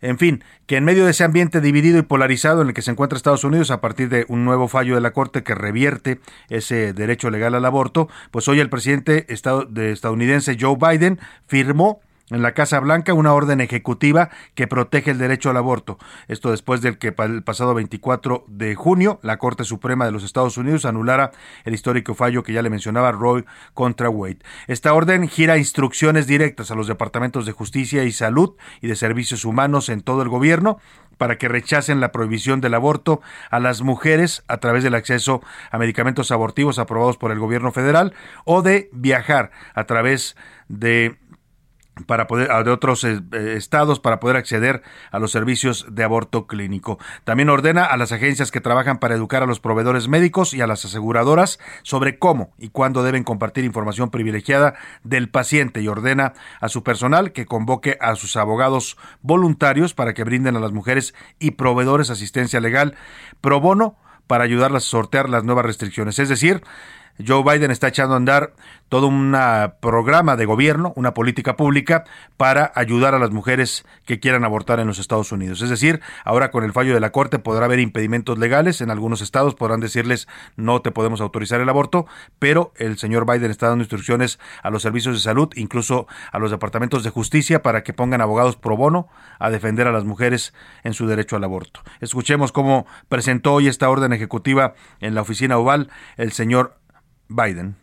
[0.00, 2.90] en fin, que en medio de ese ambiente dividido y polarizado en el que se
[2.92, 6.20] encuentra Estados Unidos a partir de un nuevo fallo de la Corte que revierte
[6.50, 12.00] ese derecho legal al aborto, pues hoy el presidente estado- de estadounidense Joe Biden firmó
[12.30, 15.98] en la Casa Blanca una orden ejecutiva que protege el derecho al aborto.
[16.28, 20.58] Esto después del que el pasado 24 de junio la Corte Suprema de los Estados
[20.58, 21.30] Unidos anulara
[21.64, 23.44] el histórico fallo que ya le mencionaba Roy
[23.74, 24.38] contra Wade.
[24.66, 29.44] Esta orden gira instrucciones directas a los departamentos de justicia y salud y de servicios
[29.44, 30.78] humanos en todo el gobierno
[31.16, 35.78] para que rechacen la prohibición del aborto a las mujeres a través del acceso a
[35.78, 38.14] medicamentos abortivos aprobados por el gobierno federal
[38.44, 40.36] o de viajar a través
[40.68, 41.16] de
[42.06, 46.46] para poder de otros eh, eh, estados para poder acceder a los servicios de aborto
[46.46, 46.98] clínico.
[47.24, 50.66] También ordena a las agencias que trabajan para educar a los proveedores médicos y a
[50.66, 56.68] las aseguradoras sobre cómo y cuándo deben compartir información privilegiada del paciente y ordena a
[56.68, 61.52] su personal que convoque a sus abogados voluntarios para que brinden a las mujeres y
[61.52, 62.94] proveedores asistencia legal
[63.40, 63.96] pro bono
[64.26, 66.18] para ayudarlas a sortear las nuevas restricciones.
[66.18, 66.62] Es decir,
[67.26, 68.52] Joe Biden está echando a andar
[68.88, 69.36] todo un
[69.80, 72.04] programa de gobierno, una política pública
[72.36, 75.60] para ayudar a las mujeres que quieran abortar en los Estados Unidos.
[75.60, 78.80] Es decir, ahora con el fallo de la Corte podrá haber impedimentos legales.
[78.80, 82.06] En algunos estados podrán decirles no te podemos autorizar el aborto,
[82.38, 86.50] pero el señor Biden está dando instrucciones a los servicios de salud, incluso a los
[86.50, 89.08] departamentos de justicia, para que pongan abogados pro bono
[89.38, 90.54] a defender a las mujeres
[90.84, 91.80] en su derecho al aborto.
[92.00, 96.77] Escuchemos cómo presentó hoy esta orden ejecutiva en la oficina oval el señor
[97.28, 97.76] Biden.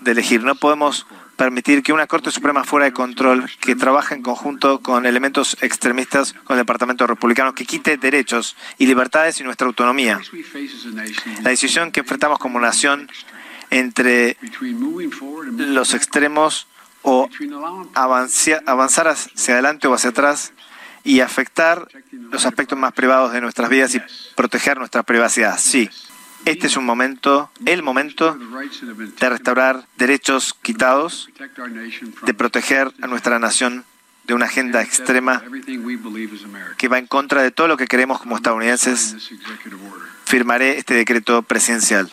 [0.00, 0.42] de elegir.
[0.44, 1.06] No podemos
[1.36, 6.32] permitir que una Corte Suprema fuera de control, que trabaje en conjunto con elementos extremistas,
[6.32, 10.20] con el Departamento Republicano, que quite derechos y libertades y nuestra autonomía.
[11.42, 13.10] La decisión que enfrentamos como nación
[13.70, 14.36] entre
[15.56, 16.68] los extremos
[17.02, 17.28] o
[17.94, 20.52] avanzar hacia adelante o hacia atrás
[21.04, 21.86] y afectar
[22.32, 24.02] los aspectos más privados de nuestras vidas y
[24.34, 25.56] proteger nuestra privacidad.
[25.58, 25.88] Sí,
[26.46, 28.38] este es un momento, el momento
[29.20, 31.28] de restaurar derechos quitados,
[32.22, 33.84] de proteger a nuestra nación
[34.24, 35.42] de una agenda extrema
[36.78, 39.16] que va en contra de todo lo que queremos como estadounidenses.
[40.24, 42.12] Firmaré este decreto presidencial.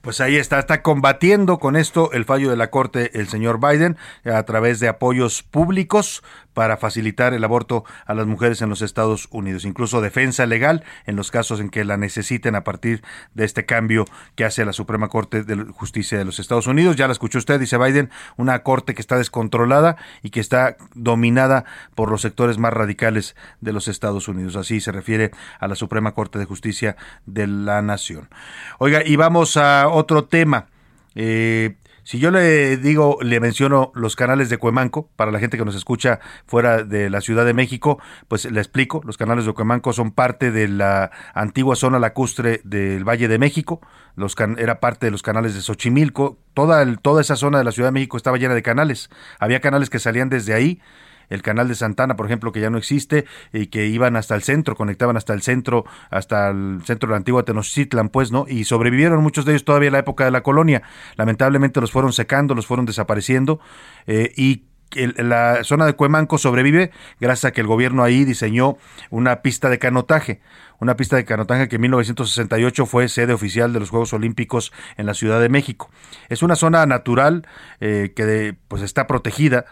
[0.00, 3.96] Pues ahí está, está combatiendo con esto el fallo de la Corte el señor Biden
[4.24, 6.22] a través de apoyos públicos
[6.56, 11.14] para facilitar el aborto a las mujeres en los Estados Unidos, incluso defensa legal en
[11.14, 13.02] los casos en que la necesiten a partir
[13.34, 14.06] de este cambio
[14.36, 16.96] que hace la Suprema Corte de Justicia de los Estados Unidos.
[16.96, 18.08] Ya la escuchó usted, dice Biden,
[18.38, 23.74] una corte que está descontrolada y que está dominada por los sectores más radicales de
[23.74, 24.56] los Estados Unidos.
[24.56, 26.96] Así se refiere a la Suprema Corte de Justicia
[27.26, 28.30] de la Nación.
[28.78, 30.68] Oiga, y vamos a otro tema.
[31.14, 31.76] Eh,
[32.06, 35.74] si yo le digo, le menciono los canales de Cuemanco, para la gente que nos
[35.74, 40.12] escucha fuera de la Ciudad de México, pues le explico, los canales de Cuemanco son
[40.12, 43.80] parte de la antigua zona lacustre del Valle de México,
[44.14, 47.72] los era parte de los canales de Xochimilco, toda, el, toda esa zona de la
[47.72, 49.10] Ciudad de México estaba llena de canales,
[49.40, 50.80] había canales que salían desde ahí,
[51.28, 54.42] el canal de Santana, por ejemplo, que ya no existe y que iban hasta el
[54.42, 58.46] centro, conectaban hasta el centro, hasta el centro de la antigua Tenochtitlan, pues, ¿no?
[58.48, 60.82] Y sobrevivieron muchos de ellos todavía en la época de la colonia.
[61.16, 63.60] Lamentablemente los fueron secando, los fueron desapareciendo
[64.06, 66.90] eh, y la zona de Cuemanco sobrevive
[67.20, 68.78] gracias a que el gobierno ahí diseñó
[69.10, 70.40] una pista de canotaje,
[70.78, 75.06] una pista de canotaje que en 1968 fue sede oficial de los Juegos Olímpicos en
[75.06, 75.90] la Ciudad de México.
[76.28, 77.46] Es una zona natural
[77.80, 79.66] eh, que pues está protegida,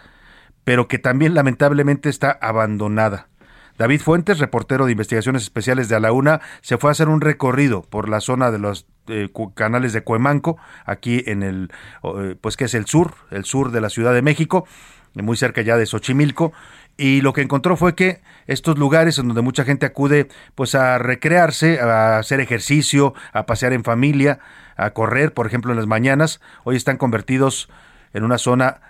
[0.64, 3.28] pero que también lamentablemente está abandonada.
[3.76, 7.20] David Fuentes, reportero de investigaciones especiales de A la Una, se fue a hacer un
[7.20, 11.72] recorrido por la zona de los eh, canales de Cuemanco, aquí en el,
[12.04, 14.66] eh, pues que es el sur, el sur de la Ciudad de México,
[15.14, 16.52] muy cerca ya de Xochimilco,
[16.96, 20.98] y lo que encontró fue que estos lugares en donde mucha gente acude pues a
[20.98, 24.38] recrearse, a hacer ejercicio, a pasear en familia,
[24.76, 27.68] a correr, por ejemplo, en las mañanas, hoy están convertidos
[28.12, 28.80] en una zona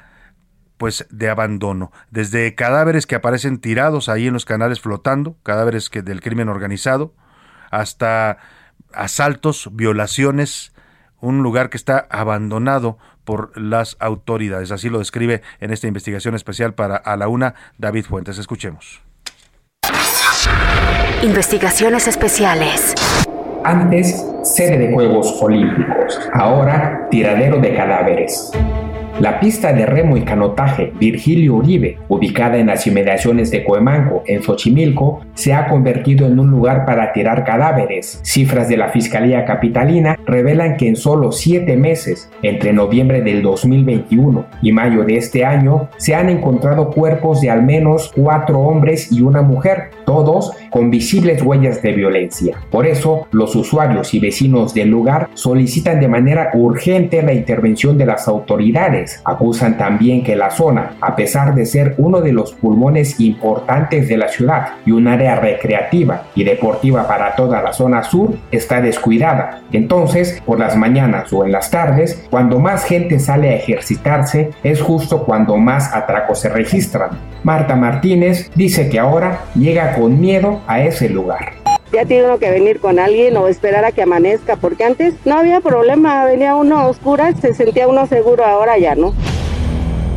[0.77, 6.03] pues de abandono, desde cadáveres que aparecen tirados ahí en los canales flotando, cadáveres que
[6.03, 7.15] del crimen organizado,
[7.71, 8.39] hasta
[8.93, 10.73] asaltos, violaciones,
[11.21, 14.71] un lugar que está abandonado por las autoridades.
[14.71, 18.39] Así lo describe en esta investigación especial para A la Una David Fuentes.
[18.39, 19.03] Escuchemos.
[21.23, 22.95] Investigaciones especiales.
[23.65, 26.21] Antes, sede de Juegos Olímpicos.
[26.35, 28.53] Ahora, tiradero de cadáveres.
[29.21, 34.43] La pista de remo y canotaje Virgilio Uribe, ubicada en las inmediaciones de Coemanco, en
[34.43, 38.19] Xochimilco, se ha convertido en un lugar para tirar cadáveres.
[38.25, 44.47] Cifras de la Fiscalía Capitalina revelan que en solo siete meses, entre noviembre del 2021
[44.63, 49.23] y mayo de este año, se han encontrado cuerpos de al menos cuatro hombres y
[49.23, 52.57] una mujer, todos con visibles huellas de violencia.
[52.69, 58.07] Por eso, los usuarios y vecinos del lugar solicitan de manera urgente la intervención de
[58.07, 63.21] las autoridades acusan también que la zona, a pesar de ser uno de los pulmones
[63.21, 68.37] importantes de la ciudad y un área recreativa y deportiva para toda la zona sur,
[68.51, 69.61] está descuidada.
[69.73, 74.81] Entonces, por las mañanas o en las tardes, cuando más gente sale a ejercitarse, es
[74.81, 77.11] justo cuando más atracos se registran.
[77.43, 82.51] Marta Martínez dice que ahora llega con miedo a ese lugar ya tiene uno que
[82.51, 86.79] venir con alguien o esperar a que amanezca, porque antes no había problema, venía uno
[86.79, 89.15] a oscuras, se sentía uno seguro, ahora ya no.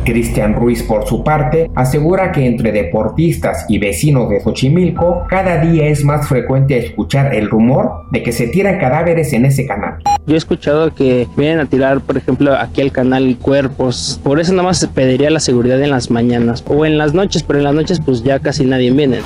[0.08, 5.86] Cristian Ruiz, por su parte, asegura que entre deportistas y vecinos de Xochimilco, cada día
[5.86, 9.98] es más frecuente escuchar el rumor de que se tiran cadáveres en ese canal.
[10.26, 14.18] Yo he escuchado que vienen a tirar, por ejemplo, aquí al canal cuerpos.
[14.24, 17.42] Por eso nada más se pediría la seguridad en las mañanas o en las noches,
[17.42, 19.18] pero en las noches pues ya casi nadie viene.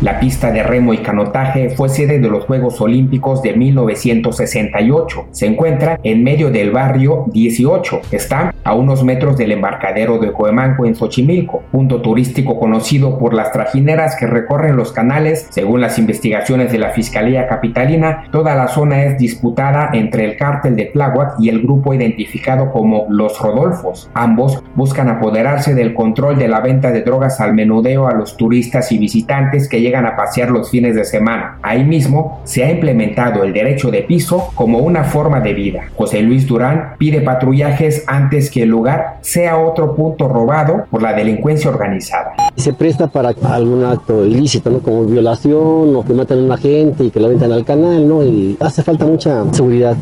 [0.00, 5.26] La pista de remo y canotaje fue sede de los Juegos Olímpicos de 1968.
[5.30, 8.00] Se encuentra en medio del barrio 18.
[8.10, 13.52] Está a unos metros del embarcadero de Coemanco en Xochimilco, punto turístico conocido por las
[13.52, 15.48] trajineras que recorren los canales.
[15.50, 20.76] Según las investigaciones de la Fiscalía Capitalina, toda la zona es disputada entre el cártel
[20.76, 24.08] de Tláhuac y el grupo identificado como Los Rodolfos.
[24.14, 28.92] Ambos buscan apoderarse del control de la venta de drogas al menudeo a los turistas
[28.92, 31.58] y visitantes que llegan a pasear los fines de semana.
[31.62, 35.82] Ahí mismo se ha implementado el derecho de piso como una forma de vida.
[35.96, 41.12] José Luis Durán pide patrullajes antes que el lugar sea otro punto robado por la
[41.12, 42.32] delincuencia organizada.
[42.56, 44.80] Se presta para algún acto ilícito, ¿no?
[44.80, 48.22] Como violación o que matan a una gente y que la ventan al canal, ¿no?
[48.22, 49.96] Y hace falta mucha seguridad.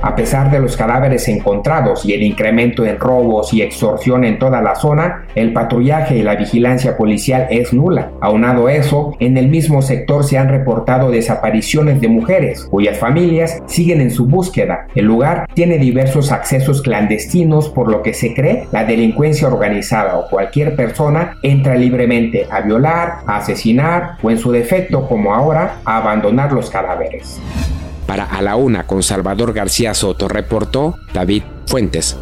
[0.00, 4.62] A pesar de los cadáveres encontrados y el incremento en robos y extorsión en toda
[4.62, 8.12] la zona, el patrullaje y la vigilancia policial es nula.
[8.20, 14.00] Aunado eso, en el mismo sector se han reportado desapariciones de mujeres, cuyas familias siguen
[14.00, 14.86] en su búsqueda.
[14.94, 20.28] El lugar tiene diversos accesos clandestinos, por lo que se cree la delincuencia organizada o
[20.28, 25.96] cualquier persona entra libremente a violar, a asesinar o en su defecto, como ahora, a
[25.98, 27.40] abandonar los cadáveres.
[28.08, 32.16] Para A la Una con Salvador García Soto reportó David Fuentes.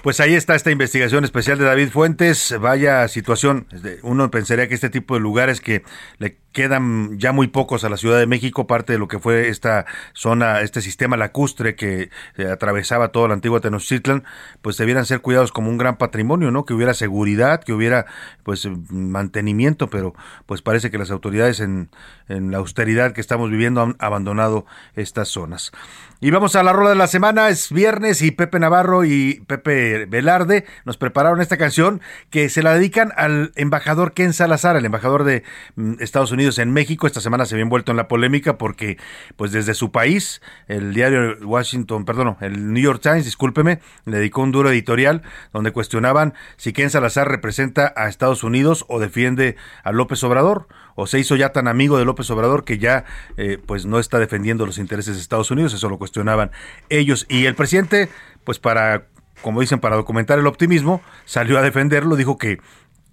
[0.00, 2.54] Pues ahí está esta investigación especial de David Fuentes.
[2.60, 3.66] Vaya situación.
[4.04, 5.82] Uno pensaría que este tipo de lugares que
[6.18, 9.48] le quedan ya muy pocos a la Ciudad de México, parte de lo que fue
[9.48, 14.24] esta zona, este sistema lacustre que eh, atravesaba toda la antigua Tenochtitlan,
[14.62, 16.64] pues debieran ser cuidados como un gran patrimonio, ¿no?
[16.64, 18.06] Que hubiera seguridad, que hubiera
[18.44, 20.14] pues mantenimiento, pero
[20.46, 21.90] pues parece que las autoridades en,
[22.28, 24.64] en la austeridad que estamos viviendo han abandonado
[24.94, 25.72] estas zonas.
[26.20, 30.06] Y vamos a la rola de la semana, es viernes y Pepe Navarro y Pepe
[30.06, 32.00] Velarde nos prepararon esta canción
[32.30, 35.42] que se la dedican al embajador Ken Salazar, el embajador de
[35.76, 37.06] mm, Estados Unidos en México.
[37.06, 38.98] Esta semana se había envuelto en la polémica porque
[39.36, 44.42] pues desde su país, el diario Washington, perdón, el New York Times, discúlpeme, le dedicó
[44.42, 45.22] un duro editorial
[45.52, 51.06] donde cuestionaban si Ken Salazar representa a Estados Unidos o defiende a López Obrador o
[51.06, 53.04] se hizo ya tan amigo de López Obrador que ya
[53.36, 56.50] eh, pues no está defendiendo los intereses de Estados Unidos, eso lo cuestionaban
[56.88, 57.26] ellos.
[57.28, 58.08] Y el presidente,
[58.44, 59.06] pues para,
[59.42, 62.58] como dicen, para documentar el optimismo, salió a defenderlo, dijo que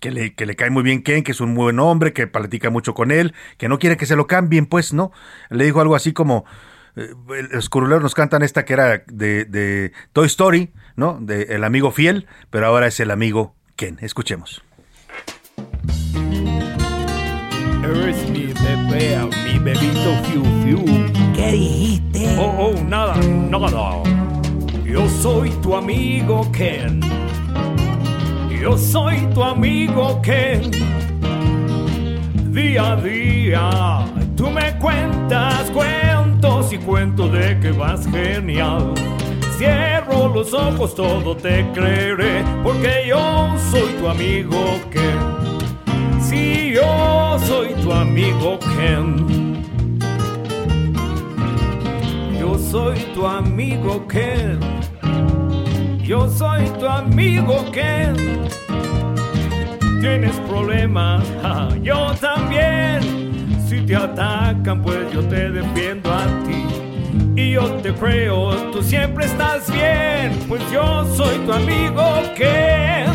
[0.01, 2.69] que le, que le cae muy bien Ken, que es un buen hombre, que platica
[2.69, 5.11] mucho con él, que no quiere que se lo cambien, pues, ¿no?
[5.49, 6.43] Le dijo algo así como,
[6.97, 7.13] eh,
[7.51, 11.19] los curuleros nos cantan esta que era de, de Toy Story, ¿no?
[11.21, 13.99] De el amigo fiel, pero ahora es el amigo Ken.
[14.01, 14.63] Escuchemos.
[17.83, 20.85] Eres mi bebé, mi bebito fiu fiu.
[21.35, 22.35] ¿Qué dijiste?
[22.39, 24.03] Oh, oh, nada, nada.
[24.83, 27.01] Yo soy tu amigo Ken.
[28.61, 30.69] Yo soy tu amigo Ken.
[32.53, 34.05] Día a día,
[34.37, 38.93] tú me cuentas cuentos y cuentos de que vas genial.
[39.57, 46.21] Cierro los ojos, todo te creeré, porque yo soy tu amigo Ken.
[46.21, 49.63] Si yo soy tu amigo Ken.
[52.39, 54.59] Yo soy tu amigo Ken.
[56.11, 58.13] Yo soy tu amigo Ken.
[60.01, 61.23] Tienes problemas,
[61.81, 62.99] yo también.
[63.65, 66.65] Si te atacan, pues yo te defiendo a ti.
[67.37, 72.03] Y yo te creo, tú siempre estás bien, pues yo soy tu amigo
[72.35, 73.05] Ken.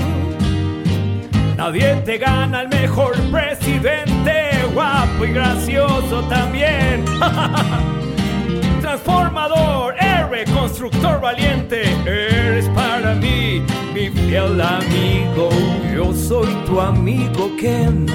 [1.54, 7.04] Nadie te gana el mejor presidente, guapo y gracioso también.
[8.80, 9.95] Transformador,
[10.26, 13.62] héroe, constructor valiente, eres para mí
[13.94, 15.48] mi fiel amigo.
[15.94, 18.06] Yo soy tu amigo Ken.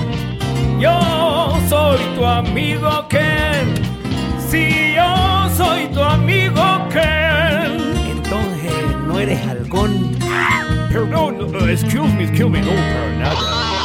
[0.80, 3.74] Yo soy tu amigo Ken.
[4.50, 7.94] Si yo soy tu amigo Ken.
[8.10, 8.74] Entonces,
[9.08, 10.18] ¿no eres halcón?
[10.92, 11.38] Perdón,
[11.70, 13.81] excuse me, excuse me, no, para nada.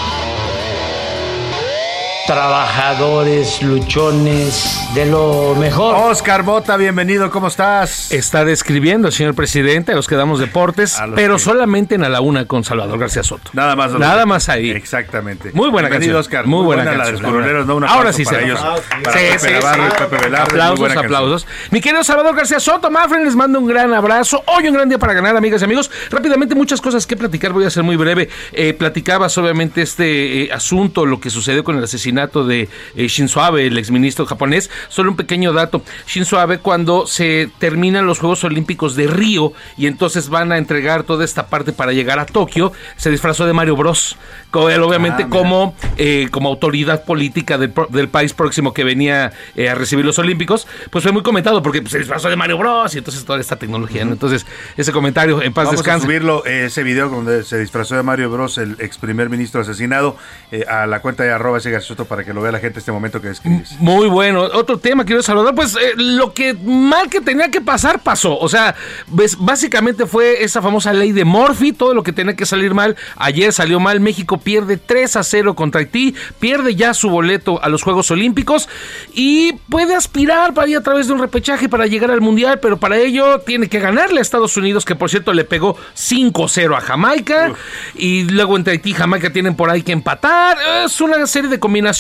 [2.27, 5.95] Trabajadores, luchones, de lo mejor.
[6.11, 8.11] Oscar Bota, bienvenido, ¿cómo estás?
[8.11, 12.21] Está describiendo, señor presidente, a los que damos deportes, pero que- solamente en A la
[12.21, 13.51] Una con Salvador García Soto.
[13.53, 13.93] Nada más.
[13.93, 14.71] Nada más ahí.
[14.73, 15.53] Exactamente.
[15.53, 16.39] Muy buena Bienvenido, canción.
[16.41, 16.47] Oscar.
[16.49, 17.67] Muy buena, la de canción.
[17.69, 18.61] los la Ahora sí para se ellos.
[18.61, 18.77] Para
[19.19, 19.89] Sí, Pepe sí, Navarro sí.
[19.89, 21.15] y Pepe Velarde, muy Aplausos, buena canción.
[21.15, 21.47] aplausos.
[21.71, 24.43] Mi querido Salvador García Soto, Mafren, les mando un gran abrazo.
[24.47, 25.93] Hoy un gran día para ganar, amigas y amigos.
[26.11, 27.53] Rápidamente, muchas cosas que platicar.
[27.53, 28.29] Voy a ser muy breve.
[28.53, 33.43] Eh, platicabas, obviamente, este eh, asunto, lo que sucedió con el asesinato de eh, Shinzo
[33.43, 34.71] Abe, el exministro japonés.
[34.89, 35.83] Solo un pequeño dato.
[36.07, 41.03] Shinzo Abe, cuando se terminan los Juegos Olímpicos de Río y entonces van a entregar
[41.03, 44.17] toda esta parte para llegar a Tokio, se disfrazó de Mario Bros.
[44.51, 49.69] Con él, obviamente, Ah, como, eh, como autoridad política del, país próximo que venía eh,
[49.69, 52.95] a recibir los Olímpicos, pues fue muy comentado porque pues, se disfrazó de Mario Bros.
[52.95, 54.05] y entonces toda esta tecnología.
[54.05, 54.13] ¿no?
[54.13, 56.05] Entonces, ese comentario, en paz Vamos descanse.
[56.05, 59.61] a subirlo, eh, ese video donde se disfrazó de Mario Bros, el ex primer ministro
[59.61, 60.17] asesinado,
[60.53, 61.71] eh, a la cuenta de arroba ese
[62.07, 63.73] para que lo vea la gente este momento que describes.
[63.81, 64.43] Muy bueno.
[64.43, 65.55] Otro tema, quiero saludar.
[65.55, 68.39] Pues eh, lo que mal que tenía que pasar, pasó.
[68.39, 68.75] O sea,
[69.09, 72.97] ves, básicamente fue esa famosa ley de Morphy, todo lo que tenía que salir mal.
[73.17, 74.01] Ayer salió mal.
[74.01, 78.69] México pierde 3 a 0 contra Haití, pierde ya su boleto a los Juegos Olímpicos
[79.13, 82.77] y puede aspirar para ir a través de un repechaje para llegar al Mundial, pero
[82.77, 86.81] para ello tiene que ganarle a Estados Unidos, que por cierto le pegó 5-0 a
[86.81, 87.53] Jamaica.
[87.95, 90.57] Y luego entre Haití y Jamaica tienen por ahí que empatar.
[90.85, 91.96] Es una serie de combinaciones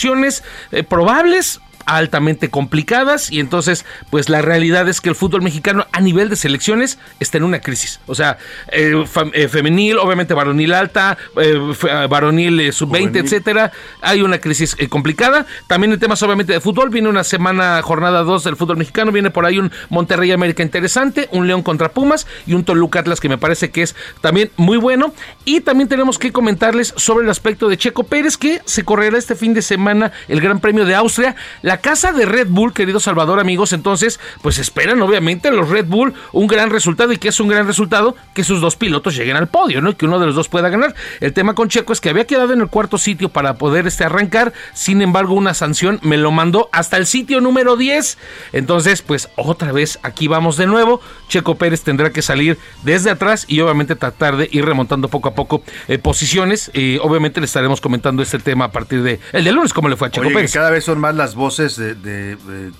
[0.70, 6.00] eh, probables altamente complicadas y entonces pues la realidad es que el fútbol mexicano a
[6.00, 8.00] nivel de selecciones está en una crisis.
[8.06, 8.38] O sea
[8.72, 13.24] eh, eh, femenil obviamente varonil alta eh, eh, varonil eh, sub 20 Juvenil.
[13.24, 13.72] etcétera
[14.02, 15.46] hay una crisis complicada.
[15.66, 19.30] También en temas obviamente de fútbol viene una semana jornada 2 del fútbol mexicano viene
[19.30, 23.28] por ahí un Monterrey América interesante un León contra Pumas y un Toluca Atlas que
[23.28, 25.14] me parece que es también muy bueno.
[25.44, 29.36] Y también tenemos que comentarles sobre el aspecto de Checo Pérez que se correrá este
[29.36, 33.00] fin de semana el Gran Premio de Austria la la casa de Red Bull, querido
[33.00, 37.38] Salvador, amigos, entonces, pues esperan obviamente los Red Bull un gran resultado y que es
[37.38, 39.90] un gran resultado que sus dos pilotos lleguen al podio, ¿no?
[39.90, 40.94] Y que uno de los dos pueda ganar.
[41.20, 44.04] El tema con Checo es que había quedado en el cuarto sitio para poder este
[44.04, 48.16] arrancar, sin embargo, una sanción me lo mandó hasta el sitio número 10.
[48.54, 51.02] Entonces, pues otra vez aquí vamos de nuevo.
[51.28, 55.34] Checo Pérez tendrá que salir desde atrás y obviamente tratar de ir remontando poco a
[55.34, 56.70] poco eh, posiciones.
[57.02, 60.08] Obviamente le estaremos comentando este tema a partir de el de lunes, cómo le fue
[60.08, 60.52] a Checo Oye, Pérez.
[60.52, 62.36] que cada vez son más las voces de,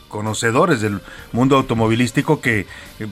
[0.07, 1.01] conocedores del
[1.33, 2.67] mundo automovilístico que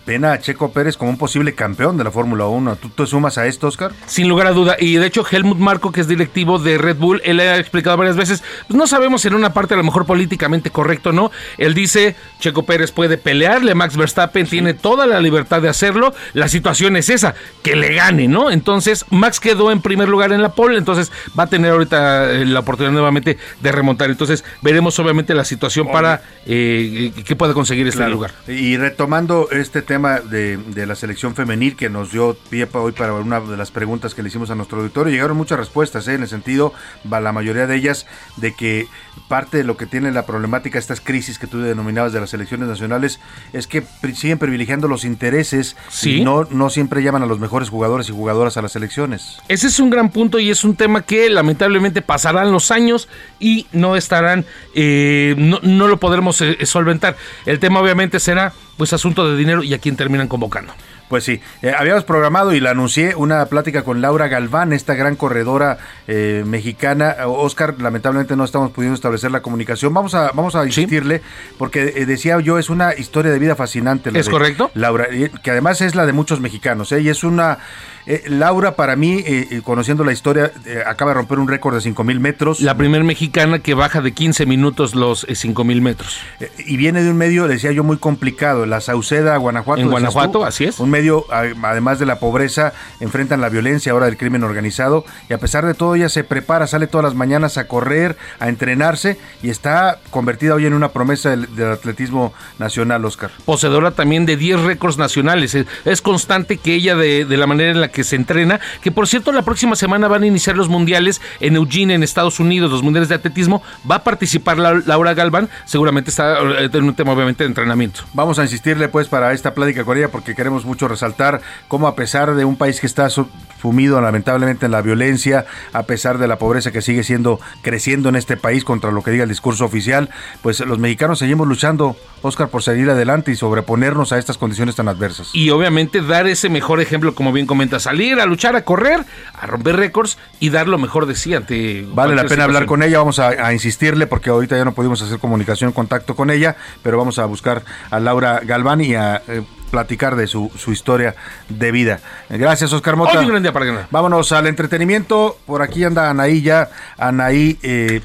[0.07, 2.77] ven a Checo Pérez como un posible campeón de la Fórmula 1.
[2.77, 3.91] ¿Tú te sumas a esto, Oscar?
[4.07, 4.77] Sin lugar a duda.
[4.79, 8.17] Y de hecho, Helmut Marco, que es directivo de Red Bull, él ha explicado varias
[8.17, 11.33] veces, pues no sabemos en una parte a lo mejor políticamente correcto, ¿no?
[11.59, 16.15] Él dice, Checo Pérez puede pelearle, Max Verstappen tiene toda la libertad de hacerlo.
[16.35, 18.51] La situación es esa, que le gane, ¿no?
[18.51, 22.47] Entonces, Max quedó en primer lugar en la pole, entonces va a tener ahorita eh,
[22.47, 24.11] la oportunidad nuevamente de remontar.
[24.11, 28.13] Entonces, veremos obviamente la situación para eh, que pueda conseguir este Claro.
[28.13, 28.33] lugar.
[28.49, 33.15] Y retomando este tema de, de la selección femenil que nos dio pie hoy para
[33.15, 36.15] una de las preguntas que le hicimos a nuestro auditorio, llegaron muchas respuestas, ¿eh?
[36.15, 36.73] en el sentido,
[37.09, 38.87] la mayoría de ellas, de que
[39.29, 42.69] parte de lo que tiene la problemática, estas crisis que tú denominabas de las selecciones
[42.69, 43.21] nacionales,
[43.53, 43.83] es que
[44.15, 46.17] siguen privilegiando los intereses Sí.
[46.17, 49.39] y no, no siempre llaman a los mejores jugadores y jugadoras a las selecciones.
[49.49, 53.09] Ese es un gran punto y es un tema que lamentablemente pasarán los años
[53.41, 57.17] y no estarán, eh, no, no lo podremos eh, solventar.
[57.47, 60.73] El tema obviamente será pues asunto de dinero y a quién terminan convocando.
[61.09, 65.17] Pues sí, eh, habíamos programado y la anuncié una plática con Laura Galván, esta gran
[65.17, 65.79] corredora
[66.09, 67.15] eh, mexicana.
[67.27, 69.93] Oscar, lamentablemente no estamos pudiendo establecer la comunicación.
[69.93, 71.21] Vamos a, vamos a insistirle,
[71.59, 74.11] porque eh, decía yo, es una historia de vida fascinante.
[74.11, 74.71] la ¿Es de correcto?
[74.75, 75.07] Laura,
[75.43, 76.91] que además es la de muchos mexicanos.
[76.93, 77.01] ¿eh?
[77.01, 77.59] Y es una.
[78.07, 81.75] Eh, Laura, para mí, eh, eh, conociendo la historia, eh, acaba de romper un récord
[81.75, 82.61] de 5000 metros.
[82.61, 86.19] La primer mexicana que baja de 15 minutos los 5000 metros.
[86.67, 89.81] Y viene de un medio, decía yo, muy complicado, la Sauceda, Guanajuato.
[89.81, 90.45] En Guanajuato, tú.
[90.45, 90.79] así es.
[90.81, 95.39] Un medio, además de la pobreza, enfrentan la violencia ahora del crimen organizado y a
[95.39, 99.49] pesar de todo ella se prepara, sale todas las mañanas a correr, a entrenarse y
[99.49, 103.31] está convertida hoy en una promesa del, del atletismo nacional, Oscar.
[103.45, 105.55] poseedora también de 10 récords nacionales.
[105.55, 108.93] Es, es constante que ella, de, de la manera en la que se entrena, que
[108.93, 112.71] por cierto la próxima semana van a iniciar los mundiales en Eugene, en Estados Unidos,
[112.71, 116.95] los mundiales de atletismo, va a participar La- Laura Galván, seguramente está eh, en un
[116.95, 118.01] tema obviamente de entrenamiento.
[118.13, 121.95] Vamos a insistirle pues para esta plática con ella porque queremos mucho resaltar cómo a
[121.95, 123.29] pesar de un país que está su-
[123.63, 128.17] sumido lamentablemente en la violencia, a pesar de la pobreza que sigue siendo creciendo en
[128.17, 130.11] este país contra lo que diga el discurso oficial,
[130.43, 134.89] pues los mexicanos seguimos luchando, Oscar, por seguir adelante y sobreponernos a estas condiciones tan
[134.89, 135.31] adversas.
[135.33, 139.47] Y obviamente dar ese mejor ejemplo, como bien comenta, salir a luchar, a correr, a
[139.47, 141.87] romper récords y dar lo mejor de sí ante...
[141.89, 145.01] Vale la pena hablar con ella, vamos a, a insistirle porque ahorita ya no pudimos
[145.03, 149.43] hacer comunicación, contacto con ella, pero vamos a buscar a Laura Galván y a eh,
[149.71, 151.17] platicar de su, su historia
[151.49, 152.01] de vida.
[152.31, 153.19] Gracias, Oscar Mota.
[153.19, 153.87] Hoy un gran día para ganar.
[153.91, 155.37] Vámonos al entretenimiento.
[155.47, 156.71] Por aquí anda Anaí ya.
[156.97, 158.01] Anaí eh,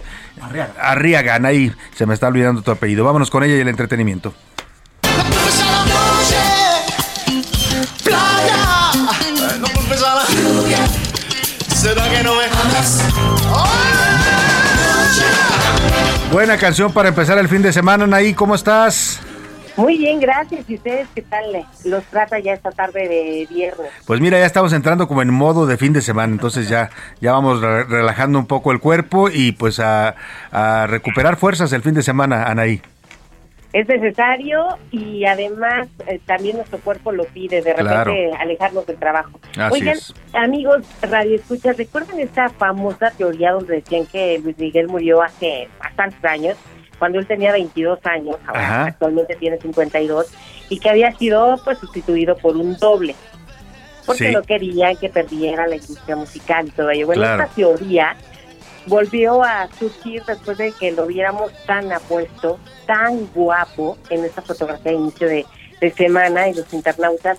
[0.81, 1.35] Arriaga.
[1.35, 3.06] Anaí, se me está olvidando tu apellido.
[3.06, 4.34] Vámonos con ella y el entretenimiento.
[11.80, 13.06] ¿Será que no me amas?
[16.31, 18.34] Buena canción para empezar el fin de semana, Anaí.
[18.34, 19.22] ¿Cómo estás?
[19.77, 20.69] Muy bien, gracias.
[20.69, 21.45] ¿Y ustedes qué tal
[21.85, 23.88] los trata ya esta tarde de viernes?
[24.06, 26.89] Pues mira, ya estamos entrando como en modo de fin de semana, entonces ya,
[27.22, 30.15] ya vamos re- relajando un poco el cuerpo y pues a,
[30.51, 32.81] a recuperar fuerzas el fin de semana, Anaí.
[33.72, 38.14] Es necesario y además eh, también nuestro cuerpo lo pide, de repente Claro.
[38.40, 39.40] alejarnos del trabajo.
[39.58, 40.14] Así Oigan, es.
[40.34, 46.24] amigos, Radio Escuchas, ¿recuerdan esta famosa teoría donde decían que Luis Miguel murió hace bastantes
[46.26, 46.58] años?
[46.98, 48.86] Cuando él tenía 22 años, ahora Ajá.
[48.88, 50.34] actualmente tiene 52,
[50.70, 53.16] y que había sido pues sustituido por un doble.
[54.06, 54.34] Porque Sí.
[54.34, 57.06] no querían que perdiera la industria musical y todo ello.
[57.06, 57.44] Bueno, Claro.
[57.44, 58.16] esta teoría
[58.90, 64.91] volvió a surgir después de que lo viéramos tan apuesto, tan guapo en esta fotografía
[64.91, 65.45] de inicio de,
[65.80, 67.38] de semana y los internautas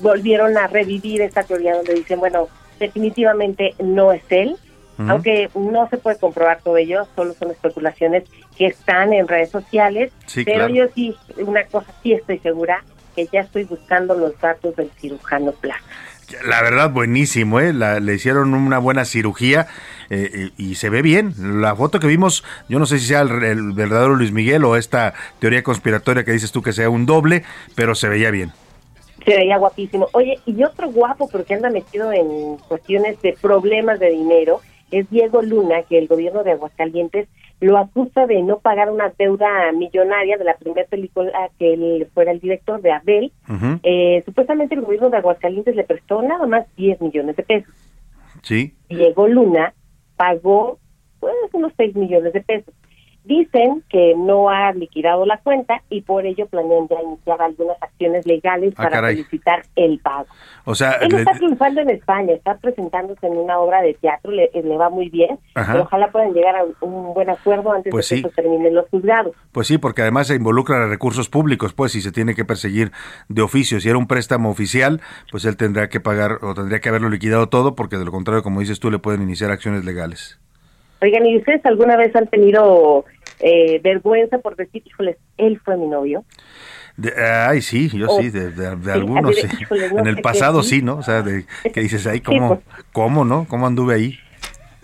[0.00, 2.48] volvieron a revivir esta teoría donde dicen, bueno,
[2.78, 4.56] definitivamente no es él,
[5.08, 8.22] aunque no se puede comprobar todo ello, solo son especulaciones
[8.56, 10.74] que están en redes sociales, Sí, pero claro.
[10.74, 12.84] yo sí, una cosa sí estoy segura,
[13.16, 15.82] que ya estoy buscando los datos del cirujano Plaza.
[16.46, 17.72] La verdad, buenísimo, ¿eh?
[17.72, 19.66] La- le hicieron una buena cirugía
[20.10, 21.34] eh, y se ve bien.
[21.60, 24.76] La foto que vimos, yo no sé si sea el, el verdadero Luis Miguel o
[24.76, 27.44] esta teoría conspiratoria que dices tú que sea un doble,
[27.74, 28.52] pero se veía bien.
[29.24, 30.08] Se veía guapísimo.
[30.12, 34.60] Oye, y otro guapo, porque anda metido en cuestiones de problemas de dinero,
[34.90, 37.28] es Diego Luna, que el gobierno de Aguascalientes
[37.62, 41.30] lo acusa de no pagar una deuda millonaria de la primera película
[41.60, 43.32] que él fuera el director de Abel.
[43.84, 47.72] Eh, supuestamente el gobierno de Aguascalientes le prestó nada más 10 millones de pesos.
[48.42, 48.74] Sí.
[48.88, 49.74] Diego Luna
[50.16, 50.80] pagó
[51.20, 52.74] pues unos 6 millones de pesos.
[53.24, 58.26] Dicen que no ha liquidado la cuenta y por ello planean ya iniciar algunas acciones
[58.26, 59.16] legales Ah, para caray.
[59.16, 60.26] solicitar el pago.
[60.64, 64.32] O sea, Él le- está triunfando en España, está presentándose en una obra de teatro,
[64.32, 68.08] le, le va muy bien, pero ojalá puedan llegar a un buen acuerdo antes Pues
[68.08, 68.22] de sí.
[68.22, 69.34] que esto termine en los juzgados.
[69.52, 72.90] Pues sí, porque además se involucran recursos públicos, pues, y se tiene que perseguir
[73.28, 73.80] de oficio.
[73.80, 75.00] Si era un préstamo oficial,
[75.30, 78.42] pues él tendrá que pagar o tendría que haberlo liquidado todo, porque de lo contrario,
[78.42, 80.40] como dices tú, le pueden iniciar acciones legales.
[81.02, 83.04] Oigan, ¿y ustedes alguna vez han tenido
[83.40, 86.24] eh, vergüenza por decir, híjoles, él fue mi novio?
[86.96, 89.46] De- ay, sí, yo Oh, sí, de, de- de sí, algunos, sí.
[89.92, 90.82] no en el pasado sí.
[90.82, 90.96] ¿no?
[90.96, 92.84] O sea, de, que dices, ay, ¿cómo, pues.
[92.92, 93.46] cómo, no?
[93.48, 94.18] ¿Cómo anduve ahí?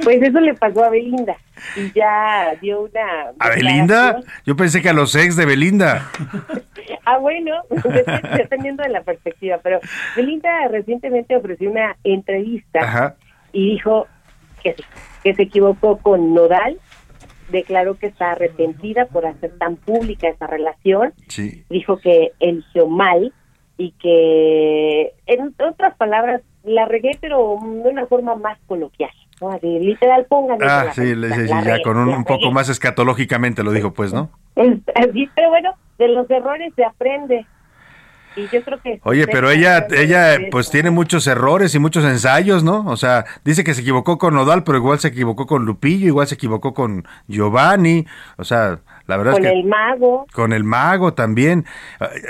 [0.03, 1.37] Pues eso le pasó a Belinda
[1.75, 3.33] y ya dio una...
[3.41, 4.21] ¿A Belinda?
[4.47, 6.11] Yo pensé que a los ex de Belinda.
[7.05, 7.53] Ah, bueno,
[8.37, 9.81] dependiendo de la perspectiva, pero
[10.15, 13.17] Belinda recientemente ofreció una entrevista Ajá.
[13.53, 14.07] y dijo
[14.63, 14.83] que, sí,
[15.23, 16.79] que se equivocó con Nodal,
[17.51, 21.65] declaró que está arrepentida por hacer tan pública esa relación, Sí.
[21.71, 23.33] dijo que eligió mal
[23.79, 29.11] y que, en otras palabras, la regué, pero de una forma más coloquial.
[29.41, 29.51] ¿no?
[29.51, 33.63] Así, literal, pónganme Ah, la sí, la sí, sí, ya con un, poco más escatológicamente
[33.63, 34.31] lo dijo, pues, ¿no?
[34.57, 37.47] Así, pero bueno, de los errores se aprende.
[38.39, 39.01] Y yo creo que...
[39.03, 42.85] Oye, pero ella, ella, pues tiene muchos errores y muchos ensayos, ¿no?
[42.87, 46.27] O sea, dice que se equivocó con Nodal, pero igual se equivocó con Lupillo, igual
[46.27, 48.07] se equivocó con Giovanni.
[48.37, 51.65] O sea, la verdad Con es que el mago, con el mago también.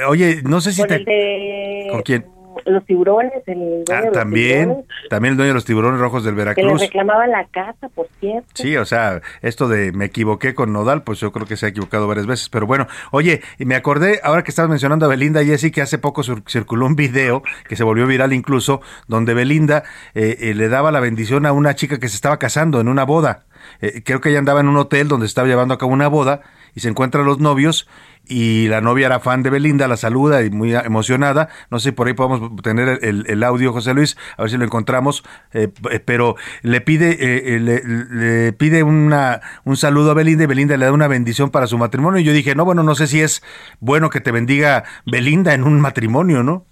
[0.08, 2.37] Oye, no sé si con te el de ¿Con quién?
[2.66, 6.00] Los tiburones, el dueño Ah, de los también, tiburones, también el dueño de los tiburones
[6.00, 6.80] rojos del que le Veracruz.
[6.80, 8.48] reclamaba la casa, por cierto.
[8.54, 11.68] Sí, o sea, esto de me equivoqué con Nodal, pues yo creo que se ha
[11.70, 12.48] equivocado varias veces.
[12.48, 15.98] Pero bueno, oye, y me acordé, ahora que estabas mencionando a Belinda Jessy, que hace
[15.98, 20.90] poco circuló un video que se volvió viral incluso, donde Belinda eh, eh, le daba
[20.92, 23.44] la bendición a una chica que se estaba casando en una boda.
[23.80, 26.42] Eh, creo que ella andaba en un hotel donde estaba llevando a cabo una boda
[26.74, 27.88] y se encuentran los novios
[28.28, 31.48] y la novia era fan de Belinda, la saluda y muy emocionada.
[31.70, 34.64] No sé, por ahí podemos tener el, el audio, José Luis, a ver si lo
[34.64, 35.24] encontramos.
[35.52, 40.44] eh, eh, pero le pide, eh, eh, le, le pide una, un saludo a Belinda
[40.44, 42.20] y Belinda le da una bendición para su matrimonio.
[42.20, 43.42] Y yo dije, no, bueno, no sé si es
[43.80, 46.67] bueno que te bendiga Belinda en un matrimonio, ¿no?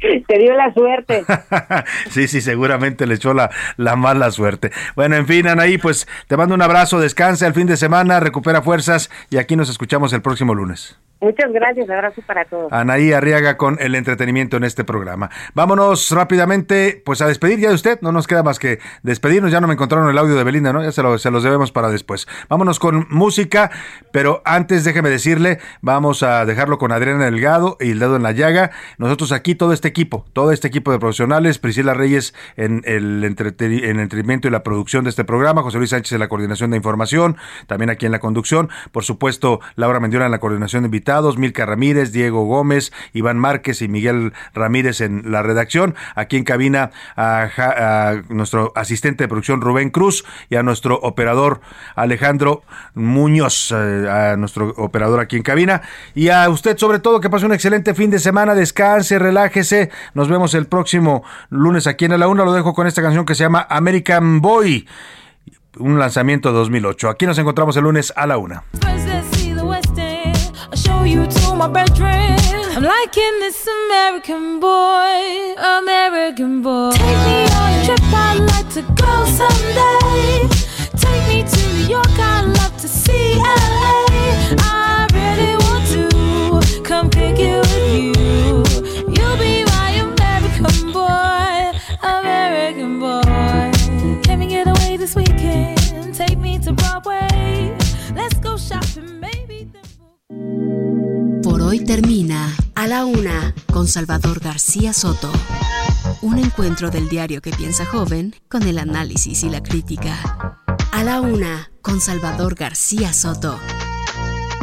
[0.00, 1.24] Te dio la suerte.
[2.10, 4.70] sí, sí, seguramente le echó la, la mala suerte.
[4.94, 8.62] Bueno, en fin, Anaí, pues te mando un abrazo, descansa el fin de semana, recupera
[8.62, 10.98] fuerzas y aquí nos escuchamos el próximo lunes.
[11.20, 12.72] Muchas gracias, abrazo para todos.
[12.72, 15.30] Anaí Arriaga con el entretenimiento en este programa.
[15.52, 17.98] Vámonos rápidamente, pues a despedir ya de usted.
[18.02, 19.50] No nos queda más que despedirnos.
[19.50, 20.80] Ya no me encontraron el audio de Belinda, ¿no?
[20.82, 22.28] Ya se, lo- se los debemos para después.
[22.48, 23.72] Vámonos con música,
[24.12, 28.30] pero antes déjeme decirle, vamos a dejarlo con Adriana Delgado y el dedo en la
[28.30, 28.70] llaga.
[28.98, 33.24] Nosotros aquí, todo este equipo, todo este equipo de profesionales, Priscila Reyes en el, en
[33.24, 36.76] el entretenimiento y la producción de este programa, José Luis Sánchez en la coordinación de
[36.76, 37.36] información,
[37.66, 41.07] también aquí en la conducción, por supuesto, Laura Mendiola en la coordinación de invitados,
[41.38, 46.90] Milka Ramírez, Diego Gómez, Iván Márquez y Miguel Ramírez en la redacción, aquí en cabina
[47.16, 51.60] a, a nuestro asistente de producción Rubén Cruz y a nuestro operador
[51.96, 52.62] Alejandro
[52.94, 55.80] Muñoz, eh, a nuestro operador aquí en cabina,
[56.14, 60.28] y a usted sobre todo que pase un excelente fin de semana, descanse, relájese, nos
[60.28, 63.44] vemos el próximo lunes aquí en la una, lo dejo con esta canción que se
[63.44, 64.86] llama American Boy,
[65.78, 67.08] un lanzamiento de 2008.
[67.08, 68.64] Aquí nos encontramos el lunes a la una.
[71.08, 72.36] You to my bedroom.
[72.76, 76.90] I'm liking this American boy, American boy.
[76.92, 80.48] Take me on a trip, I'd like to go someday.
[81.04, 84.04] Take me to New York, I'd love to see LA.
[84.60, 88.12] I really want to come pick it with you.
[89.14, 94.22] You'll be my American boy, American boy.
[94.24, 96.14] Can we get away this weekend?
[96.14, 97.37] Take me to Broadway.
[101.68, 105.30] Hoy termina A la Una con Salvador García Soto.
[106.22, 110.62] Un encuentro del diario que piensa joven con el análisis y la crítica.
[110.92, 113.60] A la Una con Salvador García Soto.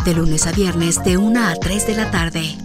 [0.04, 2.58] De lunes a viernes de 1 a 3 de la tarde.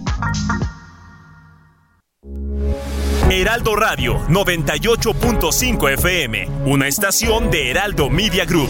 [3.29, 8.69] Heraldo Radio 98.5 FM, una estación de Heraldo Media Group.